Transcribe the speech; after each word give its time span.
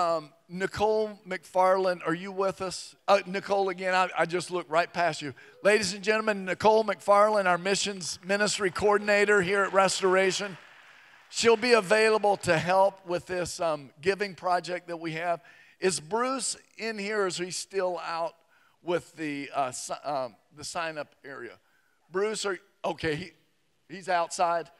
um, 0.00 0.30
Nicole 0.48 1.18
McFarland, 1.28 2.00
are 2.06 2.14
you 2.14 2.32
with 2.32 2.62
us? 2.62 2.96
Uh, 3.06 3.20
Nicole, 3.26 3.68
again, 3.68 3.94
I, 3.94 4.08
I 4.16 4.24
just 4.24 4.50
looked 4.50 4.70
right 4.70 4.90
past 4.90 5.20
you. 5.20 5.34
Ladies 5.62 5.92
and 5.92 6.02
gentlemen, 6.02 6.46
Nicole 6.46 6.84
McFarland, 6.84 7.44
our 7.44 7.58
missions 7.58 8.18
ministry 8.24 8.70
coordinator 8.70 9.42
here 9.42 9.62
at 9.62 9.72
Restoration. 9.74 10.56
She'll 11.28 11.56
be 11.56 11.72
available 11.72 12.38
to 12.38 12.56
help 12.56 13.06
with 13.06 13.26
this 13.26 13.60
um, 13.60 13.90
giving 14.00 14.34
project 14.34 14.88
that 14.88 14.98
we 14.98 15.12
have. 15.12 15.42
Is 15.80 16.00
Bruce 16.00 16.56
in 16.78 16.98
here 16.98 17.22
or 17.22 17.26
is 17.26 17.36
he 17.36 17.50
still 17.50 17.98
out 17.98 18.34
with 18.82 19.14
the, 19.16 19.50
uh, 19.54 19.70
si- 19.70 19.92
um, 20.02 20.34
the 20.56 20.64
sign 20.64 20.96
up 20.96 21.14
area? 21.24 21.58
Bruce, 22.10 22.46
are, 22.46 22.58
okay, 22.84 23.14
he, 23.16 23.30
he's 23.88 24.08
outside. 24.08 24.70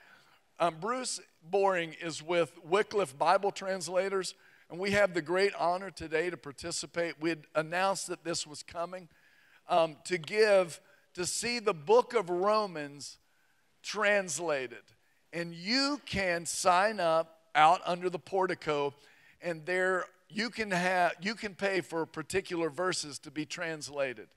Um, 0.59 0.77
Bruce 0.81 1.21
Boring 1.43 1.95
is 2.03 2.23
with 2.23 2.53
Wycliffe 2.65 3.17
Bible 3.19 3.51
Translators, 3.51 4.35
and 4.71 4.79
we 4.79 4.93
have 4.93 5.15
the 5.15 5.23
great 5.23 5.53
honor 5.59 5.91
today 5.91 6.31
to 6.31 6.37
participate. 6.37 7.15
We 7.21 7.31
had 7.31 7.47
announced 7.55 8.07
that 8.07 8.25
this 8.25 8.47
was 8.47 8.63
coming 8.63 9.09
um, 9.69 9.97
to 10.05 10.17
give, 10.17 10.81
to 11.15 11.27
see 11.27 11.59
the 11.59 11.75
book 11.75 12.15
of 12.15 12.31
Romans 12.31 13.19
translated. 13.83 14.83
And 15.33 15.55
you 15.55 16.01
can 16.07 16.47
sign 16.47 17.01
up 17.01 17.39
out 17.55 17.81
under 17.85 18.09
the 18.09 18.19
portico, 18.19 18.95
and 19.43 19.67
there 19.67 20.05
you 20.29 20.51
can 20.51 20.71
have 20.71 21.13
you 21.21 21.35
can 21.35 21.55
pay 21.55 21.81
for 21.81 22.07
particular 22.07 22.71
verses 22.71 23.19
to 23.21 23.31
be 23.31 23.45
translated, 23.45 24.29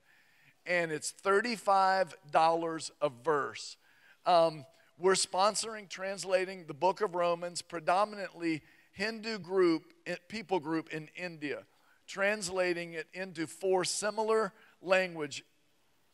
and 0.65 0.91
it's 0.91 1.11
thirty-five 1.11 2.15
dollars 2.31 2.91
a 3.01 3.09
verse. 3.09 3.77
Um, 4.25 4.65
we're 4.99 5.13
sponsoring 5.13 5.89
translating 5.89 6.65
the 6.67 6.73
book 6.73 7.01
of 7.01 7.15
Romans, 7.15 7.61
predominantly 7.61 8.61
Hindu 8.93 9.39
group, 9.39 9.93
eh, 10.05 10.15
people 10.27 10.59
group 10.59 10.89
in 10.89 11.09
India, 11.15 11.63
translating 12.07 12.93
it 12.93 13.07
into 13.13 13.47
four 13.47 13.83
similar 13.83 14.53
language, 14.81 15.43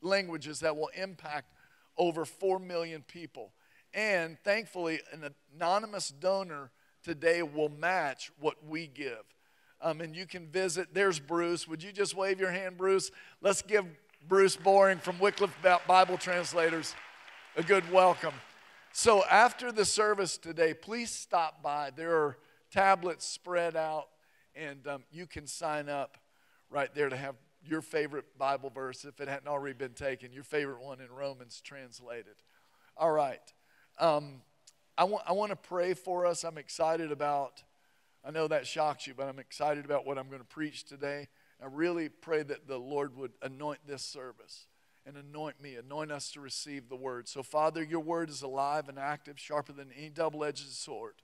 languages 0.01 0.61
that 0.61 0.75
will 0.75 0.89
impact 0.95 1.53
over 1.97 2.25
4 2.25 2.59
million 2.59 3.03
people. 3.03 3.51
And 3.93 4.37
thankfully, 4.43 5.01
an 5.11 5.29
anonymous 5.55 6.09
donor 6.09 6.71
today 7.03 7.43
will 7.43 7.69
match 7.69 8.31
what 8.39 8.55
we 8.65 8.87
give. 8.87 9.23
Um, 9.81 10.01
and 10.01 10.15
you 10.15 10.25
can 10.25 10.47
visit, 10.47 10.93
there's 10.93 11.19
Bruce. 11.19 11.67
Would 11.67 11.83
you 11.83 11.91
just 11.91 12.15
wave 12.15 12.39
your 12.39 12.51
hand, 12.51 12.77
Bruce? 12.77 13.11
Let's 13.41 13.61
give 13.61 13.85
Bruce 14.27 14.55
Boring 14.55 14.99
from 14.99 15.19
Wycliffe 15.19 15.55
Bible 15.87 16.17
Translators 16.17 16.95
a 17.55 17.63
good 17.63 17.89
welcome. 17.91 18.33
So 18.91 19.23
after 19.25 19.71
the 19.71 19.85
service 19.85 20.37
today, 20.37 20.73
please 20.73 21.11
stop 21.11 21.61
by. 21.61 21.91
There 21.95 22.15
are 22.15 22.37
tablets 22.71 23.25
spread 23.25 23.75
out, 23.75 24.07
and 24.55 24.85
um, 24.87 25.03
you 25.11 25.27
can 25.27 25.47
sign 25.47 25.89
up 25.89 26.17
right 26.69 26.93
there 26.93 27.09
to 27.09 27.17
have 27.17 27.35
your 27.65 27.81
favorite 27.81 28.37
Bible 28.37 28.69
verse, 28.69 29.05
if 29.05 29.19
it 29.19 29.27
hadn't 29.27 29.47
already 29.47 29.73
been 29.73 29.93
taken, 29.93 30.31
your 30.31 30.43
favorite 30.43 30.81
one 30.81 31.01
in 31.01 31.11
Romans 31.11 31.61
translated. 31.61 32.35
All 32.95 33.11
right. 33.11 33.41
Um, 33.99 34.41
I, 34.97 35.03
want, 35.03 35.23
I 35.27 35.33
want 35.33 35.51
to 35.51 35.55
pray 35.55 35.93
for 35.93 36.25
us. 36.25 36.43
I'm 36.43 36.57
excited 36.57 37.11
about, 37.11 37.63
I 38.23 38.31
know 38.31 38.47
that 38.47 38.65
shocks 38.65 39.07
you, 39.07 39.13
but 39.15 39.27
I'm 39.27 39.39
excited 39.39 39.85
about 39.85 40.05
what 40.05 40.17
I'm 40.17 40.27
going 40.27 40.41
to 40.41 40.47
preach 40.47 40.85
today. 40.85 41.27
I 41.61 41.67
really 41.67 42.09
pray 42.09 42.43
that 42.43 42.67
the 42.67 42.77
Lord 42.77 43.17
would 43.17 43.31
anoint 43.41 43.79
this 43.85 44.03
service 44.03 44.67
and 45.05 45.17
anoint 45.17 45.61
me, 45.61 45.75
anoint 45.75 46.11
us 46.11 46.31
to 46.31 46.39
receive 46.39 46.87
the 46.87 46.95
word. 46.95 47.27
So, 47.27 47.43
Father, 47.43 47.83
your 47.83 47.99
word 47.99 48.29
is 48.29 48.41
alive 48.41 48.87
and 48.87 48.97
active, 48.97 49.39
sharper 49.39 49.73
than 49.73 49.89
any 49.97 50.09
double 50.09 50.43
edged 50.43 50.69
sword. 50.69 51.15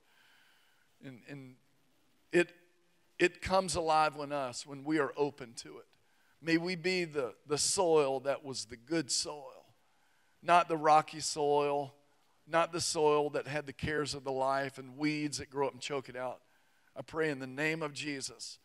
And, 1.05 1.21
and 1.29 1.55
it, 2.31 2.51
it 3.19 3.41
comes 3.41 3.75
alive 3.75 4.15
when 4.15 4.31
us, 4.31 4.65
when 4.65 4.83
we 4.83 4.99
are 4.99 5.13
open 5.15 5.53
to 5.57 5.77
it. 5.77 5.85
May 6.41 6.57
we 6.57 6.75
be 6.75 7.05
the, 7.05 7.33
the 7.47 7.57
soil 7.57 8.19
that 8.21 8.43
was 8.43 8.65
the 8.65 8.77
good 8.77 9.11
soil, 9.11 9.65
not 10.43 10.67
the 10.67 10.77
rocky 10.77 11.19
soil, 11.19 11.93
not 12.47 12.71
the 12.71 12.81
soil 12.81 13.29
that 13.31 13.47
had 13.47 13.65
the 13.65 13.73
cares 13.73 14.13
of 14.13 14.23
the 14.23 14.31
life 14.31 14.77
and 14.77 14.97
weeds 14.97 15.39
that 15.39 15.49
grow 15.49 15.67
up 15.67 15.73
and 15.73 15.81
choke 15.81 16.09
it 16.09 16.15
out. 16.15 16.41
I 16.95 17.01
pray 17.01 17.29
in 17.29 17.39
the 17.39 17.47
name 17.47 17.81
of 17.81 17.93
Jesus 17.93 18.59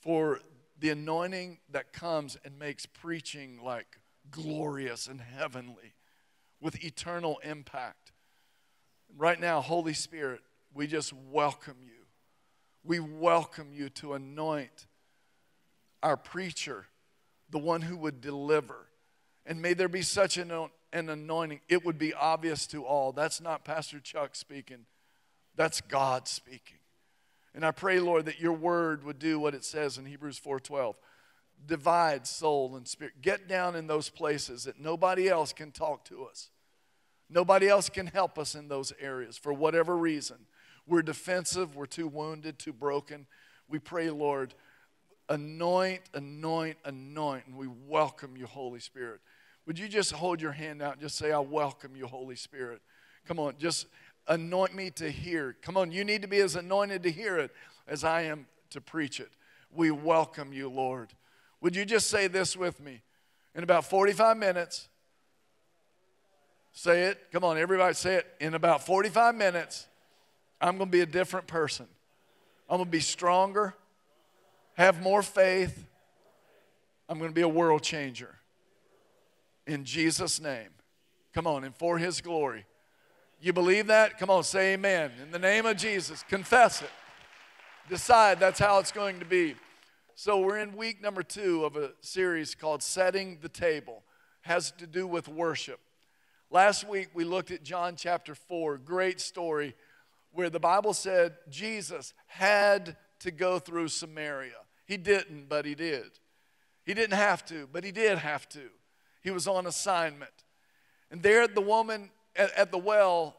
for 0.00 0.40
the 0.78 0.90
anointing 0.90 1.58
that 1.70 1.92
comes 1.92 2.38
and 2.44 2.58
makes 2.58 2.86
preaching 2.86 3.58
like 3.62 3.98
glorious 4.30 5.06
and 5.06 5.20
heavenly 5.20 5.94
with 6.60 6.84
eternal 6.84 7.38
impact. 7.42 8.12
Right 9.16 9.40
now, 9.40 9.60
Holy 9.60 9.94
Spirit, 9.94 10.40
we 10.74 10.86
just 10.86 11.12
welcome 11.12 11.76
you. 11.82 11.92
We 12.84 13.00
welcome 13.00 13.72
you 13.72 13.88
to 13.90 14.14
anoint 14.14 14.86
our 16.02 16.16
preacher, 16.16 16.86
the 17.50 17.58
one 17.58 17.82
who 17.82 17.96
would 17.96 18.20
deliver. 18.20 18.86
And 19.44 19.60
may 19.60 19.74
there 19.74 19.88
be 19.88 20.02
such 20.02 20.36
an, 20.36 20.52
an 20.92 21.08
anointing, 21.08 21.60
it 21.68 21.84
would 21.84 21.98
be 21.98 22.14
obvious 22.14 22.66
to 22.68 22.84
all. 22.84 23.12
That's 23.12 23.40
not 23.40 23.64
Pastor 23.64 24.00
Chuck 24.00 24.34
speaking, 24.34 24.86
that's 25.56 25.80
God 25.80 26.28
speaking. 26.28 26.78
And 27.54 27.64
I 27.64 27.72
pray, 27.72 27.98
Lord, 27.98 28.26
that 28.26 28.40
your 28.40 28.52
word 28.52 29.04
would 29.04 29.18
do 29.18 29.40
what 29.40 29.54
it 29.54 29.64
says 29.64 29.98
in 29.98 30.06
Hebrews 30.06 30.38
4:12 30.38 30.94
divide 31.66 32.26
soul 32.26 32.76
and 32.76 32.86
spirit. 32.86 33.20
Get 33.20 33.48
down 33.48 33.74
in 33.74 33.86
those 33.86 34.10
places 34.10 34.64
that 34.64 34.78
nobody 34.78 35.28
else 35.28 35.52
can 35.52 35.72
talk 35.72 36.04
to 36.06 36.24
us. 36.24 36.50
Nobody 37.28 37.68
else 37.68 37.88
can 37.88 38.06
help 38.06 38.38
us 38.38 38.54
in 38.54 38.68
those 38.68 38.92
areas 39.00 39.36
for 39.36 39.52
whatever 39.52 39.96
reason. 39.96 40.46
We're 40.88 41.02
defensive, 41.02 41.76
we're 41.76 41.86
too 41.86 42.08
wounded, 42.08 42.58
too 42.58 42.72
broken. 42.72 43.26
We 43.68 43.78
pray, 43.78 44.08
Lord, 44.08 44.54
anoint, 45.28 46.00
anoint, 46.14 46.78
anoint, 46.84 47.46
and 47.46 47.56
we 47.56 47.68
welcome 47.86 48.36
you, 48.36 48.46
Holy 48.46 48.80
Spirit. 48.80 49.20
Would 49.66 49.78
you 49.78 49.86
just 49.86 50.12
hold 50.12 50.40
your 50.40 50.52
hand 50.52 50.80
out 50.80 50.92
and 50.92 51.02
just 51.02 51.18
say, 51.18 51.30
I 51.30 51.40
welcome 51.40 51.94
you, 51.94 52.06
Holy 52.06 52.36
Spirit? 52.36 52.80
Come 53.26 53.38
on, 53.38 53.54
just 53.58 53.86
anoint 54.26 54.74
me 54.74 54.90
to 54.92 55.10
hear. 55.10 55.56
Come 55.60 55.76
on, 55.76 55.92
you 55.92 56.04
need 56.04 56.22
to 56.22 56.28
be 56.28 56.38
as 56.38 56.56
anointed 56.56 57.02
to 57.02 57.10
hear 57.10 57.36
it 57.36 57.50
as 57.86 58.02
I 58.02 58.22
am 58.22 58.46
to 58.70 58.80
preach 58.80 59.20
it. 59.20 59.28
We 59.70 59.90
welcome 59.90 60.54
you, 60.54 60.70
Lord. 60.70 61.10
Would 61.60 61.76
you 61.76 61.84
just 61.84 62.08
say 62.08 62.28
this 62.28 62.56
with 62.56 62.80
me? 62.80 63.02
In 63.54 63.62
about 63.62 63.84
45 63.84 64.36
minutes, 64.36 64.88
say 66.72 67.04
it. 67.04 67.18
Come 67.32 67.44
on, 67.44 67.58
everybody 67.58 67.94
say 67.94 68.14
it. 68.14 68.26
In 68.40 68.54
about 68.54 68.86
45 68.86 69.34
minutes, 69.34 69.87
I'm 70.60 70.76
going 70.76 70.90
to 70.90 70.92
be 70.92 71.00
a 71.00 71.06
different 71.06 71.46
person. 71.46 71.86
I'm 72.68 72.78
going 72.78 72.86
to 72.86 72.90
be 72.90 73.00
stronger, 73.00 73.74
have 74.74 75.02
more 75.02 75.22
faith. 75.22 75.86
I'm 77.08 77.18
going 77.18 77.30
to 77.30 77.34
be 77.34 77.40
a 77.40 77.48
world 77.48 77.82
changer. 77.82 78.34
In 79.66 79.84
Jesus' 79.84 80.40
name. 80.40 80.68
Come 81.32 81.46
on, 81.46 81.64
and 81.64 81.74
for 81.74 81.98
his 81.98 82.20
glory. 82.20 82.66
You 83.40 83.52
believe 83.52 83.86
that? 83.86 84.18
Come 84.18 84.28
on, 84.28 84.42
say 84.42 84.74
amen. 84.74 85.12
In 85.22 85.30
the 85.30 85.38
name 85.38 85.64
of 85.64 85.76
Jesus, 85.76 86.24
confess 86.28 86.82
it. 86.82 86.90
Decide 87.88 88.40
that's 88.40 88.58
how 88.58 88.78
it's 88.78 88.92
going 88.92 89.20
to 89.20 89.24
be. 89.24 89.54
So 90.14 90.40
we're 90.40 90.58
in 90.58 90.76
week 90.76 91.00
number 91.00 91.22
two 91.22 91.64
of 91.64 91.76
a 91.76 91.92
series 92.00 92.54
called 92.54 92.82
Setting 92.82 93.38
the 93.40 93.48
Table. 93.48 94.02
Has 94.42 94.72
to 94.72 94.86
do 94.86 95.06
with 95.06 95.28
worship. 95.28 95.80
Last 96.50 96.86
week 96.88 97.10
we 97.14 97.24
looked 97.24 97.50
at 97.50 97.62
John 97.62 97.94
chapter 97.96 98.34
4, 98.34 98.78
great 98.78 99.20
story 99.20 99.74
where 100.32 100.50
the 100.50 100.60
Bible 100.60 100.94
said 100.94 101.36
Jesus 101.48 102.14
had 102.26 102.96
to 103.20 103.30
go 103.30 103.58
through 103.58 103.88
Samaria. 103.88 104.58
He 104.86 104.96
didn't, 104.96 105.48
but 105.48 105.64
he 105.64 105.74
did. 105.74 106.10
He 106.84 106.94
didn't 106.94 107.16
have 107.16 107.44
to, 107.46 107.68
but 107.70 107.84
he 107.84 107.92
did 107.92 108.18
have 108.18 108.48
to. 108.50 108.70
He 109.22 109.30
was 109.30 109.46
on 109.46 109.66
assignment. 109.66 110.32
And 111.10 111.22
there 111.22 111.46
the 111.46 111.60
woman 111.60 112.10
at, 112.36 112.52
at 112.56 112.70
the 112.70 112.78
well 112.78 113.36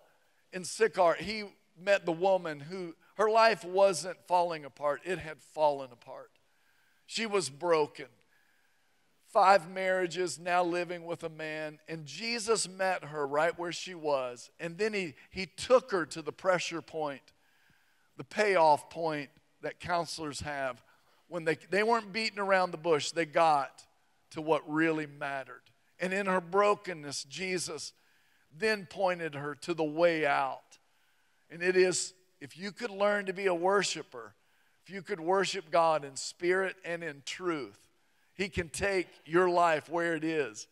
in 0.53 0.63
Sychar, 0.63 1.15
he 1.15 1.45
met 1.79 2.05
the 2.05 2.11
woman 2.11 2.59
who 2.59 2.95
her 3.15 3.29
life 3.29 3.63
wasn't 3.63 4.17
falling 4.27 4.65
apart, 4.65 5.01
it 5.03 5.19
had 5.19 5.41
fallen 5.41 5.89
apart. 5.91 6.31
She 7.05 7.25
was 7.25 7.49
broken. 7.49 8.05
Five 9.31 9.69
marriages, 9.69 10.39
now 10.39 10.63
living 10.63 11.05
with 11.05 11.23
a 11.23 11.29
man. 11.29 11.77
And 11.87 12.05
Jesus 12.05 12.67
met 12.67 13.03
her 13.05 13.27
right 13.27 13.57
where 13.59 13.71
she 13.71 13.93
was. 13.93 14.49
And 14.59 14.77
then 14.77 14.91
he, 14.93 15.13
he 15.29 15.45
took 15.45 15.91
her 15.91 16.05
to 16.07 16.23
the 16.23 16.31
pressure 16.31 16.81
point, 16.81 17.21
the 18.17 18.23
payoff 18.23 18.89
point 18.89 19.29
that 19.61 19.79
counselors 19.79 20.39
have. 20.41 20.83
When 21.27 21.45
they, 21.45 21.57
they 21.69 21.83
weren't 21.83 22.11
beating 22.11 22.39
around 22.39 22.71
the 22.71 22.77
bush, 22.77 23.11
they 23.11 23.25
got 23.25 23.85
to 24.31 24.41
what 24.41 24.67
really 24.67 25.05
mattered. 25.05 25.61
And 25.99 26.11
in 26.11 26.25
her 26.25 26.41
brokenness, 26.41 27.25
Jesus 27.25 27.93
then 28.57 28.87
pointed 28.89 29.35
her 29.35 29.53
to 29.61 29.75
the 29.75 29.83
way 29.83 30.25
out. 30.25 30.79
And 31.51 31.61
it 31.61 31.75
is 31.75 32.13
if 32.41 32.57
you 32.57 32.71
could 32.71 32.89
learn 32.89 33.25
to 33.25 33.33
be 33.33 33.45
a 33.45 33.53
worshiper, 33.53 34.33
if 34.83 34.91
you 34.91 35.03
could 35.03 35.19
worship 35.19 35.69
God 35.69 36.03
in 36.03 36.15
spirit 36.15 36.75
and 36.83 37.03
in 37.03 37.21
truth, 37.25 37.77
He 38.39 38.47
can 38.47 38.69
take 38.69 39.09
your 39.25 39.49
life 39.49 39.89
where 39.89 40.15
it 40.15 40.23
is, 40.23 40.65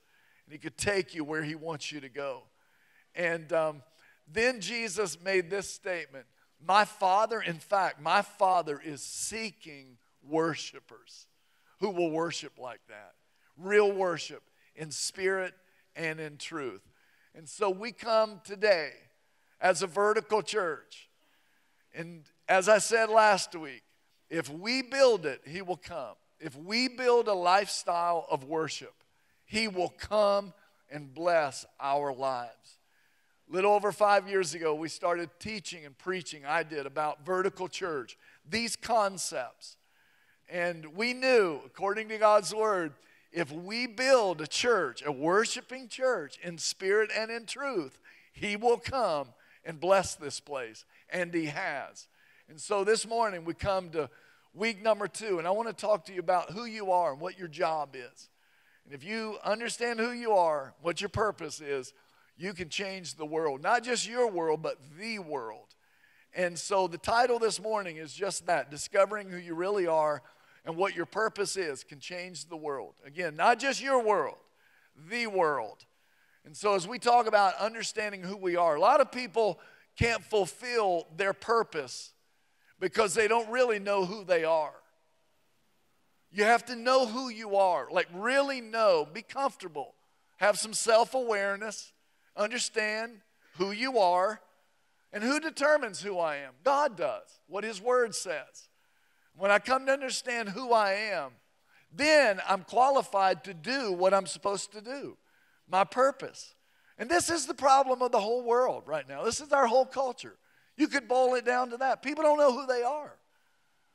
and 0.45 0.53
He 0.53 0.57
could 0.57 0.77
take 0.77 1.13
you 1.13 1.25
where 1.25 1.43
He 1.43 1.53
wants 1.53 1.91
you 1.91 1.99
to 1.99 2.07
go. 2.07 2.43
And 3.13 3.51
um, 3.51 3.83
then 4.25 4.61
Jesus 4.61 5.21
made 5.21 5.49
this 5.49 5.69
statement 5.69 6.27
My 6.65 6.85
Father, 6.85 7.41
in 7.41 7.57
fact, 7.57 7.99
my 8.01 8.21
Father 8.21 8.79
is 8.81 9.01
seeking 9.01 9.97
worshipers 10.25 11.27
who 11.81 11.89
will 11.89 12.09
worship 12.09 12.53
like 12.57 12.79
that. 12.87 13.15
Real 13.57 13.91
worship 13.91 14.43
in 14.73 14.89
spirit 14.89 15.53
and 15.93 16.21
in 16.21 16.37
truth. 16.37 16.87
And 17.35 17.49
so 17.49 17.69
we 17.69 17.91
come 17.91 18.39
today 18.45 18.91
as 19.59 19.81
a 19.81 19.87
vertical 19.87 20.41
church. 20.41 21.09
And 21.93 22.23
as 22.47 22.69
I 22.69 22.77
said 22.77 23.09
last 23.09 23.53
week, 23.57 23.83
if 24.29 24.49
we 24.49 24.83
build 24.83 25.25
it, 25.25 25.41
He 25.45 25.61
will 25.61 25.75
come. 25.75 26.15
If 26.39 26.55
we 26.55 26.87
build 26.87 27.27
a 27.27 27.33
lifestyle 27.33 28.25
of 28.29 28.43
worship, 28.43 28.93
He 29.45 29.67
will 29.67 29.93
come 29.97 30.53
and 30.91 31.13
bless 31.13 31.65
our 31.79 32.13
lives. 32.13 32.79
A 33.49 33.55
little 33.55 33.71
over 33.71 33.91
five 33.91 34.27
years 34.27 34.53
ago, 34.53 34.75
we 34.75 34.89
started 34.89 35.29
teaching 35.39 35.85
and 35.85 35.97
preaching, 35.97 36.45
I 36.45 36.63
did, 36.63 36.85
about 36.85 37.25
vertical 37.25 37.67
church, 37.67 38.17
these 38.49 38.75
concepts. 38.75 39.77
And 40.49 40.95
we 40.95 41.13
knew, 41.13 41.61
according 41.65 42.09
to 42.09 42.17
God's 42.17 42.53
word, 42.53 42.93
if 43.31 43.51
we 43.51 43.87
build 43.87 44.41
a 44.41 44.47
church, 44.47 45.03
a 45.05 45.11
worshiping 45.11 45.87
church 45.87 46.37
in 46.41 46.57
spirit 46.57 47.09
and 47.15 47.29
in 47.31 47.45
truth, 47.45 47.99
He 48.33 48.55
will 48.55 48.77
come 48.77 49.29
and 49.65 49.79
bless 49.79 50.15
this 50.15 50.39
place. 50.39 50.85
And 51.09 51.33
He 51.33 51.45
has. 51.45 52.07
And 52.49 52.59
so 52.59 52.83
this 52.83 53.07
morning 53.07 53.43
we 53.43 53.53
come 53.53 53.89
to 53.89 54.09
week 54.57 54.81
number 54.81 55.07
two, 55.07 55.37
and 55.37 55.47
I 55.47 55.51
want 55.51 55.67
to 55.67 55.73
talk 55.73 56.05
to 56.05 56.13
you 56.13 56.19
about 56.19 56.51
who 56.51 56.65
you 56.65 56.91
are 56.91 57.11
and 57.11 57.21
what 57.21 57.37
your 57.37 57.47
job 57.47 57.95
is. 57.95 58.29
And 58.85 58.93
if 58.93 59.03
you 59.03 59.37
understand 59.45 59.99
who 59.99 60.11
you 60.11 60.31
are, 60.31 60.73
what 60.81 60.99
your 60.99 61.09
purpose 61.09 61.61
is, 61.61 61.93
you 62.37 62.53
can 62.53 62.69
change 62.69 63.15
the 63.15 63.25
world. 63.25 63.61
Not 63.61 63.83
just 63.83 64.07
your 64.07 64.29
world, 64.29 64.61
but 64.61 64.77
the 64.99 65.19
world. 65.19 65.75
And 66.33 66.57
so 66.57 66.87
the 66.87 66.97
title 66.97 67.39
this 67.39 67.61
morning 67.61 67.97
is 67.97 68.13
just 68.13 68.47
that 68.47 68.71
discovering 68.71 69.29
who 69.29 69.37
you 69.37 69.53
really 69.53 69.87
are 69.87 70.21
and 70.65 70.75
what 70.75 70.95
your 70.95 71.05
purpose 71.05 71.55
is 71.55 71.83
can 71.83 71.99
change 71.99 72.45
the 72.45 72.57
world. 72.57 72.95
Again, 73.05 73.35
not 73.35 73.59
just 73.59 73.81
your 73.81 74.03
world, 74.03 74.37
the 75.09 75.27
world. 75.27 75.85
And 76.45 76.55
so 76.55 76.75
as 76.75 76.87
we 76.87 76.99
talk 76.99 77.27
about 77.27 77.55
understanding 77.57 78.23
who 78.23 78.37
we 78.37 78.55
are, 78.55 78.75
a 78.75 78.79
lot 78.79 79.01
of 79.01 79.11
people 79.11 79.59
can't 79.97 80.23
fulfill 80.23 81.07
their 81.15 81.33
purpose 81.33 82.13
because 82.79 83.13
they 83.13 83.27
don't 83.27 83.49
really 83.49 83.79
know 83.79 84.05
who 84.05 84.23
they 84.23 84.43
are. 84.43 84.73
You 86.31 86.43
have 86.43 86.65
to 86.65 86.75
know 86.75 87.07
who 87.07 87.29
you 87.29 87.55
are, 87.55 87.87
like 87.89 88.07
really 88.13 88.61
know, 88.61 89.07
be 89.11 89.21
comfortable, 89.21 89.95
have 90.37 90.57
some 90.57 90.73
self 90.73 91.13
awareness, 91.13 91.93
understand 92.35 93.21
who 93.55 93.71
you 93.71 93.97
are, 93.97 94.41
and 95.13 95.23
who 95.23 95.39
determines 95.39 96.01
who 96.01 96.19
I 96.19 96.37
am? 96.37 96.53
God 96.63 96.97
does, 96.97 97.39
what 97.47 97.63
His 97.63 97.81
Word 97.81 98.13
says. 98.13 98.69
When 99.35 99.51
I 99.51 99.59
come 99.59 99.85
to 99.85 99.93
understand 99.93 100.49
who 100.49 100.73
I 100.73 100.93
am, 100.93 101.31
then 101.93 102.41
I'm 102.47 102.63
qualified 102.63 103.43
to 103.45 103.53
do 103.53 103.91
what 103.91 104.13
I'm 104.13 104.27
supposed 104.27 104.73
to 104.73 104.81
do, 104.81 105.17
my 105.69 105.83
purpose. 105.83 106.55
And 106.97 107.09
this 107.09 107.29
is 107.29 107.45
the 107.45 107.53
problem 107.53 108.01
of 108.01 108.11
the 108.11 108.19
whole 108.19 108.43
world 108.43 108.83
right 108.85 109.07
now. 109.07 109.23
This 109.23 109.39
is 109.39 109.53
our 109.53 109.67
whole 109.67 109.85
culture. 109.85 110.35
You 110.77 110.87
could 110.87 111.07
boil 111.07 111.35
it 111.35 111.45
down 111.45 111.71
to 111.71 111.77
that. 111.77 112.01
People 112.01 112.23
don't 112.23 112.37
know 112.37 112.53
who 112.53 112.67
they 112.67 112.83
are. 112.83 113.13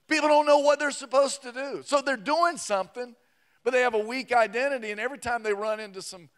People 0.09 0.29
don't 0.29 0.47
know 0.47 0.59
what 0.59 0.79
they're 0.79 0.91
supposed 0.91 1.43
to 1.43 1.53
do. 1.53 1.83
So 1.85 2.03
they're 2.03 2.17
doing 2.17 2.57
something, 2.57 3.15
but 3.65 3.73
they 3.73 3.81
have 3.81 3.95
a 3.95 3.99
weak 3.99 4.33
identity, 4.33 4.91
and 4.91 5.01
every 5.01 5.19
time 5.19 5.43
they 5.43 5.55
run 5.55 5.81
into 5.81 6.03
some, 6.03 6.29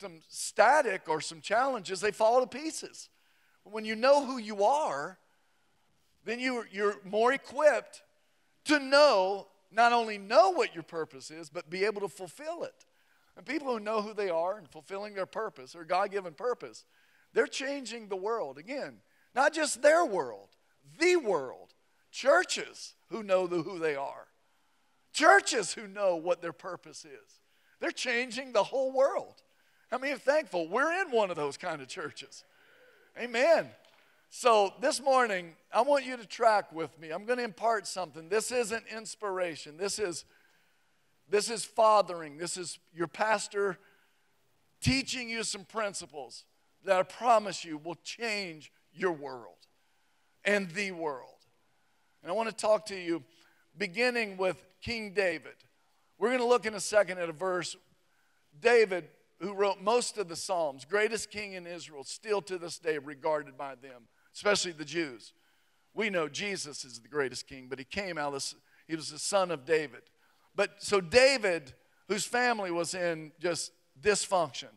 some 0.00 0.20
static 0.28 1.02
or 1.06 1.20
some 1.20 1.40
challenges, 1.40 2.00
they 2.00 2.10
fall 2.10 2.40
to 2.40 2.46
pieces. 2.46 3.10
When 3.64 3.84
you 3.84 3.94
know 3.94 4.24
who 4.24 4.38
you 4.38 4.64
are, 4.64 5.18
then 6.24 6.40
you, 6.40 6.64
you're 6.72 6.96
more 7.04 7.32
equipped 7.32 8.02
to 8.64 8.78
know, 8.78 9.46
not 9.70 9.92
only 9.92 10.16
know 10.16 10.50
what 10.50 10.74
your 10.74 10.82
purpose 10.82 11.30
is, 11.30 11.50
but 11.50 11.68
be 11.68 11.84
able 11.84 12.00
to 12.00 12.08
fulfill 12.08 12.64
it. 12.64 12.86
And 13.36 13.46
people 13.46 13.72
who 13.72 13.78
know 13.78 14.02
who 14.02 14.14
they 14.14 14.30
are 14.30 14.58
and 14.58 14.68
fulfilling 14.68 15.14
their 15.14 15.26
purpose 15.26 15.76
or 15.76 15.84
God 15.84 16.10
given 16.10 16.32
purpose, 16.34 16.84
they're 17.34 17.46
changing 17.46 18.08
the 18.08 18.16
world. 18.16 18.58
Again, 18.58 18.96
not 19.38 19.52
just 19.52 19.82
their 19.82 20.04
world, 20.04 20.48
the 20.98 21.14
world. 21.14 21.72
Churches 22.10 22.94
who 23.08 23.22
know 23.22 23.46
the, 23.46 23.62
who 23.62 23.78
they 23.78 23.94
are. 23.94 24.26
Churches 25.12 25.72
who 25.72 25.86
know 25.86 26.16
what 26.16 26.42
their 26.42 26.52
purpose 26.52 27.04
is. 27.04 27.38
They're 27.78 27.92
changing 27.92 28.52
the 28.52 28.64
whole 28.64 28.90
world. 28.90 29.34
I 29.92 29.98
mean, 29.98 30.16
thankful 30.16 30.66
we're 30.66 30.92
in 31.02 31.12
one 31.12 31.30
of 31.30 31.36
those 31.36 31.56
kind 31.56 31.80
of 31.80 31.86
churches. 31.86 32.42
Amen. 33.16 33.68
So 34.28 34.74
this 34.80 35.00
morning, 35.00 35.54
I 35.72 35.82
want 35.82 36.04
you 36.04 36.16
to 36.16 36.26
track 36.26 36.72
with 36.72 36.98
me. 36.98 37.10
I'm 37.10 37.24
going 37.24 37.38
to 37.38 37.44
impart 37.44 37.86
something. 37.86 38.28
This 38.28 38.50
isn't 38.50 38.86
inspiration. 38.92 39.76
This 39.76 40.00
is 40.00 40.24
this 41.30 41.48
is 41.48 41.64
fathering. 41.64 42.38
This 42.38 42.56
is 42.56 42.80
your 42.92 43.06
pastor 43.06 43.78
teaching 44.80 45.30
you 45.30 45.44
some 45.44 45.64
principles 45.64 46.44
that 46.84 46.98
I 46.98 47.02
promise 47.04 47.64
you 47.64 47.78
will 47.78 47.98
change 48.02 48.72
your 48.98 49.12
world 49.12 49.56
and 50.44 50.70
the 50.70 50.92
world. 50.92 51.28
And 52.22 52.30
I 52.30 52.34
want 52.34 52.48
to 52.48 52.54
talk 52.54 52.86
to 52.86 52.96
you 52.96 53.22
beginning 53.76 54.36
with 54.36 54.62
King 54.82 55.12
David. 55.12 55.54
We're 56.18 56.28
going 56.28 56.40
to 56.40 56.46
look 56.46 56.66
in 56.66 56.74
a 56.74 56.80
second 56.80 57.18
at 57.18 57.28
a 57.28 57.32
verse. 57.32 57.76
David, 58.60 59.08
who 59.40 59.54
wrote 59.54 59.80
most 59.80 60.18
of 60.18 60.28
the 60.28 60.36
Psalms, 60.36 60.84
greatest 60.84 61.30
king 61.30 61.52
in 61.52 61.66
Israel, 61.66 62.02
still 62.02 62.42
to 62.42 62.58
this 62.58 62.78
day 62.78 62.98
regarded 62.98 63.56
by 63.56 63.76
them, 63.76 64.08
especially 64.34 64.72
the 64.72 64.84
Jews. 64.84 65.32
We 65.94 66.10
know 66.10 66.28
Jesus 66.28 66.84
is 66.84 67.00
the 67.00 67.08
greatest 67.08 67.46
king, 67.46 67.66
but 67.68 67.78
he 67.78 67.84
came 67.84 68.18
out, 68.18 68.34
of, 68.34 68.44
he 68.86 68.96
was 68.96 69.10
the 69.10 69.18
son 69.18 69.50
of 69.50 69.64
David. 69.64 70.02
But 70.54 70.82
so 70.82 71.00
David, 71.00 71.72
whose 72.08 72.24
family 72.24 72.70
was 72.70 72.94
in 72.94 73.32
just 73.40 73.70
dysfunction, 74.00 74.70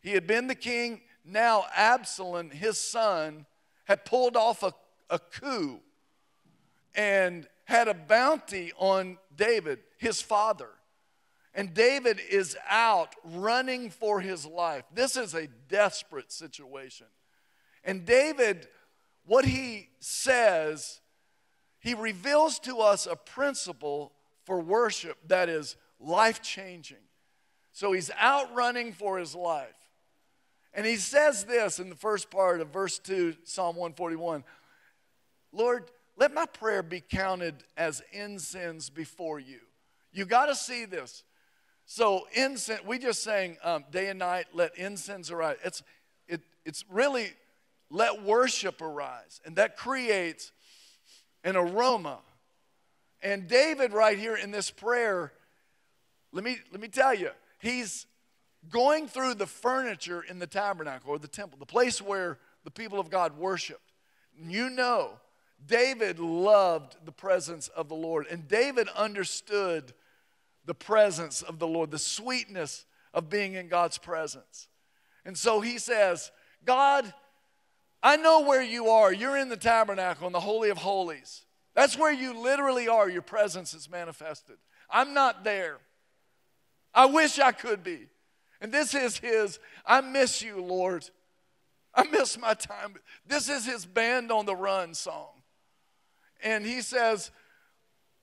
he 0.00 0.10
had 0.12 0.26
been 0.26 0.48
the 0.48 0.54
king, 0.56 1.00
now 1.24 1.64
Absalom, 1.76 2.50
his 2.50 2.78
son, 2.78 3.46
had 3.92 4.06
pulled 4.06 4.38
off 4.38 4.62
a, 4.62 4.72
a 5.10 5.18
coup 5.18 5.78
and 6.94 7.46
had 7.64 7.88
a 7.88 7.94
bounty 7.94 8.72
on 8.78 9.18
David, 9.36 9.80
his 9.98 10.22
father. 10.22 10.70
And 11.54 11.74
David 11.74 12.18
is 12.30 12.56
out 12.70 13.14
running 13.22 13.90
for 13.90 14.22
his 14.22 14.46
life. 14.46 14.84
This 14.94 15.14
is 15.18 15.34
a 15.34 15.46
desperate 15.68 16.32
situation. 16.32 17.06
And 17.84 18.06
David, 18.06 18.66
what 19.26 19.44
he 19.44 19.90
says, 20.00 21.02
he 21.78 21.92
reveals 21.92 22.58
to 22.60 22.78
us 22.78 23.04
a 23.04 23.14
principle 23.14 24.12
for 24.44 24.58
worship 24.58 25.18
that 25.28 25.50
is 25.50 25.76
life 26.00 26.40
changing. 26.40 27.04
So 27.72 27.92
he's 27.92 28.10
out 28.18 28.54
running 28.54 28.94
for 28.94 29.18
his 29.18 29.34
life. 29.34 29.81
And 30.74 30.86
he 30.86 30.96
says 30.96 31.44
this 31.44 31.78
in 31.78 31.88
the 31.88 31.96
first 31.96 32.30
part 32.30 32.60
of 32.60 32.68
verse 32.68 32.98
2, 32.98 33.36
Psalm 33.44 33.76
141 33.76 34.44
Lord, 35.54 35.90
let 36.16 36.32
my 36.32 36.46
prayer 36.46 36.82
be 36.82 37.00
counted 37.00 37.54
as 37.76 38.02
incense 38.12 38.88
before 38.88 39.38
you. 39.38 39.60
You 40.12 40.24
got 40.24 40.46
to 40.46 40.54
see 40.54 40.86
this. 40.86 41.24
So, 41.84 42.26
incense, 42.32 42.84
we 42.86 42.98
just 42.98 43.22
saying 43.22 43.58
um, 43.62 43.84
day 43.90 44.08
and 44.08 44.18
night, 44.18 44.46
let 44.54 44.76
incense 44.78 45.30
arise. 45.30 45.56
It's, 45.64 45.82
it, 46.28 46.40
it's 46.64 46.84
really 46.88 47.32
let 47.90 48.22
worship 48.22 48.80
arise. 48.80 49.40
And 49.44 49.56
that 49.56 49.76
creates 49.76 50.52
an 51.44 51.56
aroma. 51.56 52.18
And 53.22 53.46
David, 53.46 53.92
right 53.92 54.18
here 54.18 54.36
in 54.36 54.50
this 54.50 54.70
prayer, 54.70 55.32
let 56.32 56.44
me, 56.44 56.58
let 56.72 56.80
me 56.80 56.88
tell 56.88 57.14
you, 57.14 57.30
he's 57.58 58.06
going 58.70 59.08
through 59.08 59.34
the 59.34 59.46
furniture 59.46 60.22
in 60.22 60.38
the 60.38 60.46
tabernacle 60.46 61.10
or 61.10 61.18
the 61.18 61.28
temple, 61.28 61.58
the 61.58 61.66
place 61.66 62.00
where 62.00 62.38
the 62.64 62.70
people 62.70 63.00
of 63.00 63.10
God 63.10 63.36
worshiped. 63.36 63.92
You 64.38 64.70
know, 64.70 65.10
David 65.66 66.18
loved 66.18 66.96
the 67.04 67.12
presence 67.12 67.68
of 67.68 67.88
the 67.88 67.94
Lord, 67.94 68.26
and 68.30 68.48
David 68.48 68.88
understood 68.96 69.92
the 70.64 70.74
presence 70.74 71.42
of 71.42 71.58
the 71.58 71.66
Lord, 71.66 71.90
the 71.90 71.98
sweetness 71.98 72.84
of 73.12 73.28
being 73.28 73.54
in 73.54 73.68
God's 73.68 73.98
presence. 73.98 74.68
And 75.24 75.36
so 75.36 75.60
he 75.60 75.78
says, 75.78 76.30
God, 76.64 77.12
I 78.02 78.16
know 78.16 78.40
where 78.42 78.62
you 78.62 78.88
are. 78.88 79.12
You're 79.12 79.36
in 79.36 79.48
the 79.48 79.56
tabernacle 79.56 80.26
in 80.26 80.32
the 80.32 80.40
Holy 80.40 80.70
of 80.70 80.78
Holies. 80.78 81.42
That's 81.74 81.96
where 81.96 82.12
you 82.12 82.38
literally 82.38 82.88
are. 82.88 83.08
Your 83.08 83.22
presence 83.22 83.74
is 83.74 83.90
manifested. 83.90 84.56
I'm 84.90 85.14
not 85.14 85.44
there. 85.44 85.78
I 86.94 87.06
wish 87.06 87.38
I 87.38 87.52
could 87.52 87.82
be. 87.82 88.08
And 88.62 88.70
this 88.70 88.94
is 88.94 89.18
his, 89.18 89.58
I 89.84 90.00
miss 90.00 90.40
you, 90.40 90.62
Lord. 90.62 91.04
I 91.94 92.04
miss 92.04 92.38
my 92.38 92.54
time. 92.54 92.94
This 93.26 93.48
is 93.48 93.66
his 93.66 93.84
band 93.84 94.30
on 94.30 94.46
the 94.46 94.54
run 94.54 94.94
song. 94.94 95.42
And 96.44 96.64
he 96.64 96.80
says, 96.80 97.32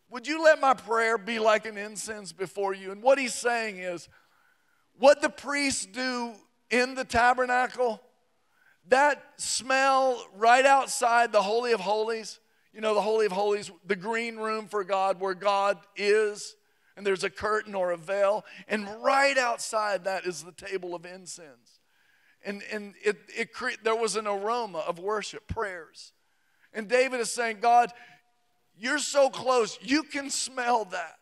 Would 0.09 0.27
you 0.27 0.41
let 0.41 0.61
my 0.61 0.73
prayer 0.73 1.17
be 1.17 1.39
like 1.39 1.65
an 1.65 1.77
incense 1.77 2.31
before 2.31 2.73
you? 2.73 2.93
And 2.93 3.03
what 3.03 3.19
he's 3.19 3.33
saying 3.33 3.79
is, 3.79 4.07
what 4.97 5.21
the 5.21 5.29
priests 5.29 5.85
do 5.85 6.31
in 6.69 6.95
the 6.95 7.05
tabernacle, 7.05 8.01
that 8.87 9.21
smell 9.35 10.25
right 10.37 10.65
outside 10.65 11.33
the 11.33 11.41
Holy 11.41 11.73
of 11.73 11.81
Holies, 11.81 12.39
you 12.73 12.79
know, 12.79 12.93
the 12.93 13.01
Holy 13.01 13.25
of 13.25 13.33
Holies, 13.33 13.71
the 13.85 13.95
green 13.95 14.37
room 14.37 14.67
for 14.67 14.85
God 14.85 15.19
where 15.19 15.33
God 15.33 15.77
is, 15.97 16.55
and 16.99 17.07
there's 17.07 17.23
a 17.23 17.29
curtain 17.29 17.75
or 17.75 17.91
a 17.91 17.97
veil, 17.97 18.43
and 18.67 18.85
right 19.01 19.37
outside 19.37 20.03
that 20.03 20.25
is 20.25 20.43
the 20.43 20.51
table 20.51 20.93
of 20.93 21.05
incense. 21.05 21.79
And, 22.43 22.61
and 22.73 22.93
it, 23.01 23.15
it 23.33 23.53
cre- 23.53 23.79
there 23.81 23.95
was 23.95 24.17
an 24.17 24.27
aroma 24.27 24.79
of 24.79 24.99
worship, 24.99 25.47
prayers. 25.47 26.11
And 26.73 26.89
David 26.89 27.21
is 27.21 27.31
saying, 27.31 27.59
God, 27.61 27.93
you're 28.77 28.99
so 28.99 29.29
close, 29.29 29.79
you 29.81 30.03
can 30.03 30.29
smell 30.29 30.83
that. 30.91 31.19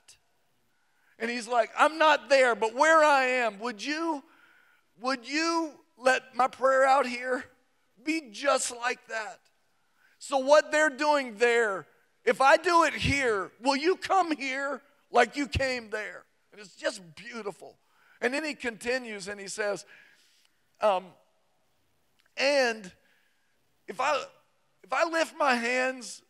And 1.20 1.30
he's 1.30 1.48
like, 1.48 1.70
I'm 1.78 2.00
not 2.00 2.28
there, 2.28 2.56
but 2.56 2.74
where 2.74 3.04
I 3.04 3.26
am, 3.26 3.60
would 3.60 3.86
you, 3.86 4.24
would 5.00 5.30
you 5.30 5.74
let 5.96 6.36
my 6.36 6.48
prayer 6.48 6.86
out 6.86 7.06
here 7.06 7.46
be 8.04 8.30
just 8.32 8.76
like 8.76 9.08
that? 9.10 9.42
So, 10.18 10.40
what 10.40 10.72
they're 10.72 10.90
doing 10.90 11.36
there, 11.36 11.86
if 12.26 12.42
I 12.42 12.58
do 12.58 12.86
it 12.86 12.96
here, 12.96 13.52
will 13.62 13.76
you 13.76 13.96
come 13.96 14.36
here 14.36 14.82
like 15.12 15.36
you 15.36 15.48
came 15.48 15.90
there? 15.90 16.24
And 16.52 16.62
it's 16.62 16.76
just 16.76 17.02
beautiful. 17.16 17.78
And 18.22 18.34
then 18.34 18.44
he 18.44 18.54
continues 18.54 19.28
and 19.28 19.40
he 19.40 19.48
says, 19.48 19.86
um, 20.82 21.06
and 22.36 22.92
if 23.88 24.00
I 24.00 24.24
if 24.84 24.94
I 24.94 25.10
lift 25.10 25.36
my 25.38 25.56
hands 25.56 26.22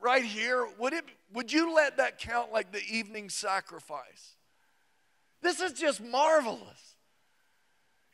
right 0.00 0.24
here, 0.24 0.66
would 0.78 0.92
it 0.92 1.04
would 1.32 1.52
you 1.52 1.74
let 1.74 1.96
that 1.96 2.18
count 2.18 2.52
like 2.52 2.72
the 2.72 2.82
evening 2.90 3.28
sacrifice? 3.28 4.36
This 5.42 5.60
is 5.60 5.72
just 5.72 6.02
marvelous. 6.02 6.96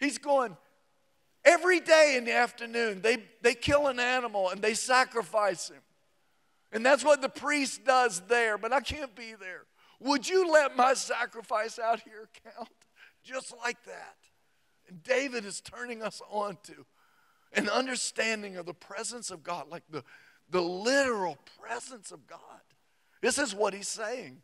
He's 0.00 0.18
going, 0.18 0.56
every 1.44 1.78
day 1.78 2.14
in 2.16 2.24
the 2.24 2.34
afternoon, 2.34 3.02
they, 3.02 3.18
they 3.42 3.54
kill 3.54 3.86
an 3.86 4.00
animal 4.00 4.48
and 4.48 4.60
they 4.60 4.74
sacrifice 4.74 5.68
him. 5.68 5.80
And 6.72 6.86
that's 6.86 7.04
what 7.04 7.20
the 7.20 7.28
priest 7.28 7.84
does 7.84 8.20
there, 8.28 8.56
but 8.56 8.72
I 8.72 8.80
can't 8.80 9.14
be 9.14 9.34
there. 9.38 9.62
Would 10.00 10.28
you 10.28 10.50
let 10.50 10.76
my 10.76 10.94
sacrifice 10.94 11.78
out 11.78 12.00
here 12.00 12.28
count? 12.44 12.68
Just 13.22 13.52
like 13.64 13.82
that. 13.84 14.16
And 14.88 15.02
David 15.02 15.44
is 15.44 15.60
turning 15.60 16.02
us 16.02 16.22
on 16.30 16.58
to 16.64 16.86
an 17.52 17.68
understanding 17.68 18.56
of 18.56 18.66
the 18.66 18.74
presence 18.74 19.30
of 19.30 19.42
God, 19.42 19.68
like 19.68 19.82
the, 19.90 20.04
the 20.50 20.62
literal 20.62 21.38
presence 21.60 22.12
of 22.12 22.26
God. 22.26 22.40
This 23.20 23.38
is 23.38 23.54
what 23.54 23.74
he's 23.74 23.88
saying. 23.88 24.42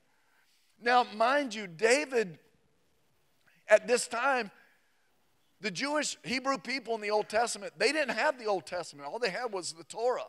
Now, 0.83 1.06
mind 1.14 1.54
you, 1.54 1.66
David 1.66 2.38
at 3.68 3.87
this 3.87 4.06
time, 4.06 4.50
the 5.61 5.71
Jewish 5.71 6.16
Hebrew 6.23 6.59
people 6.59 6.95
in 6.95 7.00
the 7.00 7.11
Old 7.11 7.28
Testament, 7.28 7.73
they 7.78 7.92
didn't 7.92 8.16
have 8.16 8.38
the 8.38 8.47
Old 8.47 8.66
Testament. 8.66 9.09
All 9.09 9.18
they 9.18 9.30
had 9.30 9.52
was 9.52 9.73
the 9.73 9.85
Torah, 9.85 10.26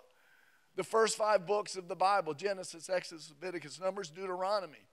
the 0.77 0.84
first 0.84 1.17
five 1.17 1.46
books 1.46 1.75
of 1.75 1.89
the 1.89 1.96
Bible 1.96 2.34
Genesis, 2.34 2.89
Exodus, 2.89 3.29
Leviticus, 3.29 3.79
Numbers, 3.79 4.10
Deuteronomy. 4.10 4.88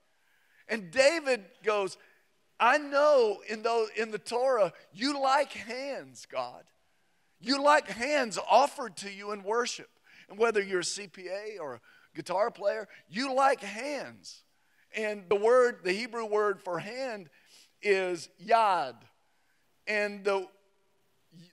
And 0.66 0.90
David 0.90 1.44
goes, 1.62 1.98
I 2.58 2.78
know 2.78 3.38
in, 3.48 3.62
those, 3.62 3.90
in 3.96 4.10
the 4.10 4.18
Torah, 4.18 4.72
you 4.92 5.20
like 5.20 5.52
hands, 5.52 6.26
God. 6.30 6.64
You 7.38 7.62
like 7.62 7.88
hands 7.88 8.38
offered 8.50 8.96
to 8.98 9.12
you 9.12 9.32
in 9.32 9.42
worship. 9.42 9.90
And 10.30 10.38
whether 10.38 10.62
you're 10.62 10.80
a 10.80 10.82
CPA 10.82 11.60
or 11.60 11.74
a 11.74 11.80
guitar 12.16 12.50
player, 12.50 12.88
you 13.08 13.34
like 13.34 13.60
hands. 13.60 14.42
And 14.96 15.24
the 15.28 15.36
word, 15.36 15.80
the 15.84 15.92
Hebrew 15.92 16.24
word 16.24 16.62
for 16.62 16.78
hand 16.78 17.28
is 17.82 18.30
yad. 18.42 18.94
And 19.86 20.24
the, 20.24 20.48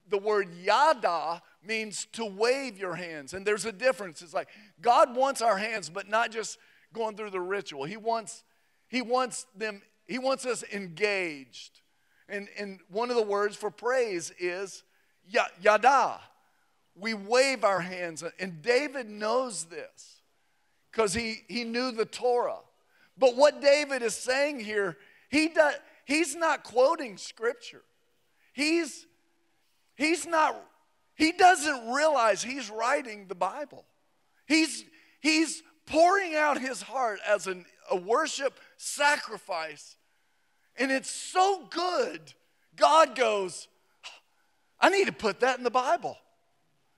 the 0.10 0.18
word 0.18 0.50
yada 0.62 1.42
means 1.64 2.06
to 2.14 2.26
wave 2.26 2.78
your 2.78 2.96
hands. 2.96 3.34
And 3.34 3.46
there's 3.46 3.66
a 3.66 3.72
difference. 3.72 4.22
It's 4.22 4.34
like 4.34 4.50
God 4.82 5.16
wants 5.16 5.42
our 5.42 5.58
hands, 5.58 5.90
but 5.90 6.10
not 6.10 6.32
just 6.32 6.58
going 6.94 7.16
through 7.16 7.30
the 7.30 7.40
ritual. 7.40 7.86
He 7.86 7.98
wants, 7.98 8.44
he 8.88 9.02
wants 9.02 9.46
them, 9.56 9.82
he 10.08 10.20
wants 10.20 10.46
us 10.46 10.64
engaged. 10.74 11.82
And, 12.28 12.48
and 12.58 12.80
one 12.90 13.10
of 13.10 13.16
the 13.16 13.24
words 13.24 13.56
for 13.56 13.70
praise 13.70 14.32
is 14.40 14.84
yada. 15.62 16.20
We 16.96 17.14
wave 17.14 17.64
our 17.64 17.80
hands. 17.80 18.24
And 18.40 18.62
David 18.62 19.10
knows 19.10 19.66
this 19.66 20.22
because 20.92 21.14
he, 21.14 21.44
he 21.48 21.64
knew 21.64 21.92
the 21.92 22.06
Torah. 22.06 22.60
But 23.18 23.36
what 23.36 23.62
David 23.62 24.02
is 24.02 24.16
saying 24.16 24.62
here, 24.62 24.98
he 25.30 25.50
does, 25.50 25.76
he's 26.06 26.36
not 26.36 26.64
quoting 26.64 27.18
scripture. 27.18 27.84
He's, 28.54 29.06
he's 30.02 30.26
not, 30.26 30.56
he 31.16 31.32
doesn't 31.32 31.92
realize 31.92 32.44
he's 32.44 32.70
writing 32.70 33.28
the 33.28 33.36
Bible. 33.36 33.86
He's, 34.46 34.84
he's 35.20 35.64
pouring 35.86 36.36
out 36.36 36.60
his 36.60 36.82
heart 36.82 37.20
as 37.28 37.48
an, 37.48 37.66
a 37.90 37.96
worship 37.96 38.60
sacrifice. 38.78 39.96
And 40.78 40.92
it's 40.92 41.10
so 41.10 41.68
good, 41.70 42.34
God 42.76 43.16
goes, 43.16 43.68
I 44.80 44.90
need 44.90 45.06
to 45.06 45.14
put 45.14 45.42
that 45.42 45.58
in 45.58 45.64
the 45.64 45.70
Bible. 45.70 46.18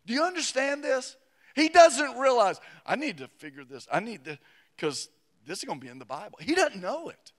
Do 0.06 0.14
you 0.14 0.24
understand 0.24 0.84
this? 0.84 1.18
He 1.56 1.70
doesn't 1.70 2.18
realize, 2.18 2.60
I 2.86 2.96
need 2.96 3.18
to 3.18 3.28
figure 3.28 3.64
this. 3.64 3.88
I 3.92 4.00
need 4.00 4.26
to, 4.26 4.40
because 4.76 5.10
this 5.46 5.60
is 5.60 5.66
going 5.66 5.80
to 5.80 5.86
be 5.86 5.92
in 5.92 6.00
the 6.00 6.06
Bible. 6.06 6.38
He 6.40 6.56
doesn't 6.56 6.82
know 6.82 7.10
it. 7.10 7.34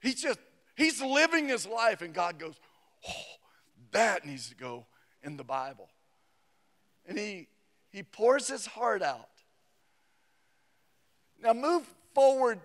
He's 0.00 0.22
just, 0.22 0.38
he's 0.76 1.02
living 1.02 1.48
his 1.48 1.66
life, 1.66 2.00
and 2.02 2.14
God 2.14 2.38
goes, 2.38 2.54
oh, 3.08 3.12
that 3.92 4.24
needs 4.24 4.48
to 4.48 4.54
go 4.54 4.86
in 5.22 5.36
the 5.36 5.44
Bible. 5.44 5.88
And 7.06 7.18
he, 7.18 7.48
he 7.90 8.02
pours 8.02 8.48
his 8.48 8.66
heart 8.66 9.02
out. 9.02 9.28
Now, 11.42 11.52
move 11.52 11.82
forward 12.14 12.60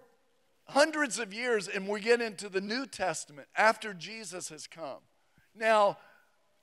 hundreds 0.66 1.20
of 1.20 1.34
years, 1.34 1.68
and 1.68 1.88
we 1.88 2.00
get 2.02 2.22
into 2.22 2.50
the 2.50 2.62
New 2.62 2.86
Testament 2.86 3.48
after 3.56 3.94
Jesus 3.94 4.50
has 4.50 4.68
come. 4.68 5.00
Now, 5.56 5.98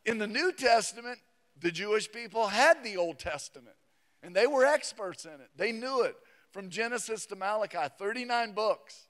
in 0.05 0.19
the 0.19 0.27
New 0.27 0.53
Testament, 0.53 1.19
the 1.61 1.71
Jewish 1.71 2.11
people 2.11 2.49
had 2.49 2.83
the 2.83 2.97
Old 2.97 3.19
Testament, 3.19 3.77
and 4.23 4.35
they 4.35 4.47
were 4.47 4.67
experts 4.67 5.25
in 5.25 5.33
it. 5.33 5.51
They 5.57 5.73
knew 5.73 6.03
it 6.03 6.17
from 6.51 6.69
Genesis 6.69 7.25
to 7.27 7.37
Malachi, 7.37 7.89
39 7.99 8.53
books. 8.53 9.07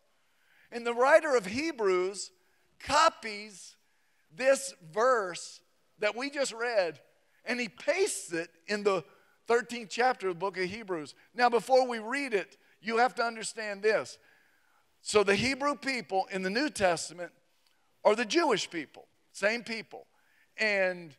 And 0.70 0.86
the 0.86 0.94
writer 0.94 1.34
of 1.34 1.46
Hebrews 1.46 2.30
copies 2.78 3.76
this 4.34 4.74
verse 4.92 5.60
that 6.02 6.16
we 6.16 6.28
just 6.28 6.52
read 6.52 7.00
and 7.44 7.58
he 7.58 7.68
pastes 7.68 8.32
it 8.32 8.50
in 8.66 8.82
the 8.82 9.02
13th 9.48 9.88
chapter 9.88 10.28
of 10.28 10.34
the 10.34 10.38
book 10.38 10.58
of 10.58 10.64
Hebrews. 10.64 11.14
Now, 11.34 11.48
before 11.48 11.88
we 11.88 12.00
read 12.00 12.34
it, 12.34 12.58
you 12.80 12.98
have 12.98 13.14
to 13.14 13.22
understand 13.22 13.82
this. 13.82 14.18
So, 15.00 15.22
the 15.22 15.36
Hebrew 15.36 15.76
people 15.76 16.26
in 16.30 16.42
the 16.42 16.50
New 16.50 16.70
Testament 16.70 17.30
are 18.04 18.16
the 18.16 18.24
Jewish 18.24 18.68
people, 18.68 19.06
same 19.32 19.62
people. 19.62 20.06
And 20.56 21.14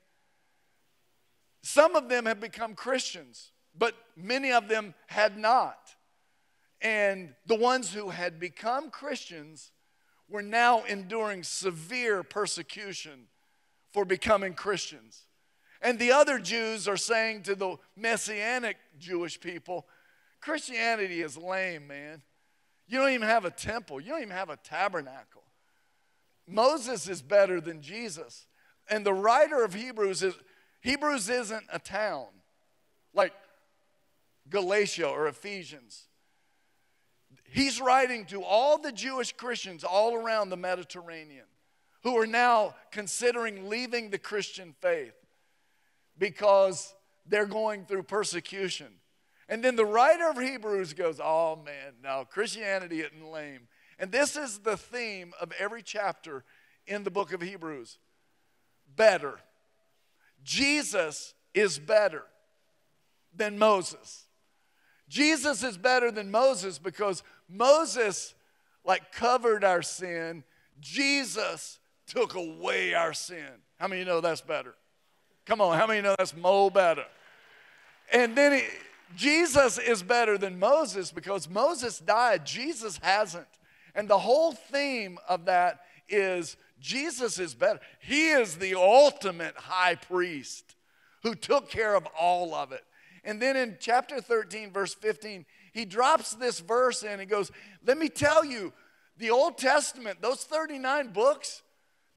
some 1.61 1.95
of 1.95 2.09
them 2.09 2.25
have 2.25 2.41
become 2.41 2.75
Christians, 2.75 3.51
but 3.77 3.95
many 4.17 4.51
of 4.51 4.67
them 4.67 4.93
had 5.07 5.37
not. 5.37 5.95
And 6.81 7.33
the 7.45 7.55
ones 7.55 7.93
who 7.93 8.09
had 8.09 8.37
become 8.37 8.89
Christians 8.89 9.71
were 10.29 10.41
now 10.41 10.83
enduring 10.83 11.43
severe 11.43 12.21
persecution 12.23 13.27
for 13.93 14.03
becoming 14.03 14.53
Christians. 14.53 15.21
And 15.81 15.99
the 15.99 16.11
other 16.11 16.39
Jews 16.39 16.87
are 16.87 16.97
saying 16.97 17.43
to 17.43 17.55
the 17.55 17.77
Messianic 17.95 18.77
Jewish 18.99 19.39
people, 19.39 19.85
Christianity 20.41 21.21
is 21.21 21.37
lame, 21.37 21.87
man. 21.87 22.21
You 22.87 22.99
don't 22.99 23.11
even 23.11 23.27
have 23.27 23.45
a 23.45 23.51
temple, 23.51 24.01
you 24.01 24.09
don't 24.09 24.21
even 24.21 24.35
have 24.35 24.49
a 24.49 24.57
tabernacle. 24.57 25.43
Moses 26.47 27.07
is 27.07 27.21
better 27.21 27.61
than 27.61 27.81
Jesus. 27.81 28.47
And 28.89 29.05
the 29.05 29.13
writer 29.13 29.63
of 29.63 29.73
Hebrews 29.73 30.23
is 30.23 30.33
Hebrews 30.81 31.29
isn't 31.29 31.63
a 31.71 31.79
town 31.79 32.25
like 33.13 33.31
Galatia 34.49 35.07
or 35.07 35.27
Ephesians. 35.27 36.07
He's 37.45 37.79
writing 37.79 38.25
to 38.25 38.43
all 38.43 38.77
the 38.77 38.91
Jewish 38.91 39.31
Christians 39.31 39.85
all 39.85 40.13
around 40.13 40.49
the 40.49 40.57
Mediterranean 40.57 41.45
who 42.03 42.17
are 42.17 42.27
now 42.27 42.75
considering 42.91 43.69
leaving 43.69 44.09
the 44.09 44.17
Christian 44.17 44.75
faith 44.81 45.15
because 46.17 46.93
they're 47.25 47.45
going 47.45 47.85
through 47.85 48.03
persecution. 48.03 48.87
And 49.49 49.63
then 49.63 49.75
the 49.75 49.85
writer 49.85 50.29
of 50.29 50.37
Hebrews 50.37 50.93
goes, 50.93 51.19
Oh 51.23 51.57
man, 51.63 51.93
no, 52.03 52.25
Christianity 52.29 53.01
isn't 53.01 53.31
lame. 53.31 53.67
And 53.99 54.11
this 54.11 54.35
is 54.35 54.59
the 54.59 54.77
theme 54.77 55.33
of 55.39 55.51
every 55.57 55.81
chapter 55.81 56.43
in 56.87 57.03
the 57.03 57.11
book 57.11 57.33
of 57.33 57.41
Hebrews 57.41 57.97
better. 58.95 59.39
Jesus 60.43 61.33
is 61.53 61.79
better 61.79 62.23
than 63.35 63.57
Moses. 63.57 64.25
Jesus 65.07 65.63
is 65.63 65.77
better 65.77 66.11
than 66.11 66.31
Moses 66.31 66.79
because 66.79 67.23
Moses 67.47 68.35
like 68.83 69.11
covered 69.11 69.63
our 69.63 69.81
sin. 69.81 70.43
Jesus 70.79 71.79
took 72.07 72.35
away 72.35 72.93
our 72.93 73.13
sin. 73.13 73.47
How 73.79 73.87
many 73.87 73.99
you 74.01 74.05
know 74.05 74.21
that's 74.21 74.41
better? 74.41 74.75
Come 75.45 75.61
on, 75.61 75.77
how 75.77 75.87
many 75.87 75.97
you 75.97 76.03
know 76.03 76.15
that's 76.17 76.35
mo 76.35 76.69
better? 76.69 77.05
And 78.11 78.35
then 78.35 78.53
he, 78.53 78.63
Jesus 79.15 79.77
is 79.77 80.03
better 80.03 80.37
than 80.37 80.59
Moses 80.59 81.11
because 81.11 81.49
Moses 81.49 81.99
died, 81.99 82.45
Jesus 82.45 82.99
hasn't. 83.01 83.47
And 83.95 84.07
the 84.07 84.19
whole 84.19 84.53
theme 84.53 85.19
of 85.27 85.45
that 85.45 85.81
is 86.09 86.57
Jesus 86.79 87.39
is 87.39 87.53
better. 87.53 87.79
He 87.99 88.29
is 88.29 88.57
the 88.57 88.75
ultimate 88.75 89.55
high 89.55 89.95
priest 89.95 90.75
who 91.21 91.35
took 91.35 91.69
care 91.69 91.95
of 91.95 92.07
all 92.19 92.53
of 92.53 92.71
it. 92.71 92.83
And 93.23 93.41
then 93.41 93.55
in 93.55 93.77
chapter 93.79 94.19
13, 94.19 94.71
verse 94.71 94.93
15, 94.93 95.45
he 95.71 95.85
drops 95.85 96.33
this 96.33 96.59
verse 96.59 97.03
in 97.03 97.19
and 97.19 97.29
goes, 97.29 97.51
Let 97.85 97.97
me 97.97 98.09
tell 98.09 98.43
you, 98.43 98.73
the 99.17 99.29
Old 99.29 99.57
Testament, 99.57 100.21
those 100.21 100.43
39 100.43 101.09
books, 101.09 101.61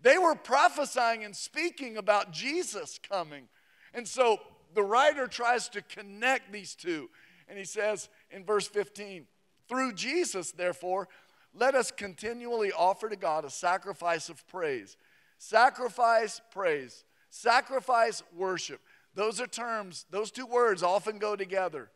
they 0.06 0.18
were 0.18 0.36
prophesying 0.36 1.24
and 1.24 1.34
speaking 1.34 1.96
about 1.96 2.30
Jesus 2.30 3.00
coming. 3.10 3.48
And 3.92 4.06
so 4.06 4.38
the 4.72 4.84
writer 4.84 5.26
tries 5.26 5.68
to 5.70 5.82
connect 5.82 6.52
these 6.52 6.76
two. 6.76 7.10
And 7.48 7.58
he 7.58 7.64
says 7.64 8.08
in 8.30 8.44
verse 8.44 8.68
15, 8.68 9.26
through 9.68 9.94
Jesus, 9.94 10.52
therefore, 10.52 11.08
let 11.52 11.74
us 11.74 11.90
continually 11.90 12.70
offer 12.70 13.08
to 13.08 13.16
God 13.16 13.44
a 13.44 13.50
sacrifice 13.50 14.28
of 14.28 14.46
praise. 14.46 14.96
Sacrifice, 15.38 16.40
praise. 16.52 17.02
Sacrifice, 17.30 18.22
worship. 18.32 18.80
Those 19.16 19.40
are 19.40 19.48
terms, 19.48 20.06
those 20.10 20.30
two 20.30 20.46
words 20.46 20.84
often 20.84 21.18
go 21.18 21.34
together. 21.34 21.90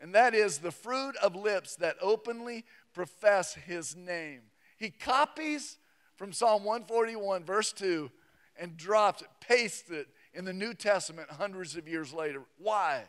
And 0.00 0.14
that 0.14 0.36
is 0.36 0.58
the 0.58 0.70
fruit 0.70 1.16
of 1.16 1.34
lips 1.34 1.74
that 1.76 1.96
openly 2.00 2.64
profess 2.94 3.54
his 3.54 3.96
name. 3.96 4.42
He 4.76 4.90
copies 4.90 5.78
from 6.20 6.34
Psalm 6.34 6.64
141, 6.64 7.44
verse 7.44 7.72
2, 7.72 8.10
and 8.58 8.76
dropped 8.76 9.22
it, 9.22 9.28
pastes 9.40 9.90
it 9.90 10.06
in 10.34 10.44
the 10.44 10.52
New 10.52 10.74
Testament 10.74 11.30
hundreds 11.30 11.76
of 11.76 11.88
years 11.88 12.12
later. 12.12 12.42
Why? 12.58 13.04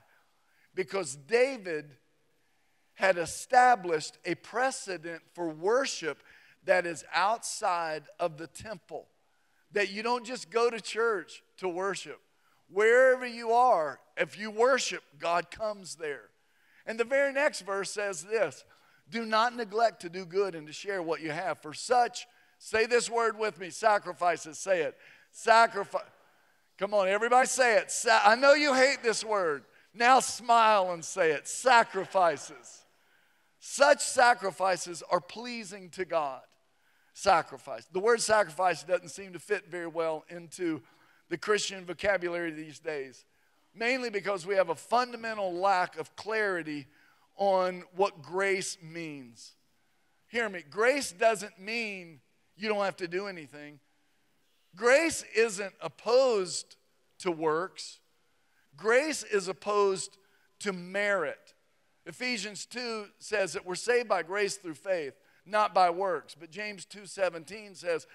Because 0.76 1.18
David 1.28 1.92
had 2.94 3.18
established 3.18 4.18
a 4.24 4.36
precedent 4.36 5.24
for 5.34 5.50
worship 5.50 6.24
that 6.64 6.86
is 6.86 7.04
outside 7.14 8.04
of 8.18 8.38
the 8.38 8.48
temple. 8.48 9.08
That 9.74 9.92
you 9.92 10.04
don't 10.04 10.26
just 10.26 10.50
go 10.50 10.70
to 10.70 10.80
church 10.80 11.44
to 11.58 11.68
worship. 11.68 12.22
Wherever 12.70 13.28
you 13.28 13.52
are, 13.52 14.00
if 14.16 14.40
you 14.40 14.52
worship, 14.52 15.04
God 15.20 15.52
comes 15.52 15.96
there. 15.96 16.30
And 16.86 16.98
the 16.98 17.04
very 17.04 17.34
next 17.34 17.64
verse 17.64 17.92
says 17.92 18.24
this 18.24 18.64
Do 19.10 19.26
not 19.26 19.54
neglect 19.54 20.02
to 20.04 20.10
do 20.10 20.24
good 20.24 20.56
and 20.56 20.66
to 20.66 20.72
share 20.72 21.02
what 21.02 21.20
you 21.20 21.32
have, 21.32 21.62
for 21.62 21.74
such, 21.74 22.26
say 22.64 22.86
this 22.86 23.10
word 23.10 23.38
with 23.40 23.60
me, 23.60 23.72
sacrifices, 23.72 24.58
say 24.60 24.84
it. 24.84 24.96
Sacrifice. 25.32 26.04
Come 26.78 26.94
on, 26.94 27.08
everybody 27.08 27.48
say 27.48 27.78
it. 27.78 27.90
Sa- 27.92 28.22
I 28.24 28.36
know 28.36 28.54
you 28.54 28.74
hate 28.74 29.00
this 29.02 29.24
word. 29.24 29.64
Now 29.94 30.20
smile 30.20 30.92
and 30.92 31.04
say 31.04 31.32
it. 31.32 31.48
Sacrifices. 31.48 32.84
Such 33.60 34.04
sacrifices 34.04 35.04
are 35.10 35.20
pleasing 35.20 35.90
to 35.92 36.06
God. 36.06 36.42
Sacrifice. 37.14 37.88
The 37.92 38.00
word 38.00 38.22
sacrifice 38.22 38.84
doesn't 38.84 39.10
seem 39.10 39.34
to 39.34 39.40
fit 39.40 39.70
very 39.70 39.88
well 39.88 40.24
into 40.30 40.82
the 41.30 41.38
Christian 41.38 41.86
vocabulary 41.86 42.52
these 42.52 42.80
days, 42.80 43.26
mainly 43.74 44.10
because 44.10 44.46
we 44.46 44.56
have 44.56 44.70
a 44.70 44.76
fundamental 44.76 45.54
lack 45.54 45.98
of 45.98 46.16
clarity 46.16 46.88
on 47.38 47.84
what 47.96 48.22
grace 48.22 48.78
means. 48.82 49.54
Hear 50.28 50.48
me, 50.48 50.64
grace 50.70 51.12
doesn't 51.12 51.60
mean 51.60 52.20
you 52.62 52.70
don't 52.70 52.84
have 52.84 52.98
to 52.98 53.08
do 53.08 53.28
anything. 53.28 53.80
Grace 54.76 55.24
isn't 55.36 55.74
opposed 55.82 56.78
to 57.20 57.32
works, 57.32 58.00
grace 58.76 59.24
is 59.24 59.48
opposed 59.48 60.18
to 60.60 60.74
merit. 60.74 61.54
Ephesians 62.06 62.66
2 62.66 63.06
says 63.20 63.54
that 63.54 63.66
we're 63.66 63.76
saved 63.76 64.10
by 64.10 64.24
grace 64.24 64.56
through 64.58 64.74
faith, 64.74 65.14
not 65.46 65.74
by 65.74 65.90
works. 65.90 66.36
But 66.40 66.50
James 66.50 66.86
2:17 66.86 67.76
says 67.76 68.08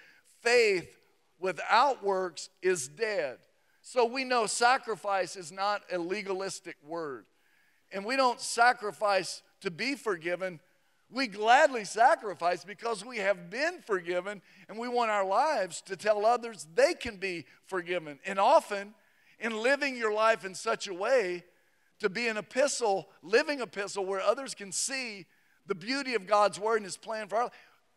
faith 0.42 0.98
without 1.38 2.02
works 2.02 2.48
is 2.62 2.88
dead. 2.88 3.38
So 3.82 4.04
we 4.04 4.24
know 4.24 4.46
sacrifice 4.46 5.36
is 5.36 5.52
not 5.52 5.82
a 5.92 5.98
legalistic 5.98 6.76
word. 6.82 7.26
And 7.92 8.04
we 8.04 8.16
don't 8.16 8.40
sacrifice 8.40 9.42
to 9.60 9.70
be 9.70 9.94
forgiven. 9.94 10.60
We 11.10 11.28
gladly 11.28 11.84
sacrifice 11.84 12.64
because 12.64 13.04
we 13.04 13.18
have 13.18 13.48
been 13.48 13.80
forgiven 13.80 14.42
and 14.68 14.78
we 14.78 14.88
want 14.88 15.10
our 15.10 15.24
lives 15.24 15.80
to 15.82 15.96
tell 15.96 16.26
others 16.26 16.66
they 16.74 16.94
can 16.94 17.16
be 17.16 17.46
forgiven. 17.66 18.18
And 18.26 18.40
often, 18.40 18.94
in 19.38 19.62
living 19.62 19.96
your 19.96 20.12
life 20.12 20.44
in 20.44 20.54
such 20.54 20.88
a 20.88 20.94
way, 20.94 21.44
to 22.00 22.08
be 22.08 22.28
an 22.28 22.36
epistle, 22.36 23.08
living 23.22 23.60
epistle, 23.60 24.04
where 24.04 24.20
others 24.20 24.54
can 24.54 24.72
see 24.72 25.26
the 25.66 25.74
beauty 25.74 26.14
of 26.14 26.26
God's 26.26 26.60
word 26.60 26.76
and 26.76 26.84
his 26.84 26.96
plan 26.96 27.28
for 27.28 27.36
our 27.36 27.42
life, 27.44 27.52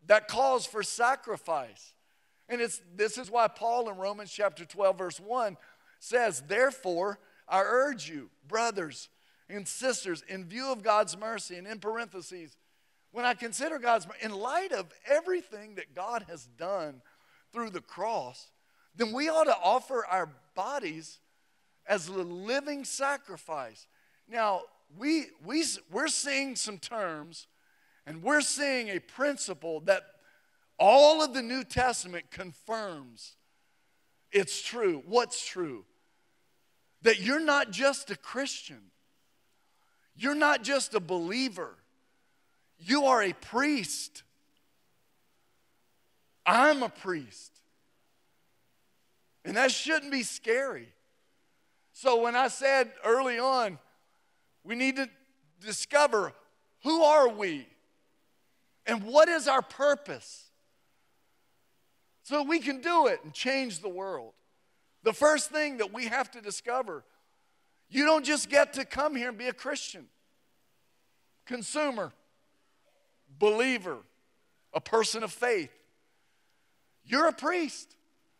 that 0.07 0.27
calls 0.27 0.65
for 0.65 0.83
sacrifice. 0.83 1.93
And 2.47 2.61
it's, 2.61 2.81
this 2.95 3.17
is 3.17 3.29
why 3.29 3.47
Paul 3.47 3.89
in 3.89 3.97
Romans 3.97 4.31
chapter 4.31 4.65
12, 4.65 4.97
verse 4.97 5.19
1 5.19 5.57
says, 5.99 6.43
Therefore, 6.47 7.19
I 7.47 7.61
urge 7.61 8.09
you, 8.09 8.29
brothers 8.47 9.09
and 9.49 9.67
sisters, 9.67 10.23
in 10.27 10.45
view 10.45 10.71
of 10.71 10.81
God's 10.81 11.17
mercy, 11.17 11.57
and 11.57 11.67
in 11.67 11.79
parentheses, 11.79 12.55
when 13.11 13.25
I 13.25 13.33
consider 13.33 13.79
God's 13.79 14.07
in 14.21 14.31
light 14.31 14.71
of 14.71 14.87
everything 15.07 15.75
that 15.75 15.95
God 15.95 16.25
has 16.29 16.45
done 16.57 17.01
through 17.51 17.71
the 17.71 17.81
cross, 17.81 18.51
then 18.95 19.13
we 19.13 19.29
ought 19.29 19.45
to 19.45 19.57
offer 19.63 20.05
our 20.05 20.29
bodies 20.55 21.19
as 21.87 22.07
a 22.07 22.13
living 22.13 22.85
sacrifice. 22.85 23.87
Now, 24.27 24.61
we, 24.97 25.27
we, 25.43 25.63
we're 25.91 26.07
seeing 26.07 26.55
some 26.55 26.77
terms 26.77 27.47
and 28.05 28.23
we're 28.23 28.41
seeing 28.41 28.89
a 28.89 28.99
principle 28.99 29.81
that 29.81 30.03
all 30.77 31.23
of 31.23 31.33
the 31.33 31.41
New 31.41 31.63
Testament 31.63 32.31
confirms 32.31 33.35
it's 34.31 34.61
true. 34.61 35.03
What's 35.07 35.45
true? 35.45 35.85
That 37.01 37.19
you're 37.19 37.39
not 37.39 37.71
just 37.71 38.11
a 38.11 38.15
Christian, 38.15 38.91
you're 40.15 40.35
not 40.35 40.63
just 40.63 40.93
a 40.93 40.99
believer, 40.99 41.75
you 42.79 43.05
are 43.05 43.21
a 43.21 43.33
priest. 43.33 44.23
I'm 46.45 46.83
a 46.83 46.89
priest. 46.89 47.51
And 49.45 49.57
that 49.57 49.71
shouldn't 49.71 50.11
be 50.11 50.23
scary. 50.23 50.87
So 51.93 52.21
when 52.21 52.35
I 52.35 52.47
said 52.47 52.91
early 53.03 53.39
on, 53.39 53.77
we 54.63 54.75
need 54.75 54.95
to 54.97 55.09
discover 55.61 56.33
who 56.83 57.03
are 57.03 57.29
we 57.29 57.67
and 58.85 59.03
what 59.03 59.27
is 59.27 59.47
our 59.47 59.61
purpose? 59.61 60.49
so 62.29 62.43
we 62.43 62.59
can 62.59 62.79
do 62.79 63.07
it 63.07 63.19
and 63.23 63.33
change 63.33 63.79
the 63.79 63.89
world. 63.89 64.33
The 65.01 65.13
first 65.13 65.49
thing 65.49 65.77
that 65.77 65.91
we 65.91 66.05
have 66.05 66.29
to 66.31 66.41
discover 66.41 67.03
you 67.89 68.05
don't 68.05 68.23
just 68.23 68.51
get 68.51 68.73
to 68.73 68.85
come 68.85 69.15
here 69.15 69.29
and 69.29 69.37
be 69.37 69.47
a 69.47 69.53
Christian, 69.53 70.05
consumer, 71.47 72.13
believer, 73.37 73.97
a 74.73 74.81
person 74.81 75.23
of 75.23 75.31
faith. 75.31 75.71
You're 77.05 77.27
a 77.27 77.33
priest. 77.33 77.95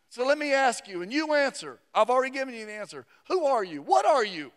So 0.09 0.25
let 0.25 0.37
me 0.37 0.53
ask 0.53 0.87
you, 0.87 1.01
and 1.01 1.13
you 1.13 1.33
answer. 1.33 1.79
I've 1.93 2.09
already 2.09 2.31
given 2.31 2.53
you 2.53 2.65
the 2.65 2.73
answer. 2.73 3.05
Who 3.27 3.45
are 3.45 3.63
you? 3.63 3.81
What 3.81 4.05
are 4.05 4.25
you? 4.25 4.51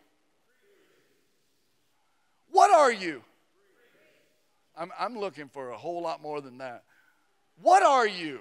What 2.50 2.70
are 2.70 2.92
you? 2.92 3.22
I'm, 4.76 4.90
I'm 4.98 5.18
looking 5.18 5.48
for 5.48 5.70
a 5.70 5.76
whole 5.76 6.02
lot 6.02 6.22
more 6.22 6.40
than 6.40 6.58
that. 6.58 6.84
What 7.60 7.82
are 7.82 8.06
you? 8.06 8.40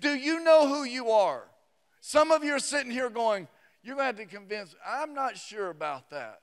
Do 0.00 0.10
you 0.10 0.42
know 0.42 0.68
who 0.68 0.84
you 0.84 1.10
are? 1.10 1.44
Some 2.00 2.30
of 2.30 2.44
you 2.44 2.52
are 2.52 2.60
sitting 2.60 2.92
here 2.92 3.10
going, 3.10 3.48
You're 3.82 3.96
going 3.96 4.14
to 4.14 4.20
have 4.20 4.28
to 4.28 4.36
convince, 4.36 4.74
I'm 4.86 5.14
not 5.14 5.36
sure 5.36 5.70
about 5.70 6.10
that. 6.10 6.40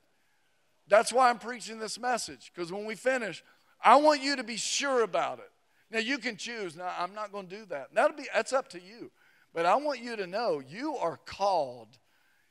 That's 0.88 1.11
why 1.11 1.29
I'm 1.29 1.39
preaching 1.39 1.79
this 1.79 1.99
message, 1.99 2.51
because 2.53 2.71
when 2.71 2.85
we 2.85 2.95
finish, 2.95 3.43
I 3.83 3.97
want 3.97 4.21
you 4.21 4.35
to 4.35 4.43
be 4.43 4.57
sure 4.57 5.03
about 5.03 5.39
it. 5.39 5.51
Now 5.91 5.99
you 5.99 6.17
can 6.17 6.38
choose. 6.38 6.75
Now 6.75 6.91
I'm 6.97 7.13
not 7.13 7.31
going 7.31 7.47
to 7.47 7.55
do 7.55 7.65
that. 7.67 7.93
That'll 7.93 8.17
be 8.17 8.27
that's 8.33 8.53
up 8.53 8.69
to 8.69 8.81
you. 8.81 9.11
But 9.53 9.65
I 9.65 9.75
want 9.75 10.01
you 10.01 10.15
to 10.15 10.27
know 10.27 10.59
you 10.59 10.95
are 10.97 11.17
called. 11.25 11.97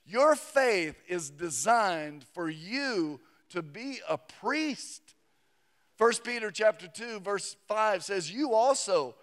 Your 0.07 0.37
faith 0.37 0.97
is 1.09 1.31
designed 1.31 2.25
for 2.33 2.49
you 2.49 3.21
to 3.51 3.63
be 3.63 4.01
a 4.09 4.19
priest. 4.19 5.03
1 5.99 6.13
Peter 6.25 6.51
chapter 6.51 6.89
2 6.89 7.21
verse 7.21 7.57
5 7.69 8.05
says 8.05 8.31
you 8.31 8.53
also 8.53 9.15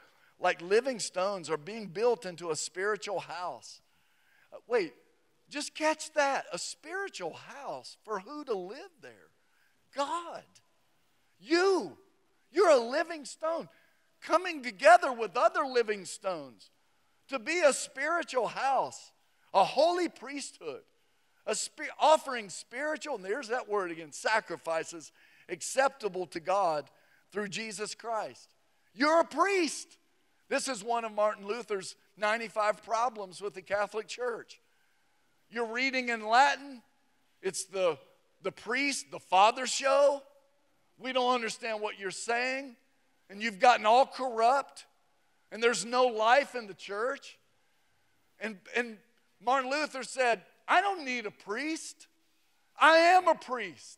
like 0.41 0.61
living 0.61 0.99
stones, 0.99 1.49
are 1.49 1.57
being 1.57 1.87
built 1.87 2.25
into 2.25 2.49
a 2.49 2.55
spiritual 2.55 3.19
house. 3.19 3.81
Uh, 4.51 4.57
wait, 4.67 4.93
just 5.49 5.75
catch 5.75 6.11
that. 6.13 6.45
A 6.51 6.57
spiritual 6.57 7.33
house 7.33 7.97
for 8.03 8.19
who 8.19 8.43
to 8.45 8.53
live 8.53 8.91
there? 9.01 9.29
God. 9.95 10.43
You. 11.41 11.97
You're 12.51 12.69
a 12.69 12.77
living 12.77 13.25
stone 13.25 13.67
coming 14.21 14.61
together 14.61 15.11
with 15.11 15.35
other 15.35 15.65
living 15.65 16.05
stones 16.05 16.69
to 17.29 17.39
be 17.39 17.61
a 17.61 17.73
spiritual 17.73 18.47
house, 18.47 19.11
a 19.53 19.63
holy 19.63 20.09
priesthood, 20.09 20.81
a 21.45 21.55
spi- 21.55 21.89
offering 21.99 22.49
spiritual, 22.49 23.15
and 23.15 23.25
there's 23.25 23.47
that 23.47 23.67
word 23.67 23.91
again, 23.91 24.11
sacrifices 24.11 25.11
acceptable 25.49 26.25
to 26.27 26.39
God 26.39 26.89
through 27.31 27.47
Jesus 27.47 27.95
Christ. 27.95 28.53
You're 28.93 29.21
a 29.21 29.25
priest. 29.25 29.97
This 30.49 30.67
is 30.67 30.83
one 30.83 31.05
of 31.05 31.13
Martin 31.13 31.47
Luther's 31.47 31.95
95 32.17 32.83
problems 32.83 33.41
with 33.41 33.53
the 33.53 33.61
Catholic 33.61 34.07
Church. 34.07 34.59
You're 35.49 35.71
reading 35.71 36.09
in 36.09 36.25
Latin, 36.25 36.81
it's 37.41 37.65
the, 37.65 37.97
the 38.43 38.51
priest, 38.51 39.07
the 39.11 39.19
father 39.19 39.65
show. 39.65 40.21
We 41.01 41.13
don't 41.13 41.33
understand 41.33 41.81
what 41.81 41.99
you're 41.99 42.11
saying, 42.11 42.75
and 43.29 43.41
you've 43.41 43.59
gotten 43.59 43.85
all 43.85 44.05
corrupt, 44.05 44.85
and 45.51 45.61
there's 45.61 45.83
no 45.83 46.05
life 46.05 46.53
in 46.53 46.67
the 46.67 46.73
church. 46.73 47.37
And, 48.39 48.57
and 48.75 48.97
Martin 49.43 49.71
Luther 49.71 50.03
said, 50.03 50.41
I 50.67 50.81
don't 50.81 51.03
need 51.03 51.25
a 51.25 51.31
priest. 51.31 52.07
I 52.79 52.97
am 52.97 53.27
a 53.27 53.35
priest. 53.35 53.97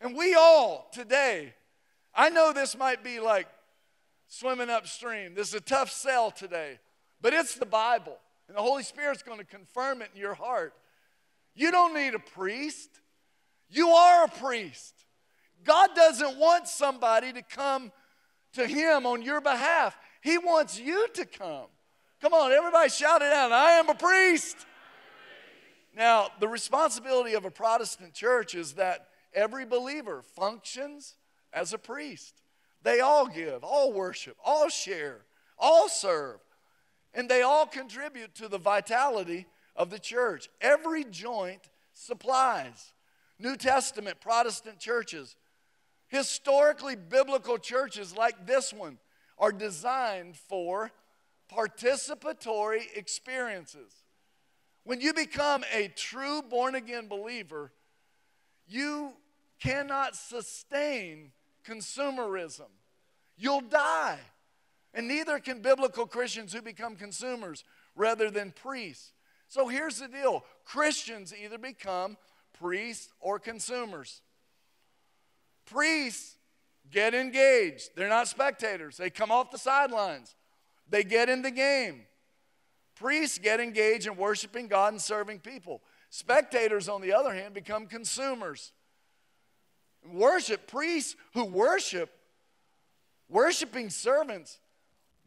And 0.00 0.16
we 0.16 0.34
all 0.34 0.88
today, 0.92 1.54
I 2.14 2.30
know 2.30 2.52
this 2.52 2.76
might 2.76 3.02
be 3.02 3.20
like 3.20 3.48
swimming 4.28 4.70
upstream. 4.70 5.34
This 5.34 5.48
is 5.48 5.54
a 5.54 5.60
tough 5.60 5.90
sell 5.90 6.30
today, 6.30 6.78
but 7.20 7.32
it's 7.32 7.54
the 7.54 7.66
Bible. 7.66 8.16
And 8.48 8.56
the 8.56 8.62
Holy 8.62 8.82
Spirit's 8.82 9.22
going 9.22 9.38
to 9.38 9.44
confirm 9.44 10.02
it 10.02 10.10
in 10.14 10.20
your 10.20 10.34
heart. 10.34 10.74
You 11.54 11.70
don't 11.70 11.94
need 11.94 12.14
a 12.14 12.18
priest, 12.18 12.90
you 13.70 13.88
are 13.88 14.24
a 14.24 14.28
priest. 14.28 14.97
God 15.64 15.90
doesn't 15.94 16.38
want 16.38 16.68
somebody 16.68 17.32
to 17.32 17.42
come 17.42 17.92
to 18.54 18.66
Him 18.66 19.06
on 19.06 19.22
your 19.22 19.40
behalf, 19.40 19.96
He 20.20 20.38
wants 20.38 20.78
you 20.78 21.08
to 21.14 21.24
come. 21.24 21.66
Come 22.20 22.34
on, 22.34 22.50
everybody 22.50 22.88
shout 22.88 23.22
it 23.22 23.32
out 23.32 23.52
I 23.52 23.72
am 23.72 23.88
a 23.88 23.94
priest. 23.94 24.56
Now, 25.96 26.28
the 26.38 26.48
responsibility 26.48 27.34
of 27.34 27.44
a 27.44 27.50
Protestant 27.50 28.14
church 28.14 28.54
is 28.54 28.74
that 28.74 29.08
every 29.34 29.64
believer 29.64 30.22
functions 30.22 31.16
as 31.52 31.72
a 31.72 31.78
priest. 31.78 32.40
They 32.82 33.00
all 33.00 33.26
give, 33.26 33.64
all 33.64 33.92
worship, 33.92 34.36
all 34.44 34.68
share, 34.68 35.22
all 35.58 35.88
serve, 35.88 36.38
and 37.14 37.28
they 37.28 37.42
all 37.42 37.66
contribute 37.66 38.34
to 38.36 38.48
the 38.48 38.58
vitality 38.58 39.46
of 39.74 39.90
the 39.90 39.98
church. 39.98 40.48
Every 40.60 41.04
joint 41.04 41.68
supplies. 41.94 42.92
New 43.40 43.56
Testament 43.56 44.20
Protestant 44.20 44.78
churches, 44.78 45.36
historically 46.08 46.96
biblical 46.96 47.58
churches 47.58 48.16
like 48.16 48.46
this 48.46 48.72
one, 48.72 48.98
are 49.38 49.52
designed 49.52 50.36
for 50.36 50.90
participatory 51.52 52.82
experiences. 52.94 53.92
When 54.84 55.00
you 55.00 55.12
become 55.12 55.64
a 55.72 55.88
true 55.88 56.42
born 56.42 56.74
again 56.74 57.08
believer, 57.08 57.72
you 58.66 59.12
cannot 59.60 60.16
sustain 60.16 61.32
consumerism. 61.66 62.68
You'll 63.36 63.60
die. 63.60 64.18
And 64.94 65.06
neither 65.06 65.38
can 65.38 65.60
biblical 65.60 66.06
Christians 66.06 66.52
who 66.52 66.62
become 66.62 66.96
consumers 66.96 67.64
rather 67.94 68.30
than 68.30 68.50
priests. 68.50 69.12
So 69.46 69.68
here's 69.68 69.98
the 69.98 70.08
deal 70.08 70.44
Christians 70.64 71.34
either 71.34 71.58
become 71.58 72.16
priests 72.58 73.12
or 73.20 73.38
consumers. 73.38 74.22
Priests 75.70 76.36
get 76.90 77.14
engaged, 77.14 77.90
they're 77.96 78.08
not 78.08 78.28
spectators, 78.28 78.96
they 78.96 79.10
come 79.10 79.30
off 79.30 79.50
the 79.50 79.58
sidelines, 79.58 80.34
they 80.88 81.04
get 81.04 81.28
in 81.28 81.42
the 81.42 81.50
game. 81.50 82.02
Priests 82.94 83.38
get 83.38 83.60
engaged 83.60 84.06
in 84.06 84.16
worshiping 84.16 84.66
God 84.66 84.92
and 84.92 85.00
serving 85.00 85.38
people. 85.38 85.82
Spectators, 86.10 86.88
on 86.88 87.00
the 87.00 87.12
other 87.12 87.32
hand, 87.32 87.54
become 87.54 87.86
consumers. 87.86 88.72
Worship, 90.12 90.66
priests 90.66 91.14
who 91.34 91.44
worship, 91.44 92.10
worshiping 93.28 93.90
servants, 93.90 94.58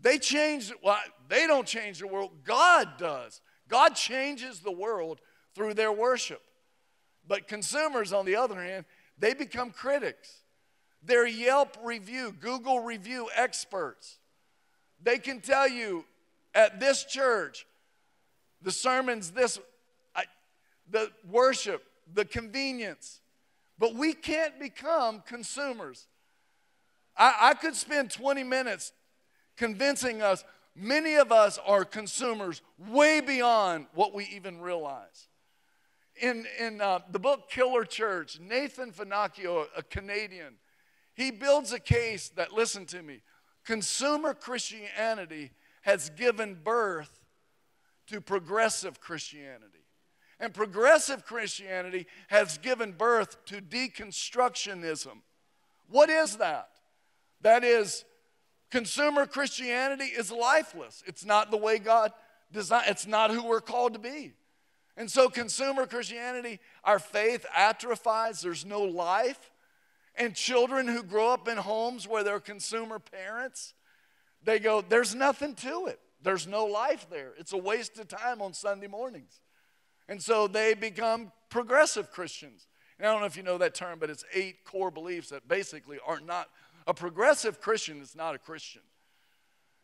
they 0.01 0.17
change, 0.17 0.73
well, 0.83 0.99
they 1.29 1.47
don't 1.47 1.67
change 1.67 1.99
the 1.99 2.07
world, 2.07 2.31
God 2.43 2.97
does. 2.97 3.41
God 3.69 3.95
changes 3.95 4.59
the 4.59 4.71
world 4.71 5.21
through 5.55 5.75
their 5.75 5.91
worship. 5.91 6.41
But 7.25 7.47
consumers, 7.47 8.11
on 8.11 8.25
the 8.25 8.35
other 8.35 8.61
hand, 8.61 8.85
they 9.21 9.35
become 9.35 9.69
critics. 9.69 10.41
They're 11.03 11.27
Yelp 11.27 11.77
review, 11.83 12.35
Google 12.39 12.81
review 12.81 13.29
experts. 13.35 14.17
They 15.01 15.19
can 15.19 15.39
tell 15.39 15.69
you 15.69 16.05
at 16.53 16.79
this 16.79 17.05
church, 17.05 17.65
the 18.61 18.71
sermons, 18.71 19.31
this, 19.31 19.59
I, 20.15 20.23
the 20.89 21.11
worship, 21.29 21.83
the 22.11 22.25
convenience, 22.25 23.21
but 23.77 23.95
we 23.95 24.13
can't 24.13 24.59
become 24.59 25.21
consumers. 25.25 26.07
I, 27.15 27.35
I 27.41 27.53
could 27.53 27.75
spend 27.75 28.09
20 28.11 28.43
minutes 28.43 28.91
convincing 29.55 30.23
us, 30.23 30.43
many 30.75 31.15
of 31.15 31.31
us 31.31 31.59
are 31.65 31.85
consumers 31.85 32.63
way 32.89 33.21
beyond 33.21 33.85
what 33.93 34.15
we 34.15 34.25
even 34.25 34.61
realize. 34.61 35.27
In, 36.19 36.45
in 36.59 36.81
uh, 36.81 36.99
the 37.09 37.19
book 37.19 37.49
Killer 37.49 37.85
Church, 37.85 38.39
Nathan 38.39 38.91
Finochio, 38.91 39.65
a 39.75 39.83
Canadian, 39.83 40.55
he 41.13 41.31
builds 41.31 41.71
a 41.71 41.79
case 41.79 42.29
that, 42.35 42.51
listen 42.51 42.85
to 42.87 43.01
me, 43.01 43.21
consumer 43.65 44.33
Christianity 44.33 45.51
has 45.83 46.09
given 46.09 46.57
birth 46.63 47.23
to 48.07 48.21
progressive 48.21 48.99
Christianity. 48.99 49.85
And 50.39 50.53
progressive 50.53 51.25
Christianity 51.25 52.07
has 52.27 52.57
given 52.57 52.93
birth 52.93 53.43
to 53.45 53.61
deconstructionism. 53.61 55.21
What 55.87 56.09
is 56.09 56.37
that? 56.37 56.69
That 57.41 57.63
is, 57.63 58.05
consumer 58.69 59.25
Christianity 59.25 60.05
is 60.05 60.31
lifeless. 60.31 61.03
It's 61.05 61.25
not 61.25 61.51
the 61.51 61.57
way 61.57 61.77
God 61.77 62.11
designed, 62.51 62.85
it's 62.89 63.07
not 63.07 63.31
who 63.31 63.45
we're 63.45 63.61
called 63.61 63.93
to 63.93 63.99
be. 63.99 64.33
And 64.97 65.09
so, 65.09 65.29
consumer 65.29 65.85
Christianity, 65.85 66.59
our 66.83 66.99
faith 66.99 67.45
atrophies, 67.55 68.41
there's 68.41 68.65
no 68.65 68.81
life. 68.81 69.51
And 70.15 70.35
children 70.35 70.87
who 70.87 71.03
grow 71.03 71.29
up 71.29 71.47
in 71.47 71.57
homes 71.57 72.07
where 72.07 72.23
they're 72.23 72.41
consumer 72.41 72.99
parents, 72.99 73.73
they 74.43 74.59
go, 74.59 74.81
there's 74.81 75.15
nothing 75.15 75.55
to 75.55 75.87
it. 75.87 75.99
There's 76.21 76.45
no 76.45 76.65
life 76.65 77.07
there. 77.09 77.31
It's 77.37 77.53
a 77.53 77.57
waste 77.57 77.97
of 77.97 78.07
time 78.07 78.41
on 78.41 78.53
Sunday 78.53 78.87
mornings. 78.87 79.39
And 80.09 80.21
so 80.21 80.47
they 80.47 80.73
become 80.73 81.31
progressive 81.49 82.11
Christians. 82.11 82.67
And 82.99 83.07
I 83.07 83.11
don't 83.11 83.21
know 83.21 83.27
if 83.27 83.37
you 83.37 83.43
know 83.43 83.57
that 83.59 83.73
term, 83.73 83.97
but 83.99 84.09
it's 84.09 84.25
eight 84.33 84.65
core 84.65 84.91
beliefs 84.91 85.29
that 85.29 85.47
basically 85.47 85.97
are 86.05 86.19
not 86.19 86.49
a 86.87 86.93
progressive 86.93 87.61
Christian 87.61 88.01
is 88.01 88.15
not 88.15 88.35
a 88.35 88.37
Christian. 88.37 88.81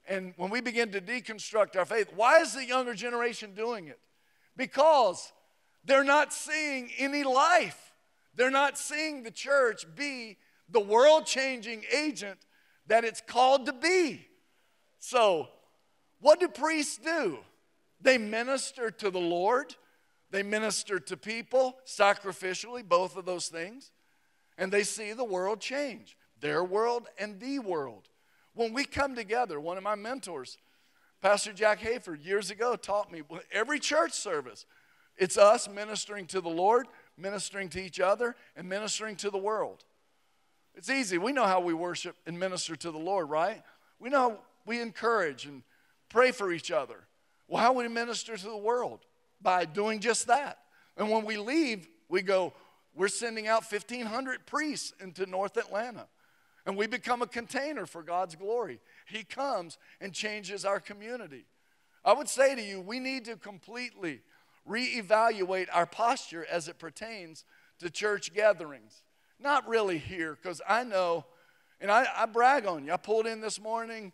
And 0.08 0.34
when 0.38 0.50
we 0.50 0.62
begin 0.62 0.92
to 0.92 1.02
deconstruct 1.02 1.76
our 1.76 1.86
faith, 1.86 2.12
why 2.16 2.40
is 2.40 2.54
the 2.54 2.66
younger 2.66 2.94
generation 2.94 3.54
doing 3.54 3.88
it? 3.88 4.00
Because 4.58 5.32
they're 5.86 6.04
not 6.04 6.34
seeing 6.34 6.92
any 6.98 7.24
life. 7.24 7.94
They're 8.36 8.52
not 8.52 8.78
seeing 8.78 9.24
the 9.24 9.32
church 9.32 9.86
be 9.96 10.38
the 10.70 10.82
world 10.82 11.26
changing 11.26 11.84
agent 11.96 12.40
that 12.88 13.06
it's 13.06 13.22
called 13.22 13.66
to 13.68 13.74
be. 13.74 14.28
So, 15.00 15.48
what 16.20 16.42
do 16.42 16.50
priests 16.50 16.98
do? 16.98 17.40
They 18.02 18.18
minister 18.18 18.92
to 18.92 19.10
the 19.10 19.20
Lord 19.20 19.76
they 20.30 20.44
minister 20.44 21.00
to 21.00 21.18
people 21.18 21.78
sacrificially, 21.86 22.88
both 22.88 23.16
of 23.16 23.26
those 23.26 23.48
things, 23.48 23.92
and 24.58 24.72
they 24.72 24.84
see 24.84 25.14
the 25.14 25.24
world 25.24 25.62
change 25.62 26.18
their 26.40 26.64
world 26.64 27.08
and 27.18 27.40
the 27.40 27.58
world. 27.58 28.10
When 28.54 28.72
we 28.72 28.86
come 28.86 29.16
together, 29.16 29.60
one 29.60 29.78
of 29.78 29.84
my 29.84 29.96
mentors, 29.96 30.58
Pastor 31.22 31.54
Jack 31.54 31.80
Hayford, 31.80 32.24
years 32.24 32.52
ago 32.52 32.76
taught 32.76 33.12
me 33.12 33.24
every 33.52 33.80
church 33.80 34.14
service, 34.14 34.66
it's 35.18 35.38
us 35.38 35.68
ministering 35.68 36.28
to 36.28 36.42
the 36.42 36.50
Lord, 36.50 36.88
ministering 37.18 37.70
to 37.70 37.82
each 37.82 38.00
other, 38.00 38.36
and 38.56 38.70
ministering 38.70 39.16
to 39.18 39.30
the 39.30 39.38
world. 39.38 39.84
It's 40.76 40.90
easy. 40.90 41.18
We 41.18 41.32
know 41.32 41.46
how 41.46 41.60
we 41.60 41.74
worship 41.74 42.16
and 42.28 42.40
minister 42.40 42.76
to 42.76 42.92
the 42.92 43.00
Lord, 43.00 43.30
right? 43.30 43.64
We 44.00 44.10
know 44.10 44.40
we 44.66 44.80
encourage 44.80 45.46
and 45.46 45.64
pray 46.10 46.32
for 46.32 46.52
each 46.52 46.70
other. 46.72 47.08
Well, 47.48 47.64
how 47.64 47.74
we 47.74 47.88
minister 47.88 48.38
to 48.38 48.46
the 48.46 48.58
world? 48.58 49.00
by 49.42 49.66
doing 49.66 50.00
just 50.00 50.28
that. 50.28 50.60
And 50.98 51.10
when 51.10 51.26
we 51.26 51.38
leave, 51.38 51.88
we 52.10 52.22
go, 52.22 52.54
we're 52.96 53.08
sending 53.08 53.48
out 53.48 53.72
1,500 53.72 54.46
priests 54.46 54.94
into 55.00 55.26
North 55.26 55.58
Atlanta. 55.58 56.08
And 56.68 56.76
we 56.76 56.86
become 56.86 57.22
a 57.22 57.28
container 57.28 57.86
for 57.86 58.04
God's 58.04 58.36
glory. 58.36 58.82
He 59.08 59.24
comes 59.24 59.78
and 60.02 60.14
changes 60.14 60.66
our 60.66 60.82
community. 60.82 61.46
I 62.04 62.12
would 62.12 62.28
say 62.28 62.56
to 62.56 62.62
you, 62.62 62.82
we 62.82 63.00
need 63.00 63.24
to 63.26 63.38
completely 63.38 64.20
reevaluate 64.70 65.68
our 65.72 65.86
posture 65.86 66.46
as 66.52 66.68
it 66.68 66.78
pertains 66.78 67.46
to 67.80 67.90
church 67.90 68.34
gatherings. 68.34 69.02
Not 69.40 69.66
really 69.66 69.98
here, 69.98 70.36
because 70.36 70.62
I 70.68 70.84
know, 70.84 71.24
and 71.80 71.90
I, 71.90 72.06
I, 72.14 72.26
brag 72.26 72.66
on 72.66 72.84
you. 72.84 72.92
I 72.92 72.98
pulled 72.98 73.28
in 73.28 73.40
this 73.40 73.62
morning 73.62 74.12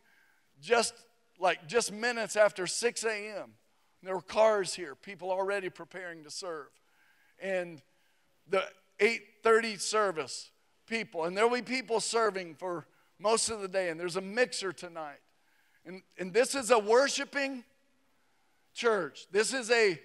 just 0.61 0.93
like 1.39 1.67
just 1.67 1.91
minutes 1.91 2.35
after 2.35 2.67
6 2.67 3.03
a.m. 3.03 3.53
there 4.03 4.13
were 4.13 4.21
cars 4.21 4.75
here, 4.75 4.93
people 4.93 5.31
already 5.31 5.69
preparing 5.69 6.23
to 6.23 6.29
serve. 6.29 6.67
And 7.41 7.81
the 8.47 8.63
8:30 8.99 9.81
service, 9.81 10.51
people, 10.87 11.25
and 11.25 11.35
there'll 11.35 11.49
be 11.49 11.61
people 11.61 11.99
serving 11.99 12.55
for 12.55 12.85
most 13.19 13.49
of 13.49 13.61
the 13.61 13.67
day, 13.67 13.89
and 13.89 13.99
there's 13.99 14.15
a 14.15 14.21
mixer 14.21 14.73
tonight. 14.73 15.19
And, 15.85 16.01
and 16.17 16.33
this 16.33 16.55
is 16.55 16.71
a 16.71 16.79
worshiping 16.79 17.63
church. 18.73 19.27
This 19.31 19.53
is 19.53 19.69
a 19.71 19.99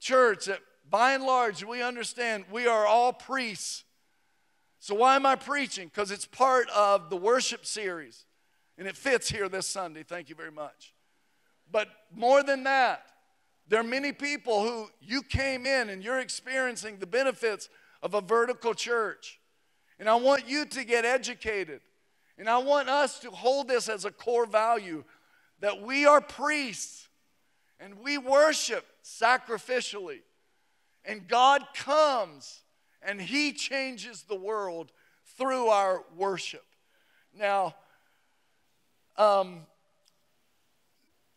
church 0.00 0.46
that, 0.46 0.60
by 0.88 1.12
and 1.12 1.24
large, 1.24 1.64
we 1.64 1.82
understand 1.82 2.44
we 2.50 2.66
are 2.66 2.86
all 2.86 3.12
priests. 3.12 3.84
So, 4.78 4.94
why 4.96 5.16
am 5.16 5.26
I 5.26 5.36
preaching? 5.36 5.88
Because 5.88 6.10
it's 6.10 6.26
part 6.26 6.68
of 6.70 7.08
the 7.08 7.16
worship 7.16 7.64
series, 7.64 8.24
and 8.76 8.88
it 8.88 8.96
fits 8.96 9.30
here 9.30 9.48
this 9.48 9.66
Sunday. 9.66 10.02
Thank 10.02 10.28
you 10.28 10.34
very 10.34 10.50
much. 10.50 10.92
But 11.70 11.88
more 12.14 12.42
than 12.42 12.64
that, 12.64 13.06
there 13.68 13.80
are 13.80 13.84
many 13.84 14.12
people 14.12 14.62
who 14.62 14.88
you 15.00 15.22
came 15.22 15.66
in 15.66 15.88
and 15.88 16.02
you're 16.04 16.18
experiencing 16.18 16.98
the 16.98 17.06
benefits 17.06 17.68
of 18.02 18.12
a 18.14 18.20
vertical 18.20 18.74
church. 18.74 19.40
And 20.02 20.10
I 20.10 20.16
want 20.16 20.48
you 20.48 20.64
to 20.64 20.82
get 20.82 21.04
educated. 21.04 21.80
And 22.36 22.50
I 22.50 22.58
want 22.58 22.88
us 22.88 23.20
to 23.20 23.30
hold 23.30 23.68
this 23.68 23.88
as 23.88 24.04
a 24.04 24.10
core 24.10 24.46
value 24.46 25.04
that 25.60 25.80
we 25.80 26.06
are 26.06 26.20
priests 26.20 27.06
and 27.78 28.00
we 28.00 28.18
worship 28.18 28.84
sacrificially. 29.04 30.22
And 31.04 31.28
God 31.28 31.64
comes 31.76 32.62
and 33.00 33.20
He 33.20 33.52
changes 33.52 34.24
the 34.24 34.34
world 34.34 34.90
through 35.38 35.68
our 35.68 36.02
worship. 36.16 36.64
Now, 37.38 37.76
um, 39.16 39.60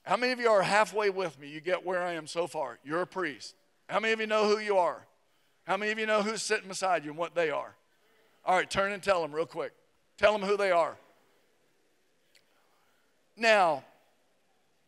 how 0.01 0.17
many 0.17 0.33
of 0.33 0.39
you 0.39 0.49
are 0.49 0.63
halfway 0.63 1.11
with 1.11 1.39
me? 1.39 1.49
You 1.49 1.61
get 1.61 1.85
where 1.85 2.01
I 2.01 2.13
am 2.13 2.25
so 2.25 2.47
far. 2.47 2.79
You're 2.83 3.03
a 3.03 3.05
priest. 3.05 3.53
How 3.87 3.99
many 3.99 4.13
of 4.13 4.19
you 4.19 4.25
know 4.25 4.47
who 4.47 4.57
you 4.57 4.79
are? 4.79 5.05
How 5.65 5.77
many 5.77 5.91
of 5.91 5.99
you 5.99 6.07
know 6.07 6.23
who's 6.23 6.41
sitting 6.41 6.67
beside 6.67 7.03
you 7.03 7.11
and 7.11 7.19
what 7.19 7.35
they 7.35 7.51
are? 7.51 7.75
All 8.45 8.55
right, 8.55 8.69
turn 8.69 8.91
and 8.91 9.01
tell 9.01 9.21
them 9.21 9.33
real 9.33 9.45
quick. 9.45 9.73
Tell 10.17 10.37
them 10.37 10.47
who 10.47 10.55
they 10.55 10.71
are. 10.71 10.97
Now, 13.35 13.83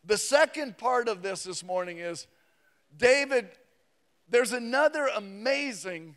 the 0.04 0.16
second 0.16 0.78
part 0.78 1.08
of 1.08 1.22
this 1.22 1.42
this 1.42 1.62
morning 1.62 1.98
is 1.98 2.26
David, 2.96 3.48
there's 4.28 4.52
another 4.52 5.08
amazing 5.14 6.16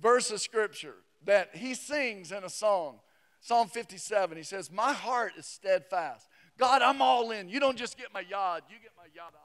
verse 0.00 0.30
of 0.30 0.40
scripture 0.40 0.94
that 1.24 1.56
he 1.56 1.74
sings 1.74 2.32
in 2.32 2.44
a 2.44 2.50
song. 2.50 3.00
Psalm 3.40 3.68
57, 3.68 4.36
he 4.36 4.42
says, 4.42 4.70
My 4.70 4.92
heart 4.92 5.32
is 5.38 5.46
steadfast. 5.46 6.28
God, 6.58 6.82
I'm 6.82 7.00
all 7.00 7.30
in. 7.30 7.48
You 7.48 7.60
don't 7.60 7.78
just 7.78 7.96
get 7.96 8.12
my 8.12 8.20
yod, 8.20 8.62
you 8.68 8.76
get 8.82 8.90
my 8.96 9.04
yada. 9.14 9.36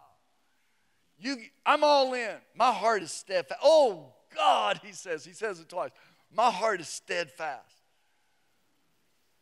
You, 1.20 1.38
I'm 1.66 1.84
all 1.84 2.14
in. 2.16 2.36
My 2.56 2.72
heart 2.72 3.04
is 3.04 3.12
steadfast. 3.12 3.62
Oh, 3.64 4.14
God, 4.36 4.82
he 4.84 4.92
says, 4.92 5.24
he 5.24 5.32
says 5.32 5.60
it 5.60 5.70
twice. 5.70 5.92
My 6.36 6.50
heart 6.50 6.82
is 6.82 6.88
steadfast. 6.88 7.74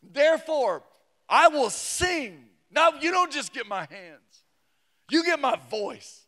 Therefore, 0.04 0.84
I 1.30 1.48
will 1.48 1.70
sing. 1.70 2.46
Now, 2.70 2.92
you 3.00 3.12
don't 3.12 3.32
just 3.32 3.54
get 3.54 3.68
my 3.68 3.88
hands, 3.90 4.44
you 5.10 5.24
get 5.24 5.40
my 5.40 5.58
voice. 5.70 6.26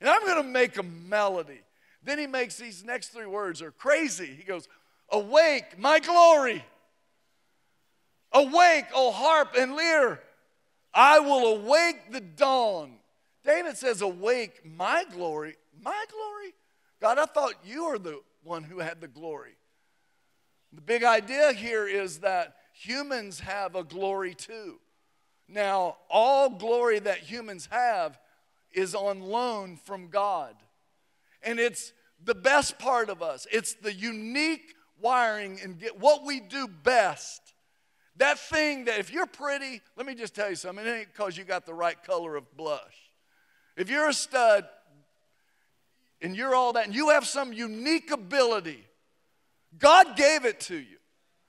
And 0.00 0.08
I'm 0.08 0.24
going 0.24 0.36
to 0.36 0.48
make 0.48 0.76
a 0.78 0.82
melody. 0.82 1.60
Then 2.04 2.18
he 2.18 2.28
makes 2.28 2.56
these 2.56 2.84
next 2.84 3.08
three 3.08 3.26
words 3.26 3.60
are 3.62 3.72
crazy. 3.72 4.26
He 4.26 4.44
goes, 4.44 4.68
Awake, 5.10 5.76
my 5.76 5.98
glory. 5.98 6.64
Awake, 8.32 8.84
O 8.94 9.10
harp 9.10 9.54
and 9.58 9.74
lyre. 9.74 10.20
I 10.94 11.18
will 11.18 11.56
awake 11.56 12.12
the 12.12 12.20
dawn. 12.20 12.92
David 13.44 13.76
says, 13.76 14.02
Awake 14.02 14.64
my 14.64 15.04
glory. 15.12 15.56
My 15.82 16.04
glory? 16.10 16.54
God, 17.00 17.18
I 17.18 17.26
thought 17.26 17.54
you 17.64 17.86
were 17.86 17.98
the 17.98 18.20
one 18.42 18.62
who 18.62 18.78
had 18.78 19.00
the 19.00 19.08
glory. 19.08 19.57
The 20.72 20.80
big 20.80 21.04
idea 21.04 21.52
here 21.52 21.86
is 21.86 22.18
that 22.20 22.56
humans 22.72 23.40
have 23.40 23.74
a 23.74 23.84
glory 23.84 24.34
too. 24.34 24.78
Now, 25.48 25.96
all 26.10 26.50
glory 26.50 26.98
that 26.98 27.18
humans 27.18 27.68
have 27.70 28.18
is 28.72 28.94
on 28.94 29.22
loan 29.22 29.76
from 29.76 30.08
God. 30.08 30.54
And 31.42 31.58
it's 31.58 31.92
the 32.22 32.34
best 32.34 32.78
part 32.78 33.08
of 33.08 33.22
us, 33.22 33.46
it's 33.50 33.74
the 33.74 33.92
unique 33.92 34.74
wiring 35.00 35.60
and 35.62 35.78
get 35.78 35.98
what 35.98 36.24
we 36.24 36.40
do 36.40 36.66
best 36.66 37.48
that 38.18 38.38
thing 38.38 38.84
that 38.86 38.98
if 38.98 39.12
you're 39.12 39.26
pretty, 39.26 39.80
let 39.96 40.06
me 40.06 40.14
just 40.14 40.34
tell 40.34 40.50
you 40.50 40.56
something, 40.56 40.84
it 40.84 40.90
ain't 40.90 41.12
because 41.12 41.36
you 41.36 41.44
got 41.44 41.66
the 41.66 41.74
right 41.74 42.00
color 42.04 42.36
of 42.36 42.56
blush. 42.56 43.12
If 43.76 43.88
you're 43.88 44.08
a 44.08 44.12
stud 44.12 44.68
and 46.20 46.36
you're 46.36 46.54
all 46.54 46.72
that, 46.72 46.86
and 46.86 46.94
you 46.94 47.10
have 47.10 47.26
some 47.26 47.52
unique 47.52 48.10
ability, 48.10 48.84
God 49.76 50.16
gave 50.16 50.44
it 50.44 50.60
to 50.60 50.76
you, 50.76 50.96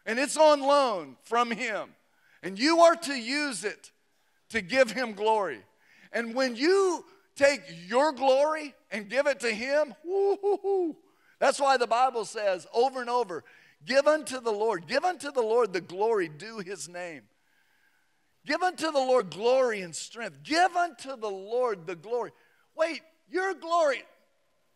and 0.06 0.20
it's 0.20 0.38
on 0.38 0.62
loan 0.62 1.16
from 1.24 1.52
Him, 1.52 1.90
and 2.44 2.60
you 2.60 2.82
are 2.82 2.96
to 2.96 3.14
use 3.14 3.64
it 3.64 3.92
to 4.50 4.62
give 4.62 4.92
Him 4.92 5.14
glory. 5.14 5.62
And 6.12 6.34
when 6.34 6.56
you 6.56 7.06
take 7.36 7.62
your 7.88 8.12
glory 8.12 8.74
and 8.92 9.10
give 9.10 9.28
it 9.28 9.40
to 9.42 9.52
Him, 9.52 9.94
that's 11.40 11.60
why 11.60 11.78
the 11.78 11.88
Bible 11.88 12.26
says 12.26 12.68
over 12.74 13.02
and 13.02 13.10
over 13.10 13.44
Give 13.86 14.08
unto 14.08 14.42
the 14.42 14.52
Lord, 14.52 14.88
give 14.88 15.06
unto 15.06 15.32
the 15.32 15.42
Lord 15.42 15.72
the 15.72 15.82
glory 15.82 16.28
due 16.28 16.60
his 16.60 16.90
name. 16.90 17.22
Give 18.46 18.62
unto 18.62 18.92
the 18.92 19.00
Lord 19.00 19.30
glory 19.30 19.82
and 19.82 19.96
strength. 19.96 20.44
Give 20.44 20.76
unto 20.76 21.16
the 21.16 21.30
Lord 21.30 21.86
the 21.86 21.96
glory. 21.96 22.32
Wait, 22.76 23.02
your 23.30 23.54
glory, 23.54 24.04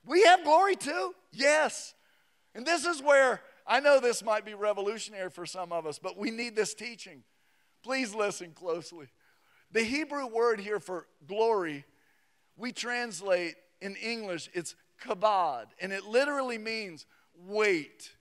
we 0.06 0.24
have 0.24 0.44
glory 0.44 0.76
too? 0.76 1.14
Yes. 1.32 1.94
And 2.56 2.66
this 2.66 2.86
is 2.86 3.02
where 3.02 3.42
I 3.66 3.80
know 3.80 4.00
this 4.00 4.24
might 4.24 4.46
be 4.46 4.54
revolutionary 4.54 5.30
for 5.30 5.46
some 5.46 5.72
of 5.72 5.86
us, 5.86 6.00
but 6.00 6.18
we 6.18 6.32
need 6.32 6.56
this 6.56 6.74
teaching. 6.74 7.24
Please 7.84 8.14
listen 8.14 8.52
closely. 8.52 9.08
The 9.72 9.84
Hebrew 9.84 10.28
word 10.28 10.60
here 10.60 10.80
for 10.80 11.08
glory, 11.28 11.86
we 12.56 12.72
translate 12.72 13.56
in 13.82 13.96
English, 13.96 14.50
it's 14.54 14.76
kabod, 15.04 15.66
and 15.82 15.92
it 15.92 16.06
literally 16.06 16.58
means 16.58 17.06
weight. 17.48 18.12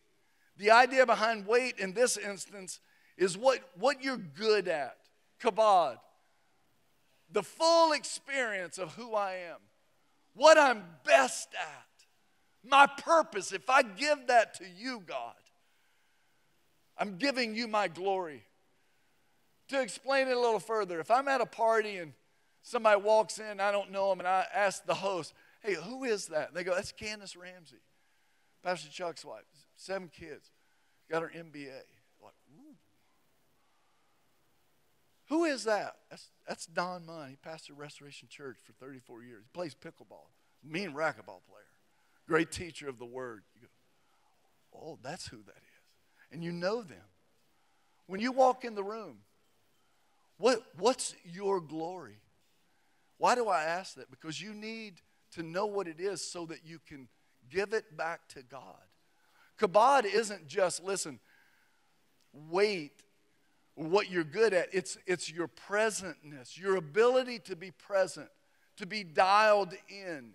The 0.56 0.70
idea 0.70 1.06
behind 1.06 1.46
weight 1.46 1.78
in 1.78 1.92
this 1.92 2.16
instance 2.16 2.80
is 3.16 3.36
what, 3.36 3.60
what 3.78 4.02
you're 4.02 4.16
good 4.16 4.68
at. 4.68 4.96
Kabod. 5.42 5.98
The 7.30 7.42
full 7.42 7.92
experience 7.92 8.78
of 8.78 8.94
who 8.94 9.14
I 9.14 9.34
am, 9.50 9.58
what 10.34 10.58
I'm 10.58 10.84
best 11.04 11.48
at, 11.54 11.86
my 12.64 12.86
purpose. 12.86 13.52
If 13.52 13.68
I 13.68 13.82
give 13.82 14.26
that 14.28 14.54
to 14.54 14.64
you, 14.64 15.02
God, 15.06 15.34
I'm 16.98 17.16
giving 17.16 17.54
you 17.54 17.68
my 17.68 17.88
glory. 17.88 18.44
To 19.68 19.80
explain 19.80 20.28
it 20.28 20.36
a 20.36 20.40
little 20.40 20.60
further, 20.60 21.00
if 21.00 21.10
I'm 21.10 21.28
at 21.28 21.40
a 21.40 21.46
party 21.46 21.96
and 21.96 22.12
somebody 22.62 23.00
walks 23.00 23.38
in, 23.38 23.58
I 23.58 23.72
don't 23.72 23.90
know 23.90 24.10
them, 24.10 24.18
and 24.18 24.28
I 24.28 24.44
ask 24.54 24.84
the 24.84 24.94
host, 24.94 25.32
hey, 25.62 25.74
who 25.74 26.04
is 26.04 26.26
that? 26.26 26.48
And 26.48 26.56
They 26.56 26.64
go, 26.64 26.74
that's 26.74 26.92
Candace 26.92 27.36
Ramsey, 27.36 27.80
Pastor 28.62 28.90
Chuck's 28.90 29.24
wife 29.24 29.44
seven 29.82 30.08
kids, 30.08 30.50
got 31.10 31.22
her 31.22 31.32
MBA. 31.36 31.82
Like. 32.22 32.34
Who 35.28 35.44
is 35.44 35.64
that? 35.64 35.96
That's, 36.10 36.30
that's 36.46 36.66
Don 36.66 37.06
Munn. 37.06 37.30
He 37.30 37.36
pastored 37.36 37.78
Restoration 37.78 38.28
Church 38.28 38.56
for 38.62 38.72
34 38.72 39.22
years. 39.24 39.44
He 39.44 39.50
plays 39.52 39.74
pickleball. 39.74 40.28
Mean 40.62 40.92
racquetball 40.92 41.42
player. 41.48 41.71
Great 42.32 42.50
teacher 42.50 42.88
of 42.88 42.98
the 42.98 43.04
word. 43.04 43.42
You 43.60 43.66
go, 44.72 44.78
oh, 44.82 44.98
that's 45.02 45.26
who 45.26 45.36
that 45.36 45.50
is. 45.50 46.32
And 46.32 46.42
you 46.42 46.50
know 46.50 46.80
them. 46.80 47.04
When 48.06 48.22
you 48.22 48.32
walk 48.32 48.64
in 48.64 48.74
the 48.74 48.82
room, 48.82 49.18
what, 50.38 50.62
what's 50.78 51.14
your 51.30 51.60
glory? 51.60 52.16
Why 53.18 53.34
do 53.34 53.48
I 53.48 53.64
ask 53.64 53.96
that? 53.96 54.10
Because 54.10 54.40
you 54.40 54.54
need 54.54 54.94
to 55.32 55.42
know 55.42 55.66
what 55.66 55.86
it 55.86 56.00
is 56.00 56.26
so 56.26 56.46
that 56.46 56.60
you 56.64 56.78
can 56.88 57.06
give 57.50 57.74
it 57.74 57.98
back 57.98 58.26
to 58.28 58.42
God. 58.42 58.80
Kabod 59.60 60.06
isn't 60.06 60.48
just, 60.48 60.82
listen, 60.82 61.20
wait, 62.32 62.92
what 63.74 64.10
you're 64.10 64.24
good 64.24 64.54
at. 64.54 64.68
It's, 64.72 64.96
it's 65.06 65.30
your 65.30 65.48
presentness, 65.48 66.58
your 66.58 66.76
ability 66.76 67.40
to 67.40 67.56
be 67.56 67.72
present, 67.72 68.30
to 68.78 68.86
be 68.86 69.04
dialed 69.04 69.74
in, 69.90 70.30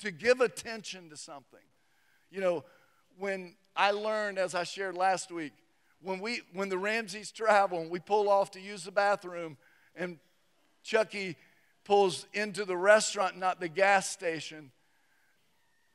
to 0.00 0.10
give 0.10 0.40
attention 0.40 1.10
to 1.10 1.16
something. 1.16 1.60
You 2.30 2.40
know, 2.40 2.64
when 3.18 3.54
I 3.74 3.90
learned, 3.90 4.38
as 4.38 4.54
I 4.54 4.64
shared 4.64 4.96
last 4.96 5.30
week, 5.30 5.52
when, 6.00 6.20
we, 6.20 6.42
when 6.52 6.68
the 6.68 6.78
Ramseys 6.78 7.32
travel 7.32 7.80
and 7.80 7.90
we 7.90 7.98
pull 7.98 8.28
off 8.28 8.52
to 8.52 8.60
use 8.60 8.84
the 8.84 8.92
bathroom 8.92 9.56
and 9.96 10.18
Chucky 10.82 11.36
pulls 11.84 12.26
into 12.32 12.64
the 12.64 12.76
restaurant, 12.76 13.36
not 13.36 13.60
the 13.60 13.68
gas 13.68 14.08
station, 14.08 14.70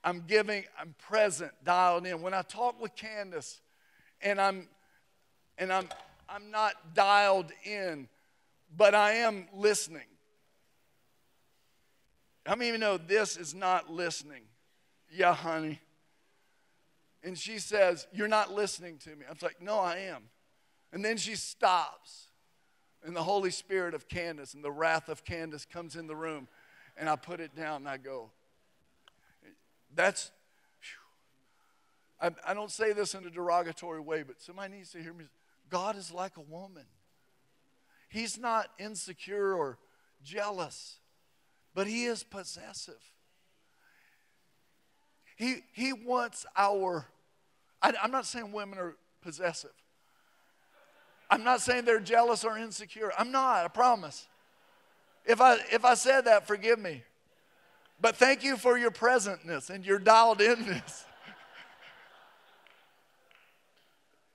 I'm 0.04 0.24
giving, 0.28 0.66
I'm 0.78 0.96
present, 0.98 1.52
dialed 1.64 2.06
in. 2.06 2.22
When 2.22 2.34
I 2.34 2.42
talk 2.42 2.82
with 2.82 2.96
Candace 2.96 3.62
and 4.22 4.40
I'm 4.40 4.68
and 5.58 5.72
I'm 5.72 5.88
I'm 6.28 6.52
not 6.52 6.74
dialed 6.94 7.52
in, 7.64 8.08
but 8.76 8.96
I 8.96 9.14
am 9.14 9.48
listening. 9.54 10.08
How 12.46 12.56
many 12.56 12.70
of 12.70 12.76
you 12.76 12.80
know 12.80 12.98
this 12.98 13.38
is 13.38 13.54
not 13.54 13.90
listening? 13.90 14.44
Yeah, 15.10 15.34
honey. 15.34 15.80
And 17.24 17.38
she 17.38 17.58
says, 17.58 18.06
You're 18.12 18.28
not 18.28 18.52
listening 18.52 18.98
to 19.00 19.10
me. 19.10 19.26
I 19.28 19.32
was 19.32 19.42
like, 19.42 19.62
No, 19.62 19.80
I 19.80 19.98
am. 19.98 20.24
And 20.92 21.04
then 21.04 21.18
she 21.18 21.36
stops. 21.36 22.28
And 23.06 23.16
the 23.16 23.24
Holy 23.24 23.50
Spirit 23.50 23.94
of 23.94 24.08
Candace 24.08 24.54
and 24.54 24.64
the 24.64 24.72
wrath 24.72 25.10
of 25.10 25.26
Candace 25.26 25.66
comes 25.66 25.96
in 25.96 26.08
the 26.08 26.16
room. 26.16 26.48
And 26.98 27.10
I 27.10 27.16
put 27.16 27.40
it 27.40 27.56
down 27.56 27.78
and 27.78 27.90
I 27.90 27.98
go, 27.98 28.32
That's, 29.94 30.32
I, 32.22 32.32
I 32.46 32.54
don't 32.54 32.72
say 32.72 32.94
this 32.94 33.16
in 33.16 33.26
a 33.26 33.30
derogatory 33.30 34.02
way, 34.02 34.24
but 34.24 34.42
somebody 34.42 34.74
needs 34.74 34.92
to 34.92 35.02
hear 35.02 35.14
me. 35.14 35.26
God 35.70 35.98
is 35.98 36.12
like 36.12 36.38
a 36.38 36.42
woman. 36.42 36.86
He's 38.10 38.38
not 38.38 38.68
insecure 38.78 39.54
or 39.54 39.80
jealous, 40.24 40.98
but 41.74 41.88
he 41.88 42.06
is 42.06 42.24
possessive. 42.24 43.02
He, 45.36 45.58
he 45.74 45.94
wants 45.94 46.46
our, 46.56 47.08
I, 47.82 47.94
I'm 48.02 48.12
not 48.12 48.26
saying 48.26 48.52
women 48.52 48.78
are 48.80 48.96
possessive. 49.22 49.74
I'm 51.30 51.44
not 51.44 51.62
saying 51.62 51.86
they're 51.86 52.00
jealous 52.00 52.44
or 52.44 52.58
insecure. 52.58 53.12
I'm 53.18 53.32
not, 53.32 53.66
I 53.66 53.68
promise. 53.68 54.28
If 55.26 55.42
I, 55.42 55.58
if 55.72 55.84
I 55.84 55.96
said 55.96 56.26
that, 56.26 56.46
forgive 56.46 56.78
me. 56.80 57.04
But 58.00 58.18
thank 58.18 58.44
you 58.44 58.58
for 58.58 58.78
your 58.78 58.92
presentness 58.92 59.70
and 59.70 59.86
your 59.86 59.98
dialed 59.98 60.42
inness. 60.42 61.06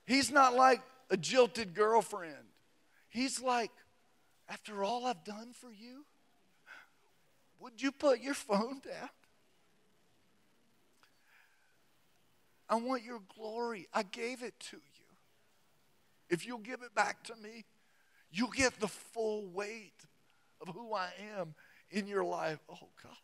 He's 0.07 0.31
not 0.31 0.55
like 0.55 0.81
a 1.11 1.17
jilted 1.17 1.75
girlfriend. 1.75 2.35
He's 3.11 3.43
like, 3.43 3.71
after 4.49 4.83
all 4.83 5.05
I've 5.05 5.23
done 5.25 5.53
for 5.53 5.71
you, 5.71 6.07
would 7.61 7.83
you 7.83 7.93
put 7.93 8.21
your 8.21 8.35
phone 8.35 8.81
down? 8.85 9.09
I 12.69 12.77
want 12.77 13.03
your 13.03 13.21
glory. 13.35 13.89
I 13.93 14.03
gave 14.03 14.43
it 14.43 14.55
to 14.71 14.77
you. 14.77 15.05
If 16.29 16.47
you'll 16.47 16.59
give 16.59 16.83
it 16.83 16.95
back 16.95 17.23
to 17.25 17.37
me, 17.37 17.65
you'll 18.31 18.49
get 18.49 18.79
the 18.79 18.89
full 18.89 19.47
weight 19.47 20.05
of 20.61 20.75
who 20.75 20.93
I 20.93 21.09
am 21.39 21.55
in 21.91 22.07
your 22.07 22.25
life. 22.25 22.59
Oh, 22.69 22.89
God. 23.03 23.17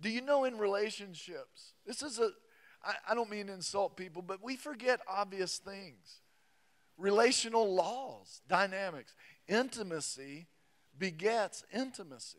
Do 0.00 0.10
you 0.10 0.20
know 0.20 0.44
in 0.44 0.58
relationships, 0.58 1.72
this 1.86 2.02
is 2.02 2.18
a, 2.18 2.30
I, 2.84 2.94
I 3.10 3.14
don't 3.14 3.30
mean 3.30 3.46
to 3.46 3.54
insult 3.54 3.96
people, 3.96 4.22
but 4.22 4.42
we 4.42 4.56
forget 4.56 5.00
obvious 5.08 5.58
things. 5.58 6.20
Relational 6.96 7.74
laws, 7.74 8.42
dynamics. 8.48 9.14
Intimacy 9.48 10.46
begets 10.98 11.64
intimacy. 11.72 12.38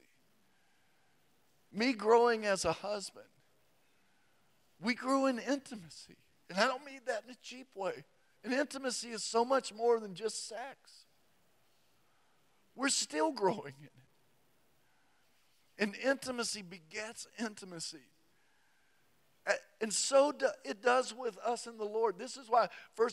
Me 1.72 1.94
growing 1.94 2.46
as 2.46 2.65
a 2.65 2.72
husband, 2.72 3.26
we 4.82 4.94
grew 4.94 5.26
in 5.26 5.39
intimacy. 5.39 6.18
And 6.50 6.60
I 6.60 6.68
don't 6.68 6.86
mean 6.86 7.02
that 7.08 7.24
in 7.26 7.32
a 7.32 7.38
cheap 7.41 7.68
way. 7.76 8.04
And 8.44 8.54
intimacy 8.54 9.10
is 9.10 9.24
so 9.24 9.44
much 9.44 9.74
more 9.74 10.00
than 10.00 10.13
just 10.13 10.48
sex. 10.48 11.06
We're 12.76 12.89
still 12.89 13.32
growing 13.32 13.74
in 13.80 13.86
it. 13.86 13.91
And 15.78 15.96
intimacy 15.96 16.62
begets 16.62 17.28
intimacy. 17.39 18.04
And 19.82 19.94
so 19.94 20.32
do, 20.32 20.48
it 20.63 20.82
does 20.82 21.13
with 21.13 21.38
us 21.46 21.68
in 21.68 21.78
the 21.78 21.86
Lord. 21.86 22.18
This 22.18 22.38
is 22.38 22.50
why 22.50 22.68
1 22.96 23.10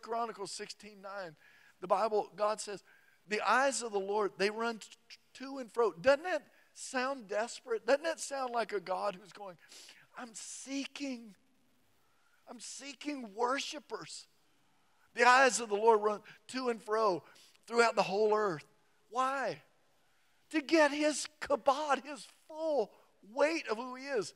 Chronicles 0.00 0.52
16 0.52 1.02
9, 1.02 1.12
the 1.80 1.86
Bible, 1.86 2.30
God 2.36 2.60
says, 2.60 2.82
the 3.28 3.40
eyes 3.40 3.82
of 3.82 3.92
the 3.92 4.00
Lord, 4.00 4.32
they 4.36 4.50
run 4.50 4.80
to 5.34 5.58
and 5.58 5.70
fro. 5.72 5.92
Doesn't 5.92 6.24
that 6.24 6.42
sound 6.74 7.28
desperate? 7.28 7.86
Doesn't 7.86 8.04
that 8.04 8.20
sound 8.20 8.52
like 8.52 8.72
a 8.72 8.80
God 8.80 9.16
who's 9.20 9.32
going, 9.32 9.56
I'm 10.18 10.30
seeking, 10.34 11.34
I'm 12.48 12.60
seeking 12.60 13.30
worshipers. 13.34 14.26
The 15.14 15.26
eyes 15.26 15.60
of 15.60 15.68
the 15.68 15.74
Lord 15.74 16.02
run 16.02 16.20
to 16.48 16.68
and 16.68 16.82
fro 16.82 17.22
throughout 17.66 17.96
the 17.96 18.02
whole 18.02 18.34
earth. 18.34 18.64
Why? 19.10 19.62
To 20.50 20.60
get 20.60 20.90
his 20.90 21.28
kabod, 21.40 22.04
his 22.04 22.26
full 22.48 22.90
weight 23.34 23.68
of 23.68 23.76
who 23.76 23.94
he 23.94 24.04
is, 24.04 24.34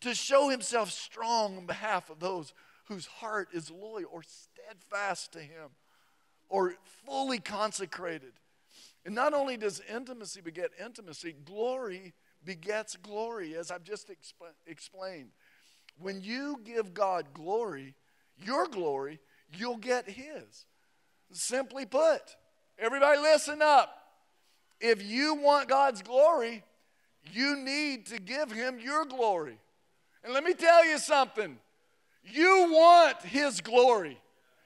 to 0.00 0.14
show 0.14 0.48
himself 0.48 0.90
strong 0.90 1.58
on 1.58 1.66
behalf 1.66 2.08
of 2.08 2.20
those 2.20 2.54
whose 2.86 3.06
heart 3.06 3.48
is 3.52 3.70
loyal 3.70 4.08
or 4.10 4.22
steadfast 4.22 5.32
to 5.32 5.40
him 5.40 5.70
or 6.50 6.74
fully 7.06 7.38
consecrated. 7.38 8.32
And 9.06 9.14
not 9.14 9.32
only 9.32 9.56
does 9.56 9.80
intimacy 9.92 10.42
beget 10.42 10.70
intimacy, 10.84 11.34
glory 11.44 12.12
begets 12.44 12.96
glory, 12.96 13.56
as 13.56 13.70
I've 13.70 13.84
just 13.84 14.08
exp- 14.08 14.54
explained. 14.66 15.30
When 15.98 16.20
you 16.20 16.60
give 16.64 16.94
God 16.94 17.26
glory, 17.32 17.94
your 18.44 18.66
glory, 18.66 19.20
you'll 19.56 19.76
get 19.76 20.08
His. 20.08 20.66
Simply 21.32 21.86
put, 21.86 22.36
everybody 22.78 23.18
listen 23.18 23.62
up. 23.62 23.96
If 24.80 25.04
you 25.04 25.34
want 25.34 25.68
God's 25.68 26.02
glory, 26.02 26.64
you 27.32 27.56
need 27.56 28.06
to 28.06 28.18
give 28.18 28.50
Him 28.50 28.80
your 28.80 29.04
glory. 29.04 29.58
And 30.24 30.32
let 30.32 30.44
me 30.44 30.54
tell 30.54 30.84
you 30.84 30.98
something 30.98 31.58
you 32.24 32.68
want 32.70 33.22
His 33.22 33.60
glory. 33.60 34.18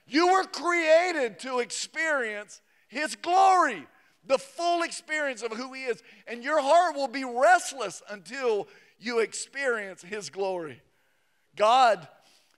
You 0.06 0.32
were 0.32 0.44
created 0.44 1.38
to 1.40 1.60
experience 1.60 2.60
His 2.88 3.16
glory, 3.16 3.86
the 4.26 4.38
full 4.38 4.82
experience 4.82 5.42
of 5.42 5.52
who 5.52 5.72
He 5.72 5.84
is. 5.84 6.02
And 6.26 6.42
your 6.42 6.60
heart 6.60 6.94
will 6.94 7.08
be 7.08 7.24
restless 7.24 8.02
until 8.08 8.68
you 8.98 9.20
experience 9.20 10.02
His 10.02 10.30
glory. 10.30 10.82
God, 11.56 12.06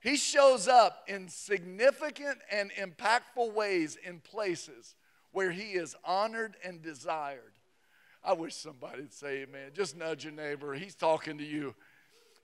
He 0.00 0.16
shows 0.16 0.68
up 0.68 1.04
in 1.08 1.28
significant 1.28 2.38
and 2.50 2.70
impactful 2.72 3.52
ways 3.54 3.96
in 4.04 4.20
places 4.20 4.94
where 5.32 5.50
He 5.50 5.72
is 5.72 5.94
honored 6.04 6.56
and 6.64 6.82
desired. 6.82 7.52
I 8.24 8.32
wish 8.32 8.56
somebody 8.56 9.02
would 9.02 9.12
say 9.12 9.42
amen. 9.42 9.70
Just 9.72 9.96
nudge 9.96 10.24
your 10.24 10.32
neighbor. 10.32 10.74
He's 10.74 10.96
talking 10.96 11.38
to 11.38 11.44
you. 11.44 11.76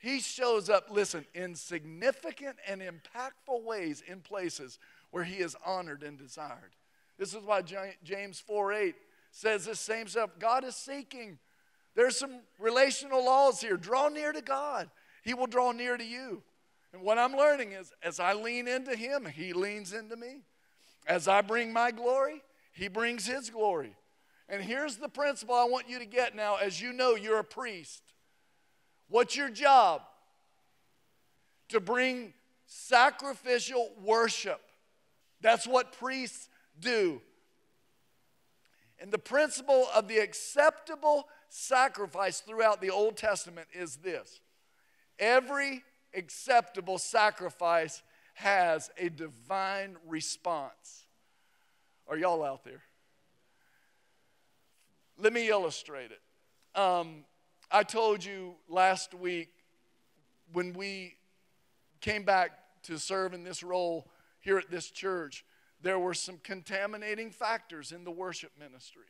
He 0.02 0.18
shows 0.18 0.68
up, 0.68 0.88
listen, 0.90 1.24
in 1.32 1.54
significant 1.54 2.56
and 2.66 2.82
impactful 2.82 3.62
ways 3.62 4.02
in 4.04 4.18
places 4.20 4.80
where 5.12 5.22
he 5.22 5.36
is 5.36 5.54
honored 5.64 6.02
and 6.02 6.18
desired. 6.18 6.72
This 7.18 7.34
is 7.34 7.44
why 7.44 7.62
James 7.62 8.40
4 8.40 8.72
8 8.72 8.94
says 9.30 9.66
the 9.66 9.76
same 9.76 10.08
stuff. 10.08 10.30
God 10.40 10.64
is 10.64 10.74
seeking. 10.74 11.38
There's 11.94 12.18
some 12.18 12.40
relational 12.58 13.24
laws 13.24 13.60
here. 13.60 13.76
Draw 13.76 14.08
near 14.08 14.32
to 14.32 14.42
God, 14.42 14.90
He 15.22 15.34
will 15.34 15.46
draw 15.46 15.70
near 15.70 15.96
to 15.96 16.04
you. 16.04 16.42
And 16.92 17.02
what 17.02 17.16
I'm 17.16 17.36
learning 17.36 17.70
is 17.70 17.92
as 18.02 18.18
I 18.18 18.32
lean 18.32 18.66
into 18.66 18.96
Him, 18.96 19.24
He 19.24 19.52
leans 19.52 19.92
into 19.92 20.16
me. 20.16 20.38
As 21.06 21.28
I 21.28 21.42
bring 21.42 21.72
my 21.72 21.92
glory, 21.92 22.42
He 22.72 22.88
brings 22.88 23.24
His 23.24 23.50
glory. 23.50 23.94
And 24.48 24.64
here's 24.64 24.96
the 24.96 25.08
principle 25.08 25.54
I 25.54 25.64
want 25.64 25.88
you 25.88 26.00
to 26.00 26.06
get 26.06 26.34
now 26.34 26.56
as 26.56 26.80
you 26.80 26.92
know 26.92 27.14
you're 27.14 27.38
a 27.38 27.44
priest. 27.44 28.02
What's 29.08 29.36
your 29.36 29.50
job? 29.50 30.02
To 31.70 31.80
bring 31.80 32.34
sacrificial 32.66 33.90
worship. 34.02 34.60
That's 35.40 35.66
what 35.66 35.92
priests 35.92 36.48
do. 36.78 37.20
And 38.98 39.10
the 39.10 39.18
principle 39.18 39.88
of 39.94 40.06
the 40.06 40.18
acceptable 40.18 41.26
sacrifice 41.48 42.40
throughout 42.40 42.80
the 42.80 42.90
Old 42.90 43.16
Testament 43.16 43.68
is 43.72 43.96
this 43.96 44.40
every 45.18 45.82
acceptable 46.14 46.98
sacrifice 46.98 48.02
has 48.34 48.90
a 48.96 49.08
divine 49.08 49.96
response. 50.06 51.06
Are 52.08 52.16
y'all 52.16 52.42
out 52.42 52.64
there? 52.64 52.82
Let 55.18 55.32
me 55.32 55.48
illustrate 55.48 56.10
it. 56.10 56.78
Um, 56.78 57.24
I 57.74 57.84
told 57.84 58.22
you 58.22 58.56
last 58.68 59.14
week 59.14 59.48
when 60.52 60.74
we 60.74 61.16
came 62.02 62.22
back 62.22 62.50
to 62.82 62.98
serve 62.98 63.32
in 63.32 63.44
this 63.44 63.62
role 63.62 64.10
here 64.40 64.58
at 64.58 64.70
this 64.70 64.90
church, 64.90 65.42
there 65.80 65.98
were 65.98 66.12
some 66.12 66.36
contaminating 66.42 67.30
factors 67.30 67.90
in 67.90 68.04
the 68.04 68.10
worship 68.10 68.52
ministry. 68.58 69.06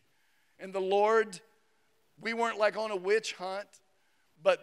And 0.61 0.73
the 0.73 0.81
Lord, 0.81 1.41
we 2.21 2.35
weren't 2.35 2.57
like 2.57 2.77
on 2.77 2.93
a 2.93 2.97
witch 2.97 3.33
hunt, 3.33 3.67
but 4.41 4.61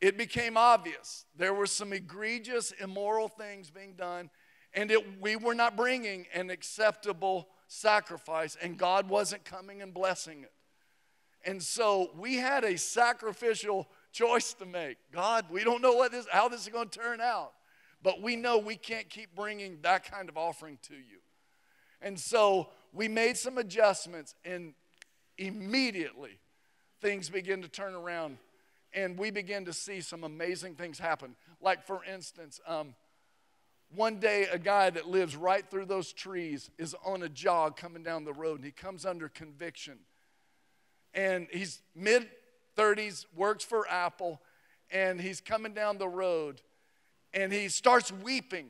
it 0.00 0.16
became 0.16 0.56
obvious. 0.56 1.26
There 1.36 1.52
were 1.52 1.66
some 1.66 1.92
egregious, 1.92 2.72
immoral 2.72 3.28
things 3.28 3.68
being 3.68 3.92
done, 3.92 4.30
and 4.72 4.90
it, 4.90 5.20
we 5.20 5.36
were 5.36 5.54
not 5.54 5.76
bringing 5.76 6.28
an 6.32 6.48
acceptable 6.48 7.48
sacrifice, 7.66 8.56
and 8.62 8.78
God 8.78 9.10
wasn't 9.10 9.44
coming 9.44 9.82
and 9.82 9.92
blessing 9.92 10.44
it. 10.44 10.52
And 11.44 11.62
so 11.62 12.10
we 12.16 12.36
had 12.36 12.64
a 12.64 12.78
sacrificial 12.78 13.88
choice 14.12 14.54
to 14.54 14.66
make. 14.66 14.98
God, 15.10 15.46
we 15.50 15.64
don't 15.64 15.82
know 15.82 15.92
what 15.92 16.12
this, 16.12 16.26
how 16.30 16.48
this 16.48 16.62
is 16.62 16.68
going 16.68 16.88
to 16.88 16.98
turn 16.98 17.20
out, 17.20 17.52
but 18.02 18.22
we 18.22 18.36
know 18.36 18.58
we 18.58 18.76
can't 18.76 19.08
keep 19.08 19.34
bringing 19.34 19.78
that 19.82 20.10
kind 20.10 20.28
of 20.28 20.36
offering 20.36 20.78
to 20.82 20.94
you. 20.94 21.20
And 22.00 22.18
so 22.18 22.68
we 22.92 23.08
made 23.08 23.36
some 23.36 23.58
adjustments, 23.58 24.34
and 24.44 24.74
immediately 25.38 26.38
things 27.00 27.28
begin 27.28 27.62
to 27.62 27.68
turn 27.68 27.94
around 27.94 28.38
and 28.94 29.18
we 29.18 29.30
begin 29.30 29.64
to 29.64 29.72
see 29.72 30.00
some 30.00 30.24
amazing 30.24 30.74
things 30.74 30.98
happen. 30.98 31.34
Like, 31.60 31.86
for 31.86 32.04
instance, 32.04 32.60
um, 32.66 32.94
one 33.94 34.18
day 34.18 34.46
a 34.50 34.58
guy 34.58 34.90
that 34.90 35.08
lives 35.08 35.36
right 35.36 35.68
through 35.68 35.86
those 35.86 36.12
trees 36.12 36.70
is 36.78 36.94
on 37.04 37.22
a 37.22 37.28
jog 37.28 37.76
coming 37.76 38.02
down 38.02 38.24
the 38.24 38.32
road 38.32 38.56
and 38.56 38.64
he 38.64 38.70
comes 38.70 39.04
under 39.04 39.28
conviction. 39.28 39.98
And 41.14 41.46
he's 41.50 41.80
mid 41.94 42.28
30s, 42.76 43.26
works 43.34 43.64
for 43.64 43.86
Apple, 43.88 44.40
and 44.90 45.20
he's 45.20 45.40
coming 45.40 45.72
down 45.74 45.98
the 45.98 46.08
road 46.08 46.60
and 47.34 47.52
he 47.52 47.68
starts 47.68 48.12
weeping 48.12 48.68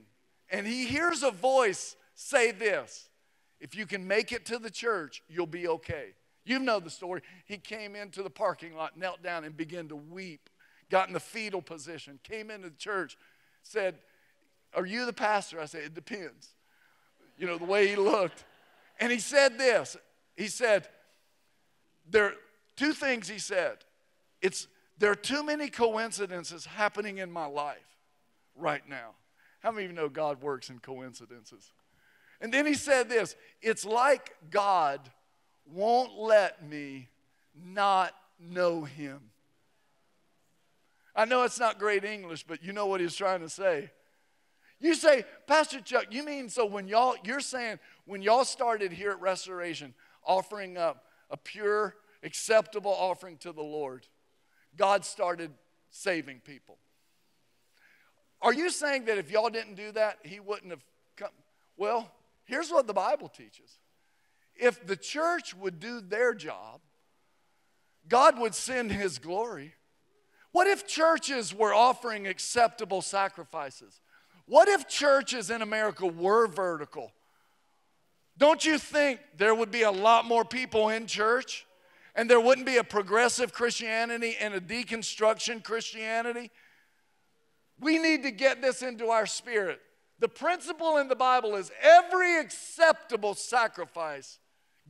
and 0.50 0.66
he 0.66 0.86
hears 0.86 1.22
a 1.22 1.30
voice 1.30 1.96
say 2.14 2.52
this 2.52 3.08
if 3.60 3.76
you 3.76 3.86
can 3.86 4.06
make 4.06 4.32
it 4.32 4.44
to 4.46 4.58
the 4.58 4.70
church, 4.70 5.22
you'll 5.28 5.46
be 5.46 5.68
okay. 5.68 6.14
You 6.44 6.58
know 6.58 6.80
the 6.80 6.90
story. 6.90 7.22
He 7.44 7.56
came 7.56 7.94
into 7.94 8.24
the 8.24 8.30
parking 8.30 8.74
lot, 8.74 8.98
knelt 8.98 9.22
down, 9.22 9.44
and 9.44 9.56
began 9.56 9.86
to 9.88 9.96
weep, 9.96 10.50
got 10.90 11.06
in 11.06 11.14
the 11.14 11.20
fetal 11.20 11.62
position, 11.62 12.18
came 12.24 12.50
into 12.50 12.70
the 12.70 12.76
church, 12.76 13.16
said, 13.62 13.98
Are 14.74 14.84
you 14.84 15.06
the 15.06 15.12
pastor? 15.12 15.60
I 15.60 15.66
said, 15.66 15.84
It 15.84 15.94
depends. 15.94 16.48
You 17.38 17.46
know, 17.46 17.56
the 17.56 17.64
way 17.64 17.86
he 17.86 17.96
looked. 17.96 18.44
And 18.98 19.12
he 19.12 19.20
said 19.20 19.58
this 19.58 19.96
He 20.36 20.48
said, 20.48 20.88
There 22.08 22.26
are 22.26 22.34
two 22.76 22.92
things 22.92 23.28
he 23.28 23.38
said. 23.38 23.78
It's 24.40 24.68
there 24.98 25.10
are 25.10 25.16
too 25.16 25.44
many 25.44 25.68
coincidences 25.68 26.66
happening 26.66 27.18
in 27.18 27.30
my 27.30 27.46
life 27.46 27.78
right 28.54 28.86
now. 28.88 29.14
How 29.60 29.70
many 29.70 29.84
of 29.86 29.90
you 29.90 29.96
know 29.96 30.08
God 30.08 30.42
works 30.42 30.70
in 30.70 30.78
coincidences? 30.78 31.72
And 32.40 32.52
then 32.52 32.66
he 32.66 32.74
said 32.74 33.08
this 33.08 33.36
it's 33.60 33.84
like 33.84 34.34
God 34.50 35.00
won't 35.66 36.18
let 36.18 36.68
me 36.68 37.08
not 37.54 38.14
know 38.40 38.84
him. 38.84 39.20
I 41.14 41.24
know 41.24 41.44
it's 41.44 41.60
not 41.60 41.78
great 41.78 42.04
English, 42.04 42.44
but 42.44 42.64
you 42.64 42.72
know 42.72 42.86
what 42.86 43.00
he's 43.00 43.14
trying 43.14 43.40
to 43.40 43.48
say. 43.48 43.90
You 44.80 44.94
say, 44.94 45.24
Pastor 45.46 45.80
Chuck, 45.80 46.06
you 46.10 46.24
mean 46.24 46.48
so 46.48 46.66
when 46.66 46.88
y'all, 46.88 47.14
you're 47.22 47.40
saying 47.40 47.78
when 48.04 48.22
y'all 48.22 48.44
started 48.44 48.92
here 48.92 49.12
at 49.12 49.20
Restoration 49.20 49.94
offering 50.26 50.76
up 50.76 51.04
a 51.32 51.36
pure, 51.36 51.96
acceptable 52.22 52.92
offering 52.92 53.38
to 53.38 53.52
the 53.52 53.62
Lord, 53.62 54.06
God 54.76 55.04
started 55.04 55.50
saving 55.90 56.40
people. 56.40 56.78
Are 58.40 58.52
you 58.52 58.70
saying 58.70 59.06
that 59.06 59.18
if 59.18 59.30
y'all 59.30 59.50
didn't 59.50 59.74
do 59.74 59.90
that, 59.92 60.18
He 60.22 60.38
wouldn't 60.38 60.70
have 60.70 60.84
come? 61.16 61.30
Well, 61.76 62.10
here's 62.44 62.70
what 62.70 62.86
the 62.86 62.92
Bible 62.92 63.28
teaches 63.28 63.78
if 64.54 64.86
the 64.86 64.96
church 64.96 65.54
would 65.54 65.80
do 65.80 66.00
their 66.00 66.34
job, 66.34 66.80
God 68.08 68.38
would 68.38 68.54
send 68.54 68.92
His 68.92 69.18
glory. 69.18 69.74
What 70.52 70.66
if 70.66 70.86
churches 70.86 71.54
were 71.54 71.72
offering 71.72 72.26
acceptable 72.26 73.00
sacrifices? 73.00 74.00
What 74.46 74.68
if 74.68 74.86
churches 74.86 75.50
in 75.50 75.62
America 75.62 76.06
were 76.06 76.46
vertical? 76.46 77.12
Don't 78.42 78.64
you 78.64 78.76
think 78.76 79.20
there 79.36 79.54
would 79.54 79.70
be 79.70 79.82
a 79.82 79.90
lot 79.92 80.24
more 80.24 80.44
people 80.44 80.88
in 80.88 81.06
church 81.06 81.64
and 82.16 82.28
there 82.28 82.40
wouldn't 82.40 82.66
be 82.66 82.78
a 82.78 82.82
progressive 82.82 83.52
Christianity 83.52 84.34
and 84.40 84.52
a 84.52 84.60
deconstruction 84.60 85.62
Christianity? 85.62 86.50
We 87.78 87.98
need 87.98 88.24
to 88.24 88.32
get 88.32 88.60
this 88.60 88.82
into 88.82 89.10
our 89.10 89.26
spirit. 89.26 89.80
The 90.18 90.26
principle 90.26 90.96
in 90.96 91.06
the 91.06 91.14
Bible 91.14 91.54
is 91.54 91.70
every 91.80 92.40
acceptable 92.40 93.34
sacrifice 93.34 94.40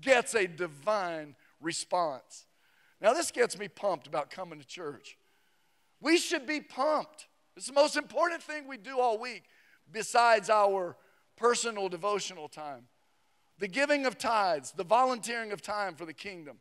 gets 0.00 0.34
a 0.34 0.46
divine 0.46 1.34
response. 1.60 2.46
Now, 3.02 3.12
this 3.12 3.30
gets 3.30 3.58
me 3.58 3.68
pumped 3.68 4.06
about 4.06 4.30
coming 4.30 4.60
to 4.60 4.66
church. 4.66 5.18
We 6.00 6.16
should 6.16 6.46
be 6.46 6.62
pumped. 6.62 7.26
It's 7.58 7.66
the 7.66 7.74
most 7.74 7.98
important 7.98 8.42
thing 8.42 8.66
we 8.66 8.78
do 8.78 8.98
all 8.98 9.18
week, 9.18 9.42
besides 9.92 10.48
our 10.48 10.96
personal 11.36 11.90
devotional 11.90 12.48
time. 12.48 12.86
The 13.62 13.68
giving 13.68 14.06
of 14.06 14.18
tithes, 14.18 14.72
the 14.72 14.82
volunteering 14.82 15.52
of 15.52 15.62
time 15.62 15.94
for 15.94 16.04
the 16.04 16.12
kingdom. 16.12 16.56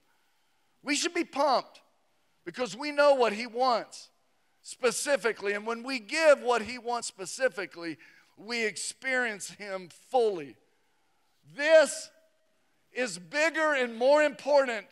We 0.84 0.96
should 0.96 1.16
be 1.16 1.24
pumped 1.24 1.82
because 2.46 2.78
we 2.78 2.92
know 2.92 3.16
what 3.16 3.34
He 3.34 3.48
wants 3.48 4.12
specifically. 4.62 5.54
And 5.54 5.66
when 5.66 5.82
we 5.82 5.98
give 5.98 6.44
what 6.44 6.62
He 6.62 6.78
wants 6.78 7.08
specifically, 7.08 7.98
we 8.38 8.64
experience 8.64 9.50
Him 9.50 9.90
fully. 10.12 10.56
This 11.56 12.12
is 12.94 13.18
bigger 13.18 13.74
and 13.74 13.96
more 13.96 14.22
important 14.22 14.86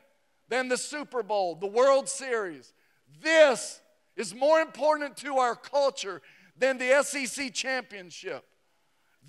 than 0.48 0.68
the 0.68 0.78
Super 0.78 1.22
Bowl, 1.22 1.54
the 1.54 1.68
World 1.68 2.10
Series. 2.10 2.74
This 3.22 3.82
is 4.16 4.34
more 4.34 4.62
important 4.62 5.16
to 5.18 5.38
our 5.38 5.56
culture 5.56 6.24
than 6.58 6.80
the 6.80 7.04
SEC 7.04 7.54
championship. 7.54 8.44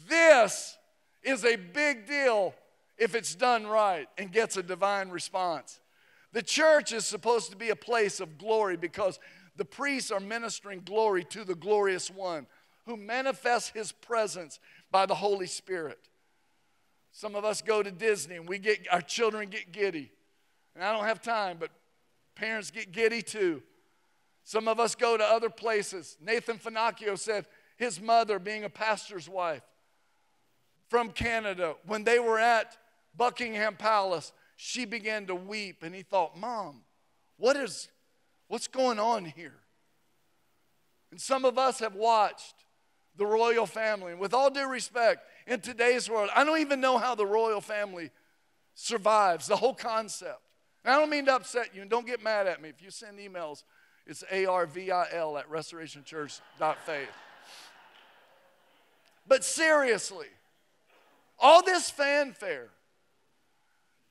This 0.08 0.78
is 1.22 1.44
a 1.44 1.56
big 1.56 2.06
deal 2.06 2.54
if 3.00 3.14
it's 3.14 3.34
done 3.34 3.66
right 3.66 4.06
and 4.18 4.30
gets 4.30 4.56
a 4.56 4.62
divine 4.62 5.08
response. 5.08 5.80
The 6.32 6.42
church 6.42 6.92
is 6.92 7.06
supposed 7.06 7.50
to 7.50 7.56
be 7.56 7.70
a 7.70 7.76
place 7.76 8.20
of 8.20 8.38
glory 8.38 8.76
because 8.76 9.18
the 9.56 9.64
priests 9.64 10.12
are 10.12 10.20
ministering 10.20 10.82
glory 10.84 11.24
to 11.24 11.42
the 11.42 11.56
glorious 11.56 12.10
one 12.10 12.46
who 12.86 12.96
manifests 12.96 13.70
his 13.70 13.90
presence 13.90 14.60
by 14.92 15.06
the 15.06 15.14
Holy 15.14 15.46
Spirit. 15.46 15.98
Some 17.10 17.34
of 17.34 17.44
us 17.44 17.62
go 17.62 17.82
to 17.82 17.90
Disney 17.90 18.36
and 18.36 18.48
we 18.48 18.58
get 18.58 18.86
our 18.92 19.00
children 19.00 19.48
get 19.48 19.72
giddy. 19.72 20.12
And 20.74 20.84
I 20.84 20.92
don't 20.92 21.06
have 21.06 21.22
time, 21.22 21.56
but 21.58 21.70
parents 22.36 22.70
get 22.70 22.92
giddy 22.92 23.22
too. 23.22 23.62
Some 24.44 24.68
of 24.68 24.78
us 24.78 24.94
go 24.94 25.16
to 25.16 25.24
other 25.24 25.50
places. 25.50 26.16
Nathan 26.20 26.58
Finochio 26.58 27.18
said 27.18 27.46
his 27.76 28.00
mother, 28.00 28.38
being 28.38 28.64
a 28.64 28.68
pastor's 28.68 29.28
wife 29.28 29.62
from 30.88 31.10
Canada, 31.10 31.76
when 31.86 32.04
they 32.04 32.18
were 32.18 32.38
at 32.38 32.76
Buckingham 33.20 33.76
Palace, 33.76 34.32
she 34.56 34.86
began 34.86 35.26
to 35.26 35.34
weep 35.34 35.82
and 35.82 35.94
he 35.94 36.02
thought, 36.02 36.38
"Mom, 36.38 36.84
what 37.36 37.54
is 37.54 37.90
what's 38.48 38.66
going 38.66 38.98
on 38.98 39.26
here?" 39.26 39.60
And 41.10 41.20
some 41.20 41.44
of 41.44 41.58
us 41.58 41.80
have 41.80 41.94
watched 41.94 42.64
the 43.16 43.26
royal 43.26 43.66
family. 43.66 44.12
And 44.12 44.20
with 44.20 44.32
all 44.32 44.48
due 44.48 44.66
respect, 44.66 45.22
in 45.46 45.60
today's 45.60 46.08
world. 46.08 46.30
I 46.34 46.44
don't 46.44 46.60
even 46.60 46.80
know 46.80 46.96
how 46.96 47.14
the 47.14 47.26
royal 47.26 47.60
family 47.60 48.10
survives, 48.74 49.48
the 49.48 49.56
whole 49.56 49.74
concept. 49.74 50.40
And 50.84 50.94
I 50.94 50.98
don't 50.98 51.10
mean 51.10 51.26
to 51.26 51.34
upset 51.34 51.74
you, 51.74 51.82
and 51.82 51.90
don't 51.90 52.06
get 52.06 52.22
mad 52.22 52.46
at 52.46 52.62
me. 52.62 52.68
If 52.68 52.80
you 52.80 52.90
send 52.90 53.18
emails, 53.18 53.64
it's 54.06 54.24
A-R-V-I-L 54.30 55.38
at 55.38 55.50
restorationchurch.faith. 55.50 57.08
But 59.26 59.44
seriously, 59.44 60.28
all 61.38 61.62
this 61.62 61.90
fanfare, 61.90 62.70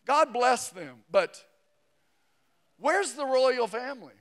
God 0.10 0.34
bless 0.34 0.70
them, 0.70 1.04
but 1.12 1.40
where's 2.80 3.14
the 3.14 3.28
royal 3.28 3.68
family? 3.68 4.16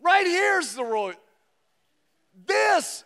Right 0.00 0.24
here's 0.24 0.74
the 0.74 0.84
royal. 0.84 1.16
This 2.46 3.02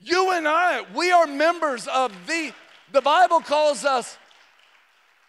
you 0.00 0.32
and 0.32 0.48
I, 0.48 0.84
we 0.96 1.12
are 1.12 1.28
members 1.28 1.86
of 1.86 2.12
the, 2.26 2.52
the 2.90 3.00
Bible 3.00 3.38
calls 3.38 3.84
us 3.84 4.18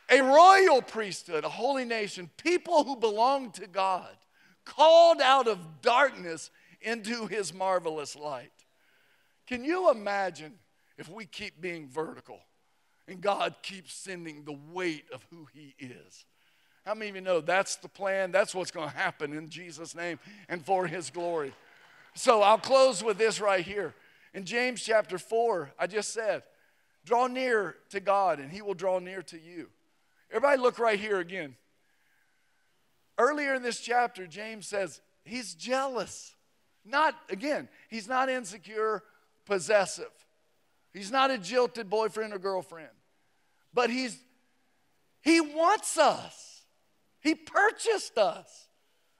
a 0.09 0.19
royal 0.21 0.81
priesthood, 0.81 1.43
a 1.43 1.49
holy 1.49 1.85
nation, 1.85 2.31
people 2.37 2.83
who 2.83 2.95
belong 2.95 3.51
to 3.51 3.67
God, 3.67 4.17
called 4.65 5.21
out 5.21 5.47
of 5.47 5.83
darkness 5.83 6.49
into 6.81 7.27
his 7.27 7.53
marvelous 7.53 8.15
light. 8.15 8.49
Can 9.45 9.63
you 9.63 9.91
imagine 9.91 10.55
if 10.97 11.07
we 11.07 11.27
keep 11.27 11.61
being 11.61 11.87
vertical 11.87 12.39
and 13.09 13.21
God 13.21 13.55
keeps 13.63 13.93
sending 13.93 14.43
the 14.43 14.57
weight 14.71 15.05
of 15.11 15.25
who 15.31 15.47
he 15.51 15.75
is? 15.79 16.25
How 16.85 16.93
many 16.93 17.09
of 17.09 17.15
you 17.15 17.21
know 17.21 17.41
that's 17.41 17.75
the 17.75 17.89
plan? 17.89 18.31
That's 18.31 18.55
what's 18.55 18.71
going 18.71 18.89
to 18.89 18.95
happen 18.95 19.33
in 19.33 19.49
Jesus' 19.49 19.95
name 19.95 20.19
and 20.47 20.63
for 20.63 20.87
his 20.87 21.09
glory. 21.09 21.53
So 22.13 22.41
I'll 22.41 22.57
close 22.57 23.03
with 23.03 23.17
this 23.17 23.41
right 23.41 23.65
here. 23.65 23.93
In 24.33 24.45
James 24.45 24.81
chapter 24.81 25.17
4, 25.17 25.71
I 25.77 25.87
just 25.87 26.13
said, 26.13 26.43
draw 27.05 27.27
near 27.27 27.75
to 27.89 27.99
God 27.99 28.39
and 28.39 28.51
he 28.51 28.61
will 28.61 28.73
draw 28.75 28.99
near 28.99 29.21
to 29.23 29.39
you. 29.39 29.69
Everybody, 30.29 30.61
look 30.61 30.79
right 30.79 30.99
here 30.99 31.19
again. 31.19 31.55
Earlier 33.17 33.55
in 33.55 33.63
this 33.63 33.79
chapter, 33.79 34.27
James 34.27 34.67
says 34.67 35.01
he's 35.23 35.55
jealous. 35.55 36.35
Not, 36.85 37.15
again, 37.29 37.67
he's 37.89 38.07
not 38.07 38.29
insecure, 38.29 39.03
possessive. 39.45 40.11
He's 40.93 41.11
not 41.11 41.29
a 41.31 41.37
jilted 41.37 41.89
boyfriend 41.89 42.33
or 42.33 42.39
girlfriend. 42.39 42.89
But 43.73 43.89
he's, 43.89 44.17
he 45.21 45.41
wants 45.41 45.97
us. 45.97 46.63
He 47.21 47.35
purchased 47.35 48.17
us. 48.17 48.67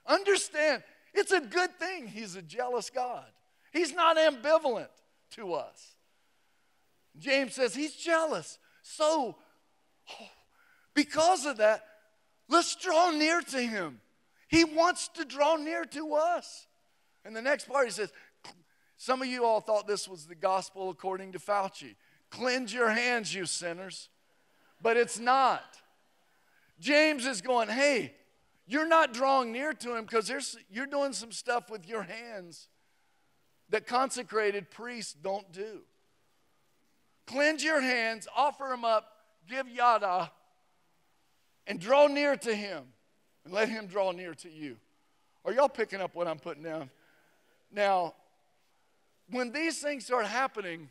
Understand, 0.05 0.83
it's 1.13 1.31
a 1.31 1.41
good 1.41 1.77
thing 1.77 2.07
he's 2.07 2.35
a 2.35 2.41
jealous 2.41 2.89
God. 2.89 3.25
He's 3.71 3.93
not 3.93 4.17
ambivalent 4.17 4.87
to 5.31 5.53
us. 5.53 5.95
James 7.17 7.53
says 7.53 7.75
he's 7.75 7.95
jealous. 7.95 8.57
So, 8.81 9.35
because 10.95 11.45
of 11.45 11.57
that, 11.57 11.83
let's 12.47 12.75
draw 12.75 13.11
near 13.11 13.41
to 13.41 13.61
him. 13.61 13.99
He 14.47 14.63
wants 14.63 15.09
to 15.09 15.25
draw 15.25 15.57
near 15.57 15.85
to 15.85 16.15
us. 16.15 16.65
And 17.23 17.35
the 17.35 17.41
next 17.41 17.67
part 17.67 17.85
he 17.85 17.91
says, 17.91 18.11
some 18.97 19.21
of 19.21 19.27
you 19.27 19.45
all 19.45 19.61
thought 19.61 19.87
this 19.87 20.07
was 20.07 20.25
the 20.25 20.35
gospel 20.35 20.89
according 20.89 21.33
to 21.33 21.39
Fauci. 21.39 21.95
Cleanse 22.31 22.73
your 22.73 22.89
hands, 22.89 23.33
you 23.33 23.45
sinners. 23.45 24.09
But 24.82 24.97
it's 24.97 25.19
not. 25.19 25.77
James 26.80 27.25
is 27.25 27.41
going, 27.41 27.69
hey, 27.69 28.13
you're 28.65 28.88
not 28.88 29.13
drawing 29.13 29.51
near 29.51 29.73
to 29.73 29.95
him 29.95 30.05
because 30.05 30.57
you're 30.71 30.86
doing 30.86 31.13
some 31.13 31.32
stuff 31.32 31.69
with 31.69 31.88
your 31.88 32.03
hands 32.03 32.67
that 33.69 33.86
consecrated 33.88 34.69
priests 34.69 35.13
don't 35.13 35.51
do. 35.51 35.82
Cleanse 37.27 37.63
your 37.63 37.82
hands, 37.82 38.27
offer 38.36 38.67
them 38.69 38.86
up, 38.86 39.11
give 39.47 39.67
yada, 39.67 40.32
and 41.67 41.80
draw 41.80 42.07
near 42.07 42.36
to 42.36 42.55
him, 42.55 42.84
and 43.45 43.53
let 43.53 43.69
him 43.69 43.86
draw 43.88 44.11
near 44.11 44.34
to 44.36 44.49
you. 44.49 44.77
Are 45.45 45.53
y'all 45.53 45.69
picking 45.69 46.01
up 46.01 46.15
what 46.15 46.27
I'm 46.27 46.39
putting 46.39 46.63
down? 46.63 46.89
Now, 47.71 48.15
when 49.30 49.51
these 49.51 49.80
things 49.80 50.05
start 50.05 50.25
happening, 50.25 50.89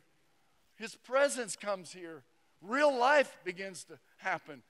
his 0.76 0.94
presence 0.94 1.56
comes 1.56 1.92
here. 1.92 2.22
Real 2.60 2.96
life 2.96 3.36
begins 3.44 3.84
to 3.84 3.98
happen. 4.16 4.62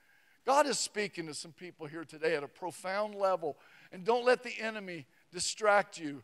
God 0.44 0.66
is 0.66 0.78
speaking 0.78 1.26
to 1.26 1.34
some 1.34 1.52
people 1.52 1.86
here 1.86 2.04
today 2.04 2.34
at 2.34 2.42
a 2.42 2.48
profound 2.48 3.14
level. 3.14 3.56
And 3.92 4.04
don't 4.04 4.24
let 4.24 4.42
the 4.42 4.54
enemy 4.60 5.06
distract 5.32 5.98
you. 5.98 6.22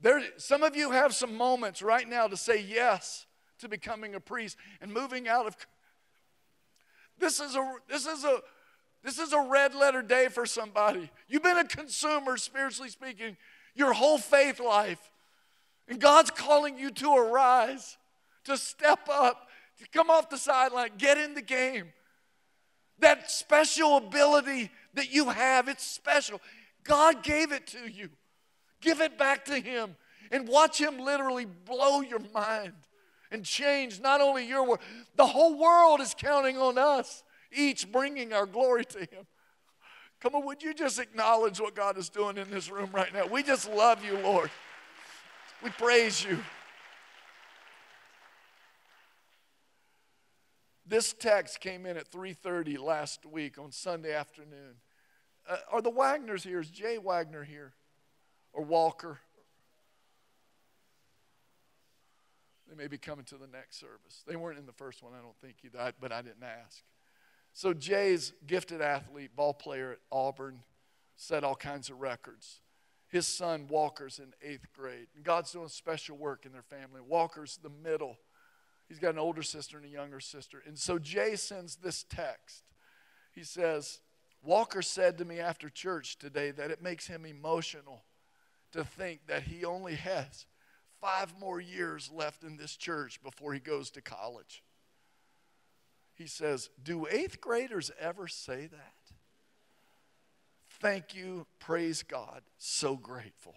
There, 0.00 0.22
some 0.36 0.62
of 0.62 0.76
you 0.76 0.90
have 0.90 1.14
some 1.14 1.34
moments 1.34 1.82
right 1.82 2.08
now 2.08 2.26
to 2.26 2.36
say 2.36 2.60
yes 2.60 3.26
to 3.58 3.68
becoming 3.68 4.14
a 4.14 4.20
priest 4.20 4.56
and 4.80 4.92
moving 4.92 5.28
out 5.28 5.46
of. 5.46 5.56
This 7.18 7.40
is 7.40 7.54
a 7.54 7.74
this 7.88 8.06
is 8.06 8.24
a 8.24 8.40
this 9.02 9.18
is 9.18 9.32
a 9.32 9.40
red 9.40 9.74
letter 9.74 10.02
day 10.02 10.28
for 10.28 10.46
somebody. 10.46 11.10
You've 11.28 11.42
been 11.42 11.58
a 11.58 11.64
consumer, 11.64 12.36
spiritually 12.36 12.88
speaking, 12.88 13.36
your 13.74 13.92
whole 13.92 14.18
faith 14.18 14.58
life. 14.58 15.12
And 15.86 16.00
God's 16.00 16.30
calling 16.30 16.78
you 16.78 16.90
to 16.90 17.14
arise, 17.14 17.98
to 18.44 18.56
step 18.56 19.08
up, 19.10 19.48
to 19.78 19.88
come 19.92 20.10
off 20.10 20.30
the 20.30 20.38
sideline, 20.38 20.90
get 20.98 21.18
in 21.18 21.34
the 21.34 21.42
game. 21.42 21.92
That 23.00 23.30
special 23.30 23.96
ability 23.96 24.70
that 24.94 25.12
you 25.12 25.30
have, 25.30 25.68
it's 25.68 25.84
special. 25.84 26.40
God 26.84 27.22
gave 27.22 27.50
it 27.50 27.66
to 27.68 27.90
you. 27.90 28.10
Give 28.80 29.00
it 29.00 29.18
back 29.18 29.44
to 29.46 29.58
Him 29.58 29.96
and 30.30 30.46
watch 30.46 30.80
Him 30.80 30.98
literally 30.98 31.44
blow 31.46 32.00
your 32.00 32.20
mind 32.32 32.74
and 33.30 33.44
change 33.44 34.00
not 34.00 34.20
only 34.20 34.46
your 34.46 34.64
world, 34.64 34.80
the 35.16 35.26
whole 35.26 35.58
world 35.58 36.00
is 36.00 36.14
counting 36.16 36.56
on 36.56 36.78
us, 36.78 37.24
each 37.52 37.90
bringing 37.90 38.32
our 38.32 38.46
glory 38.46 38.84
to 38.84 39.00
Him. 39.00 39.26
Come 40.20 40.36
on, 40.36 40.46
would 40.46 40.62
you 40.62 40.72
just 40.72 40.98
acknowledge 40.98 41.60
what 41.60 41.74
God 41.74 41.98
is 41.98 42.08
doing 42.08 42.38
in 42.38 42.50
this 42.50 42.70
room 42.70 42.90
right 42.92 43.12
now? 43.12 43.26
We 43.26 43.42
just 43.42 43.68
love 43.70 44.04
you, 44.04 44.18
Lord. 44.18 44.50
We 45.62 45.70
praise 45.70 46.24
you. 46.24 46.38
This 50.86 51.14
text 51.14 51.60
came 51.60 51.86
in 51.86 51.96
at 51.96 52.08
3:30 52.08 52.76
last 52.76 53.24
week 53.24 53.58
on 53.58 53.72
Sunday 53.72 54.12
afternoon. 54.12 54.80
Uh, 55.48 55.56
are 55.70 55.82
the 55.82 55.90
Wagners 55.90 56.44
here? 56.44 56.60
Is 56.60 56.70
Jay 56.70 56.98
Wagner 56.98 57.44
here? 57.44 57.74
Or 58.52 58.64
Walker? 58.64 59.20
They 62.68 62.74
may 62.74 62.88
be 62.88 62.98
coming 62.98 63.24
to 63.26 63.36
the 63.36 63.46
next 63.46 63.78
service. 63.78 64.22
They 64.26 64.36
weren't 64.36 64.58
in 64.58 64.66
the 64.66 64.72
first 64.72 65.02
one, 65.02 65.12
I 65.12 65.22
don't 65.22 65.36
think, 65.36 65.56
either, 65.64 65.92
but 66.00 66.12
I 66.12 66.22
didn't 66.22 66.42
ask. 66.42 66.82
So 67.52 67.72
Jay's 67.72 68.32
gifted 68.46 68.80
athlete, 68.80 69.36
ball 69.36 69.54
player 69.54 69.92
at 69.92 69.98
Auburn, 70.10 70.60
set 71.16 71.44
all 71.44 71.54
kinds 71.54 71.88
of 71.88 72.00
records. 72.00 72.60
His 73.08 73.28
son 73.28 73.68
Walker's 73.68 74.18
in 74.18 74.34
eighth 74.42 74.72
grade. 74.72 75.06
And 75.14 75.24
God's 75.24 75.52
doing 75.52 75.68
special 75.68 76.16
work 76.16 76.46
in 76.46 76.52
their 76.52 76.62
family. 76.62 77.00
Walker's 77.00 77.58
the 77.62 77.70
middle. 77.70 78.18
He's 78.88 78.98
got 78.98 79.14
an 79.14 79.18
older 79.18 79.42
sister 79.42 79.76
and 79.76 79.86
a 79.86 79.88
younger 79.88 80.20
sister. 80.20 80.62
And 80.66 80.78
so 80.78 80.98
Jay 80.98 81.36
sends 81.36 81.76
this 81.76 82.04
text. 82.04 82.64
He 83.32 83.42
says, 83.42 84.00
Walker 84.42 84.82
said 84.82 85.18
to 85.18 85.24
me 85.24 85.40
after 85.40 85.68
church 85.68 86.18
today 86.18 86.50
that 86.50 86.70
it 86.70 86.82
makes 86.82 87.06
him 87.06 87.24
emotional 87.24 88.04
to 88.72 88.84
think 88.84 89.26
that 89.26 89.44
he 89.44 89.64
only 89.64 89.94
has 89.94 90.46
five 91.00 91.34
more 91.38 91.60
years 91.60 92.10
left 92.12 92.42
in 92.42 92.56
this 92.56 92.76
church 92.76 93.22
before 93.22 93.54
he 93.54 93.60
goes 93.60 93.90
to 93.90 94.02
college. 94.02 94.62
He 96.14 96.26
says, 96.26 96.70
Do 96.82 97.06
eighth 97.10 97.40
graders 97.40 97.90
ever 97.98 98.28
say 98.28 98.66
that? 98.66 98.94
Thank 100.80 101.14
you, 101.14 101.46
praise 101.58 102.02
God, 102.02 102.42
so 102.58 102.96
grateful. 102.96 103.54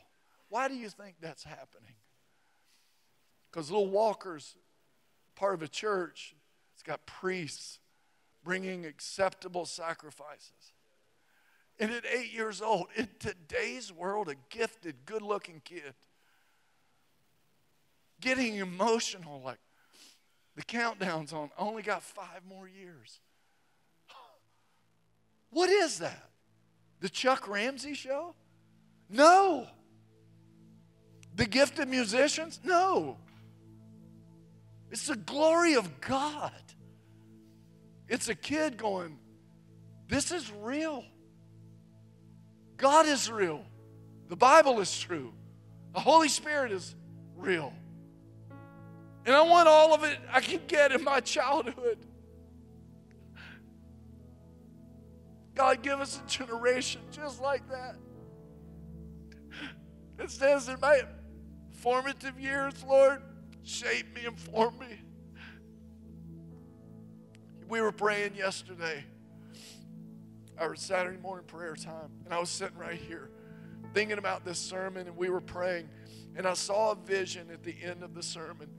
Why 0.50 0.68
do 0.68 0.76
you 0.76 0.90
think 0.90 1.16
that's 1.20 1.44
happening? 1.44 1.96
Because 3.52 3.70
little 3.70 3.90
Walker's 3.90 4.56
part 5.38 5.54
of 5.54 5.62
a 5.62 5.68
church, 5.68 6.36
it's 6.74 6.84
got 6.84 7.06
priests 7.06 7.80
bringing 8.44 8.86
acceptable 8.86 9.66
sacrifices. 9.66 10.74
And 11.80 11.92
at 11.92 12.04
eight 12.12 12.34
years 12.34 12.62
old, 12.62 12.88
in 12.96 13.08
today's 13.20 13.94
world, 13.94 14.30
a 14.30 14.36
gifted, 14.50 14.96
good 15.06 15.22
looking 15.22 15.62
kid, 15.64 15.94
getting 18.20 18.56
emotional 18.56 19.42
like 19.46 19.60
the 20.56 20.64
countdown's 20.64 21.34
on, 21.34 21.52
I 21.58 21.62
only 21.62 21.84
got 21.84 22.02
five 22.02 22.42
more 22.50 22.68
years. 22.68 23.20
What 25.52 25.70
is 25.70 26.00
that? 26.00 26.30
The 27.00 27.10
Chuck 27.10 27.48
Ramsey 27.48 27.94
show? 27.94 28.34
No. 29.08 29.68
The 31.36 31.46
gifted 31.46 31.88
musicians? 31.88 32.60
No. 32.64 33.18
It's 34.92 35.08
the 35.08 35.16
glory 35.16 35.76
of 35.76 36.02
God. 36.02 36.52
It's 38.08 38.30
a 38.30 38.36
kid 38.36 38.78
going, 38.78 39.18
This 40.08 40.32
is 40.32 40.52
real. 40.52 41.04
God 42.78 43.06
is 43.08 43.30
real. 43.30 43.64
The 44.30 44.36
Bible 44.36 44.80
is 44.80 45.00
true. 45.00 45.34
The 45.94 46.00
Holy 46.00 46.30
Spirit 46.30 46.72
is 46.72 46.96
real. 47.36 47.74
And 49.26 49.36
I 49.36 49.42
want 49.42 49.68
all 49.68 49.94
of 49.94 50.04
it 50.04 50.18
I 50.32 50.40
can 50.40 50.62
get 50.68 50.92
in 50.92 51.04
my 51.04 51.20
childhood. 51.20 51.98
God, 55.54 55.82
give 55.82 56.00
us 56.00 56.22
a 56.24 56.30
generation 56.30 57.02
just 57.12 57.42
like 57.42 57.68
that. 57.70 57.96
It 60.20 60.32
says 60.32 60.70
in 60.70 60.80
my 60.80 61.02
formative 61.72 62.40
years, 62.40 62.74
Lord, 62.88 63.22
shape 63.68 64.14
me 64.16 64.26
and 64.26 64.40
form 64.40 64.78
me. 64.80 64.88
We 67.68 67.82
were 67.82 67.92
praying 67.92 68.36
yesterday, 68.36 69.04
our 70.58 70.76
Saturday 70.76 71.18
morning 71.18 71.46
prayer 71.46 71.76
time, 71.76 72.12
and 72.26 72.34
I 72.34 72.40
was 72.40 72.50
sitting 72.50 72.78
right 72.78 72.98
here 72.98 73.30
thinking 73.94 74.18
about 74.18 74.46
this 74.46 74.60
sermon, 74.60 75.08
and 75.08 75.18
we 75.18 75.30
were 75.30 75.42
praying, 75.42 75.90
and 76.36 76.46
I 76.46 76.54
saw 76.54 76.92
a 76.92 76.96
vision 76.96 77.50
at 77.52 77.64
the 77.64 77.76
end 77.82 78.04
of 78.04 78.14
the 78.14 78.24
sermon 78.24 78.70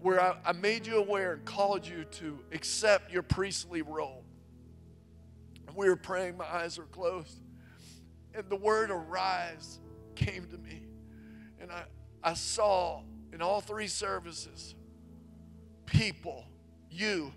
where 0.00 0.20
I, 0.20 0.36
I 0.44 0.52
made 0.52 0.86
you 0.86 0.96
aware 0.96 1.34
and 1.34 1.44
called 1.44 1.86
you 1.86 2.04
to 2.04 2.38
accept 2.52 3.12
your 3.12 3.22
priestly 3.22 3.82
role 3.82 4.24
we 5.74 5.88
were 5.88 5.96
praying, 5.96 6.36
my 6.36 6.44
eyes 6.44 6.78
were 6.78 6.84
closed. 6.84 7.40
And 8.34 8.48
the 8.48 8.56
word 8.56 8.90
arise 8.90 9.80
came 10.14 10.46
to 10.46 10.58
me. 10.58 10.82
And 11.60 11.70
I, 11.70 11.84
I 12.22 12.34
saw 12.34 13.02
in 13.32 13.42
all 13.42 13.60
three 13.60 13.86
services 13.86 14.74
people, 15.86 16.46
you, 16.90 17.32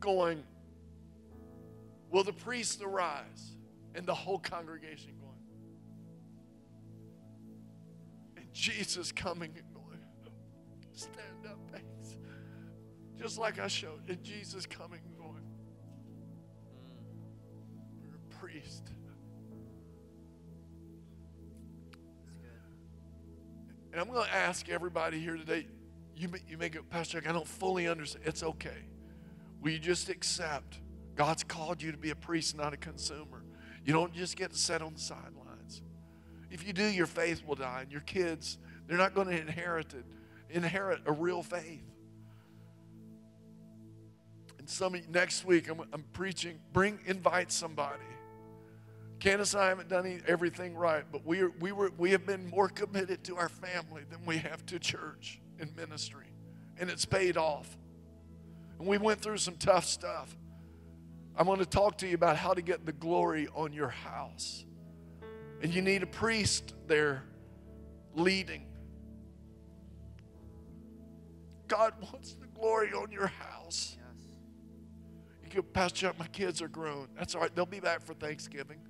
going, 0.00 0.42
Will 2.10 2.24
the 2.24 2.32
priest 2.32 2.82
arise? 2.82 3.54
And 3.94 4.06
the 4.06 4.14
whole 4.14 4.38
congregation 4.38 5.12
going. 5.18 5.32
And 8.36 8.52
Jesus 8.52 9.10
coming 9.10 9.52
and 9.56 9.74
going, 9.74 10.00
Stand 10.92 11.46
up, 11.46 11.58
thanks. 11.72 12.16
Just 13.18 13.38
like 13.38 13.58
I 13.58 13.68
showed. 13.68 14.08
And 14.08 14.22
Jesus 14.22 14.66
coming 14.66 15.00
and 15.04 15.16
going 15.16 15.46
the 18.12 18.36
priest. 18.36 18.90
And 23.96 24.06
I'm 24.06 24.12
going 24.12 24.26
to 24.26 24.34
ask 24.34 24.68
everybody 24.68 25.18
here 25.18 25.38
today. 25.38 25.66
You 26.14 26.28
may, 26.28 26.40
you 26.46 26.58
may 26.58 26.68
go, 26.68 26.82
Pastor, 26.82 27.22
I 27.26 27.32
don't 27.32 27.48
fully 27.48 27.88
understand. 27.88 28.26
It's 28.26 28.42
okay. 28.42 28.84
Will 29.62 29.70
you 29.70 29.78
just 29.78 30.10
accept 30.10 30.80
God's 31.14 31.42
called 31.42 31.80
you 31.80 31.92
to 31.92 31.96
be 31.96 32.10
a 32.10 32.14
priest, 32.14 32.54
not 32.54 32.74
a 32.74 32.76
consumer? 32.76 33.42
You 33.86 33.94
don't 33.94 34.12
just 34.12 34.36
get 34.36 34.52
to 34.52 34.58
sit 34.58 34.82
on 34.82 34.92
the 34.92 35.00
sidelines. 35.00 35.80
If 36.50 36.66
you 36.66 36.74
do, 36.74 36.84
your 36.84 37.06
faith 37.06 37.42
will 37.46 37.54
die, 37.54 37.84
and 37.84 37.90
your 37.90 38.02
kids, 38.02 38.58
they're 38.86 38.98
not 38.98 39.14
going 39.14 39.28
to 39.28 39.40
inherit 39.40 39.94
it, 39.94 40.04
inherit 40.50 41.00
a 41.06 41.12
real 41.12 41.42
faith. 41.42 41.90
And 44.58 44.68
some 44.68 44.94
next 45.08 45.46
week, 45.46 45.70
I'm, 45.70 45.80
I'm 45.94 46.04
preaching. 46.12 46.58
Bring, 46.74 46.98
invite 47.06 47.50
somebody 47.50 48.04
Candace 49.26 49.54
and 49.54 49.62
I 49.64 49.68
haven't 49.70 49.88
done 49.88 50.06
any- 50.06 50.22
everything 50.28 50.76
right, 50.76 51.04
but 51.10 51.26
we, 51.26 51.40
are, 51.40 51.50
we, 51.58 51.72
were, 51.72 51.90
we 51.98 52.12
have 52.12 52.24
been 52.24 52.48
more 52.48 52.68
committed 52.68 53.24
to 53.24 53.36
our 53.36 53.48
family 53.48 54.04
than 54.08 54.24
we 54.24 54.36
have 54.36 54.64
to 54.66 54.78
church 54.78 55.40
and 55.58 55.74
ministry. 55.74 56.26
And 56.78 56.88
it's 56.88 57.04
paid 57.04 57.36
off. 57.36 57.76
And 58.78 58.86
we 58.86 58.98
went 58.98 59.20
through 59.20 59.38
some 59.38 59.56
tough 59.56 59.84
stuff. 59.84 60.36
I'm 61.36 61.46
going 61.46 61.58
to 61.58 61.66
talk 61.66 61.98
to 61.98 62.06
you 62.06 62.14
about 62.14 62.36
how 62.36 62.54
to 62.54 62.62
get 62.62 62.86
the 62.86 62.92
glory 62.92 63.48
on 63.52 63.72
your 63.72 63.88
house. 63.88 64.64
And 65.60 65.74
you 65.74 65.82
need 65.82 66.04
a 66.04 66.06
priest 66.06 66.74
there 66.86 67.24
leading. 68.14 68.64
God 71.66 71.94
wants 72.00 72.34
the 72.34 72.46
glory 72.46 72.92
on 72.92 73.10
your 73.10 73.26
house. 73.26 73.96
Yes. 73.98 74.22
You 75.42 75.62
go, 75.62 75.62
Pastor 75.62 76.12
my 76.16 76.28
kids 76.28 76.62
are 76.62 76.68
grown. 76.68 77.08
That's 77.18 77.34
all 77.34 77.40
right. 77.40 77.52
They'll 77.52 77.66
be 77.66 77.80
back 77.80 78.02
for 78.06 78.14
Thanksgiving. 78.14 78.85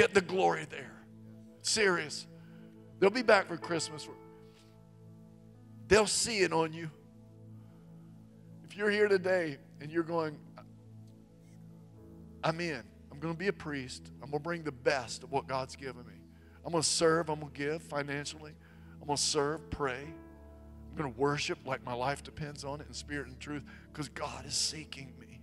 Get 0.00 0.14
the 0.14 0.22
glory 0.22 0.66
there. 0.70 0.92
Serious. 1.60 2.26
They'll 2.98 3.10
be 3.10 3.20
back 3.20 3.48
for 3.48 3.58
Christmas. 3.58 4.08
They'll 5.88 6.06
see 6.06 6.38
it 6.38 6.54
on 6.54 6.72
you. 6.72 6.88
If 8.64 8.78
you're 8.78 8.88
here 8.88 9.08
today 9.08 9.58
and 9.78 9.90
you're 9.90 10.02
going, 10.02 10.38
I'm 12.42 12.60
in. 12.60 12.82
I'm 13.12 13.18
going 13.18 13.34
to 13.34 13.38
be 13.38 13.48
a 13.48 13.52
priest. 13.52 14.10
I'm 14.22 14.30
going 14.30 14.40
to 14.40 14.42
bring 14.42 14.62
the 14.62 14.72
best 14.72 15.22
of 15.22 15.32
what 15.32 15.46
God's 15.46 15.76
given 15.76 16.06
me. 16.06 16.14
I'm 16.64 16.72
going 16.72 16.82
to 16.82 16.88
serve. 16.88 17.28
I'm 17.28 17.40
going 17.40 17.52
to 17.52 17.58
give 17.58 17.82
financially. 17.82 18.52
I'm 19.02 19.06
going 19.06 19.18
to 19.18 19.22
serve, 19.22 19.68
pray. 19.68 20.00
I'm 20.00 20.96
going 20.96 21.12
to 21.12 21.20
worship 21.20 21.58
like 21.66 21.84
my 21.84 21.92
life 21.92 22.22
depends 22.22 22.64
on 22.64 22.80
it 22.80 22.86
in 22.86 22.94
spirit 22.94 23.26
and 23.26 23.38
truth 23.38 23.64
because 23.92 24.08
God 24.08 24.46
is 24.46 24.54
seeking 24.54 25.12
me. 25.20 25.42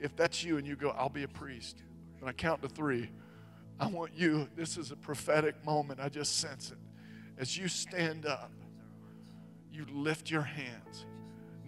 If 0.00 0.16
that's 0.16 0.42
you 0.42 0.56
and 0.56 0.66
you 0.66 0.74
go, 0.74 0.94
I'll 0.96 1.10
be 1.10 1.24
a 1.24 1.28
priest, 1.28 1.82
and 2.20 2.30
I 2.30 2.32
count 2.32 2.62
to 2.62 2.68
three, 2.70 3.10
I 3.78 3.88
want 3.88 4.12
you, 4.14 4.48
this 4.56 4.76
is 4.76 4.90
a 4.90 4.96
prophetic 4.96 5.64
moment. 5.64 6.00
I 6.00 6.08
just 6.08 6.38
sense 6.38 6.70
it. 6.70 6.78
As 7.38 7.56
you 7.56 7.68
stand 7.68 8.24
up, 8.24 8.50
you 9.70 9.84
lift 9.92 10.30
your 10.30 10.42
hands. 10.42 11.04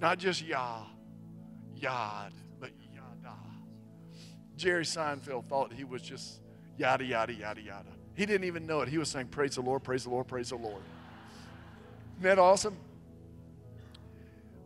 Not 0.00 0.18
just 0.18 0.42
Yah, 0.42 0.84
Yad, 1.78 2.32
but 2.58 2.70
Yada. 2.94 3.36
Jerry 4.56 4.84
Seinfeld 4.84 5.46
thought 5.48 5.72
he 5.72 5.84
was 5.84 6.02
just 6.02 6.40
yada, 6.78 7.04
yada, 7.04 7.32
yada, 7.32 7.60
yada. 7.60 7.90
He 8.14 8.26
didn't 8.26 8.44
even 8.44 8.66
know 8.66 8.80
it. 8.80 8.88
He 8.88 8.98
was 8.98 9.08
saying, 9.08 9.28
Praise 9.28 9.54
the 9.54 9.60
Lord, 9.60 9.84
praise 9.84 10.04
the 10.04 10.10
Lord, 10.10 10.26
praise 10.26 10.50
the 10.50 10.56
Lord. 10.56 10.82
Isn't 12.14 12.24
that 12.24 12.38
awesome? 12.38 12.76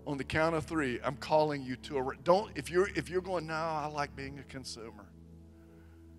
On 0.07 0.17
the 0.17 0.25
count 0.25 0.55
of 0.55 0.65
three, 0.65 0.99
I'm 1.05 1.17
calling 1.17 1.63
you 1.63 1.77
to 1.77 1.99
a 1.99 2.17
don't 2.25 2.51
if 2.57 2.71
you're 2.71 2.89
if 2.97 3.09
you're 3.09 3.21
going, 3.21 3.47
no, 3.47 3.55
I 3.55 3.87
like 3.87 4.17
being 4.17 4.39
a 4.39 4.43
consumer. 4.45 5.07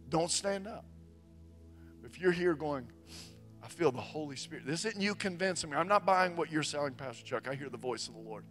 Don't 0.10 0.30
stand 0.30 0.68
up. 0.68 0.86
If 2.04 2.20
you're 2.20 2.32
here 2.32 2.54
going, 2.54 2.88
I 3.64 3.68
feel 3.68 3.92
the 3.92 4.02
Holy 4.02 4.36
Spirit. 4.36 4.66
This 4.66 4.86
isn't 4.86 5.02
you 5.02 5.16
convincing 5.16 5.70
me. 5.70 5.78
I'm 5.78 5.88
not 5.88 6.06
buying 6.06 6.36
what 6.36 6.52
you're 6.52 6.64
selling, 6.64 6.94
Pastor 6.94 7.24
Chuck. 7.24 7.48
I 7.48 7.56
hear 7.56 7.70
the 7.70 7.78
voice 7.78 8.08
of 8.08 8.14
the 8.14 8.20
Lord. 8.20 8.44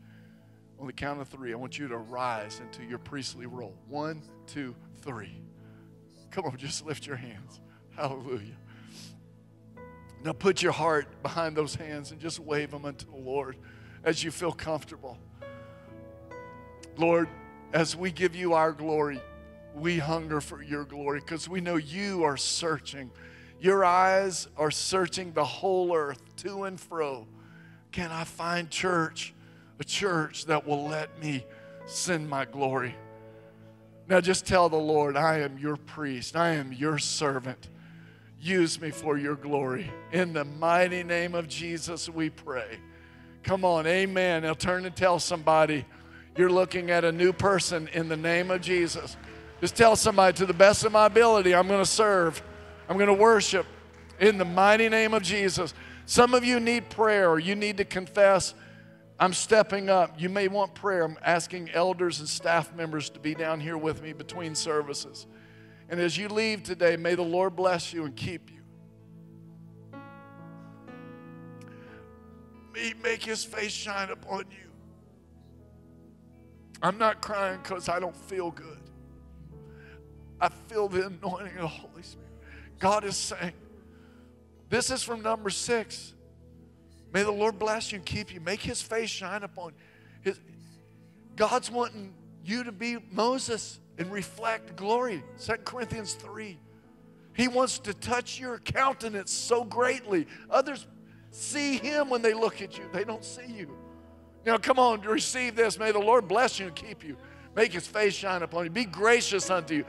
On 0.81 0.87
the 0.87 0.93
count 0.93 1.21
of 1.21 1.29
three, 1.29 1.53
I 1.53 1.57
want 1.57 1.79
you 1.79 1.87
to 1.89 1.99
rise 1.99 2.61
into 2.61 2.83
your 2.89 2.99
priestly 2.99 3.47
role. 3.47 3.77
One, 3.89 4.23
two, 4.47 4.75
three. 5.03 5.41
Come 6.31 6.47
on, 6.47 6.57
just 6.57 6.85
lift 6.85 7.07
your 7.07 7.17
hands. 7.17 7.61
Hallelujah. 7.95 8.57
Now 10.25 10.33
put 10.33 10.63
your 10.63 10.73
heart 10.73 11.23
behind 11.23 11.57
those 11.57 11.75
hands 11.75 12.11
and 12.11 12.21
just 12.21 12.41
wave 12.41 12.71
them 12.71 12.85
unto 12.85 13.07
the 13.07 13.17
Lord 13.17 13.57
as 14.03 14.25
you 14.25 14.31
feel 14.31 14.53
comfortable. 14.53 15.19
Lord, 16.97 17.29
as 17.73 17.97
we 17.97 18.11
give 18.11 18.35
you 18.35 18.55
our 18.55 18.73
glory, 18.73 19.21
we 19.75 19.99
hunger 19.99 20.41
for 20.41 20.63
your 20.63 20.85
glory 20.85 21.21
because 21.21 21.49
we 21.49 21.61
know 21.61 21.77
you 21.77 22.23
are 22.25 22.37
searching. 22.37 23.11
Your 23.63 23.85
eyes 23.85 24.49
are 24.57 24.73
searching 24.73 25.33
the 25.35 25.45
whole 25.45 25.95
earth 25.95 26.21
to 26.39 26.65
and 26.65 26.81
fro. 26.81 27.29
Can 27.93 28.11
I 28.11 28.25
find 28.25 28.69
church, 28.69 29.33
a 29.79 29.85
church 29.85 30.47
that 30.47 30.67
will 30.67 30.89
let 30.89 31.23
me 31.23 31.47
send 31.87 32.29
my 32.29 32.45
glory? 32.45 32.97
Now 34.09 34.21
just 34.21 34.47
tell 34.47 34.69
the 34.69 34.77
Lord, 34.77 35.17
I 35.17 35.39
am 35.39 35.59
your 35.59 35.77
priest, 35.77 36.35
I 36.35 36.55
am 36.55 36.73
your 36.73 36.99
servant. 36.99 37.69
Use 38.41 38.81
me 38.81 38.91
for 38.91 39.17
your 39.17 39.37
glory. 39.37 39.89
In 40.11 40.33
the 40.33 40.45
mighty 40.45 41.05
name 41.05 41.37
of 41.37 41.47
Jesus, 41.47 42.09
we 42.09 42.31
pray. 42.31 42.81
Come 43.45 43.65
on, 43.65 43.87
amen. 43.87 44.43
Now 44.43 44.55
turn 44.55 44.87
and 44.87 44.97
tell 44.97 45.21
somebody 45.21 45.85
you're 46.37 46.51
looking 46.51 46.91
at 46.91 47.05
a 47.05 47.13
new 47.13 47.33
person 47.33 47.89
in 47.93 48.09
the 48.09 48.17
name 48.17 48.51
of 48.51 48.61
Jesus. 48.61 49.17
Just 49.61 49.77
tell 49.77 49.95
somebody, 49.95 50.37
to 50.39 50.47
the 50.47 50.53
best 50.53 50.85
of 50.85 50.91
my 50.91 51.07
ability, 51.07 51.55
I'm 51.55 51.69
going 51.69 51.79
to 51.79 51.87
serve, 51.87 52.43
I'm 52.93 52.99
going 52.99 53.09
to 53.09 53.15
worship 53.15 53.65
in 54.21 54.37
the 54.37 54.45
mighty 54.45 54.91
name 54.91 55.15
of 55.15 55.23
Jesus. 55.23 55.73
Some 56.05 56.35
of 56.35 56.45
you 56.45 56.61
need 56.61 56.91
prayer 56.91 57.31
or 57.31 57.39
you 57.39 57.55
need 57.55 57.79
to 57.79 57.87
confess. 57.87 58.53
I'm 59.19 59.33
stepping 59.33 59.89
up. 59.89 60.21
You 60.21 60.29
may 60.29 60.47
want 60.47 60.75
prayer. 60.75 61.03
I'm 61.05 61.17
asking 61.25 61.71
elders 61.71 62.21
and 62.21 62.29
staff 62.29 62.75
members 62.75 63.09
to 63.09 63.19
be 63.19 63.35
down 63.35 63.61
here 63.61 63.79
with 63.79 64.03
me 64.03 64.13
between 64.13 64.55
services. 64.55 65.27
And 65.89 66.01
as 66.01 66.19
you 66.19 66.29
leave 66.29 66.65
today, 66.65 66.99
may 66.99 67.15
the 67.15 67.23
Lord 67.23 67.57
bless 67.57 67.95
you 67.95 68.05
and 68.05 68.15
keep 68.15 68.51
you. 68.51 68.61
May 72.75 72.93
make 73.03 73.25
his 73.25 73.43
face 73.43 73.73
shine 73.73 74.11
upon 74.11 74.45
you. 74.51 74.69
I'm 76.83 76.99
not 76.99 77.23
crying 77.23 77.59
because 77.63 77.89
I 77.89 77.99
don't 77.99 78.15
feel 78.15 78.51
good. 78.51 78.83
I 80.39 80.51
feel 80.51 80.89
the 80.89 81.07
anointing 81.07 81.57
of 81.57 81.63
the 81.63 81.69
Holy 81.69 82.03
Spirit. 82.03 82.32
God 82.83 83.05
is 83.05 83.17
saying, 83.17 83.53
this 84.69 84.91
is 84.91 85.05
from 85.05 85.23
number 85.23 85.51
six. 85.51 86.15
May 87.13 87.23
the 87.23 87.31
Lord 87.31 87.57
bless 87.57 87.93
you 87.93 87.99
and 87.99 88.05
keep 88.05 88.35
you. 88.35 88.41
Make 88.41 88.61
his 88.61 88.83
face 88.83 89.09
shine 89.09 89.45
upon 89.45 89.69
you. 89.69 89.79
His, 90.23 90.41
God's 91.37 91.71
wanting 91.71 92.13
you 92.45 92.65
to 92.65 92.73
be 92.73 92.97
Moses 93.13 93.79
and 93.99 94.11
reflect 94.11 94.75
glory. 94.75 95.23
2 95.41 95.53
Corinthians 95.65 96.15
3. 96.15 96.59
He 97.35 97.47
wants 97.47 97.79
to 97.79 97.95
touch 97.95 98.41
your 98.41 98.59
countenance 98.59 99.31
so 99.31 99.63
greatly. 99.63 100.27
Others 100.51 100.89
see 101.31 101.79
him 101.79 102.11
when 102.11 102.21
they 102.21 102.35
look 102.35 102.61
at 102.63 102.77
you, 102.77 102.85
they 102.93 103.05
don't 103.05 103.25
see 103.25 103.47
you. 103.47 103.79
Now, 104.45 104.59
come 104.59 104.81
on, 104.81 105.03
receive 105.03 105.55
this. 105.55 105.79
May 105.79 105.93
the 105.93 106.01
Lord 106.01 106.27
bless 106.27 106.59
you 106.59 106.67
and 106.67 106.75
keep 106.75 107.05
you. 107.05 107.17
Make 107.55 107.73
his 107.75 107.87
face 107.87 108.15
shine 108.15 108.43
upon 108.43 108.65
you. 108.65 108.71
Be 108.71 108.87
gracious 108.87 109.51
unto 109.51 109.75
you. 109.77 109.85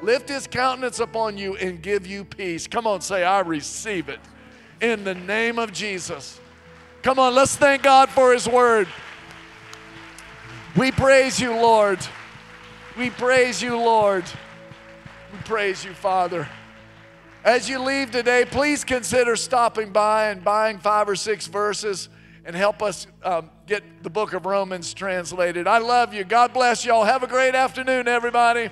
Lift 0.00 0.28
his 0.28 0.46
countenance 0.46 1.00
upon 1.00 1.36
you 1.36 1.56
and 1.56 1.82
give 1.82 2.06
you 2.06 2.24
peace. 2.24 2.66
Come 2.66 2.86
on, 2.86 3.00
say, 3.00 3.24
I 3.24 3.40
receive 3.40 4.08
it 4.08 4.20
in 4.80 5.04
the 5.04 5.14
name 5.14 5.58
of 5.58 5.72
Jesus. 5.72 6.40
Come 7.02 7.18
on, 7.18 7.34
let's 7.34 7.56
thank 7.56 7.82
God 7.82 8.08
for 8.08 8.32
his 8.32 8.48
word. 8.48 8.86
We 10.76 10.92
praise 10.92 11.40
you, 11.40 11.52
Lord. 11.52 11.98
We 12.96 13.10
praise 13.10 13.60
you, 13.60 13.76
Lord. 13.76 14.24
We 15.32 15.38
praise 15.40 15.84
you, 15.84 15.94
Father. 15.94 16.48
As 17.44 17.68
you 17.68 17.80
leave 17.80 18.10
today, 18.10 18.44
please 18.44 18.84
consider 18.84 19.34
stopping 19.36 19.90
by 19.90 20.28
and 20.28 20.44
buying 20.44 20.78
five 20.78 21.08
or 21.08 21.16
six 21.16 21.46
verses 21.46 22.08
and 22.44 22.54
help 22.54 22.82
us 22.82 23.06
um, 23.22 23.50
get 23.66 23.82
the 24.02 24.10
book 24.10 24.32
of 24.32 24.46
Romans 24.46 24.94
translated. 24.94 25.66
I 25.66 25.78
love 25.78 26.14
you. 26.14 26.24
God 26.24 26.52
bless 26.52 26.84
y'all. 26.84 27.04
Have 27.04 27.22
a 27.22 27.26
great 27.26 27.54
afternoon, 27.54 28.08
everybody. 28.08 28.70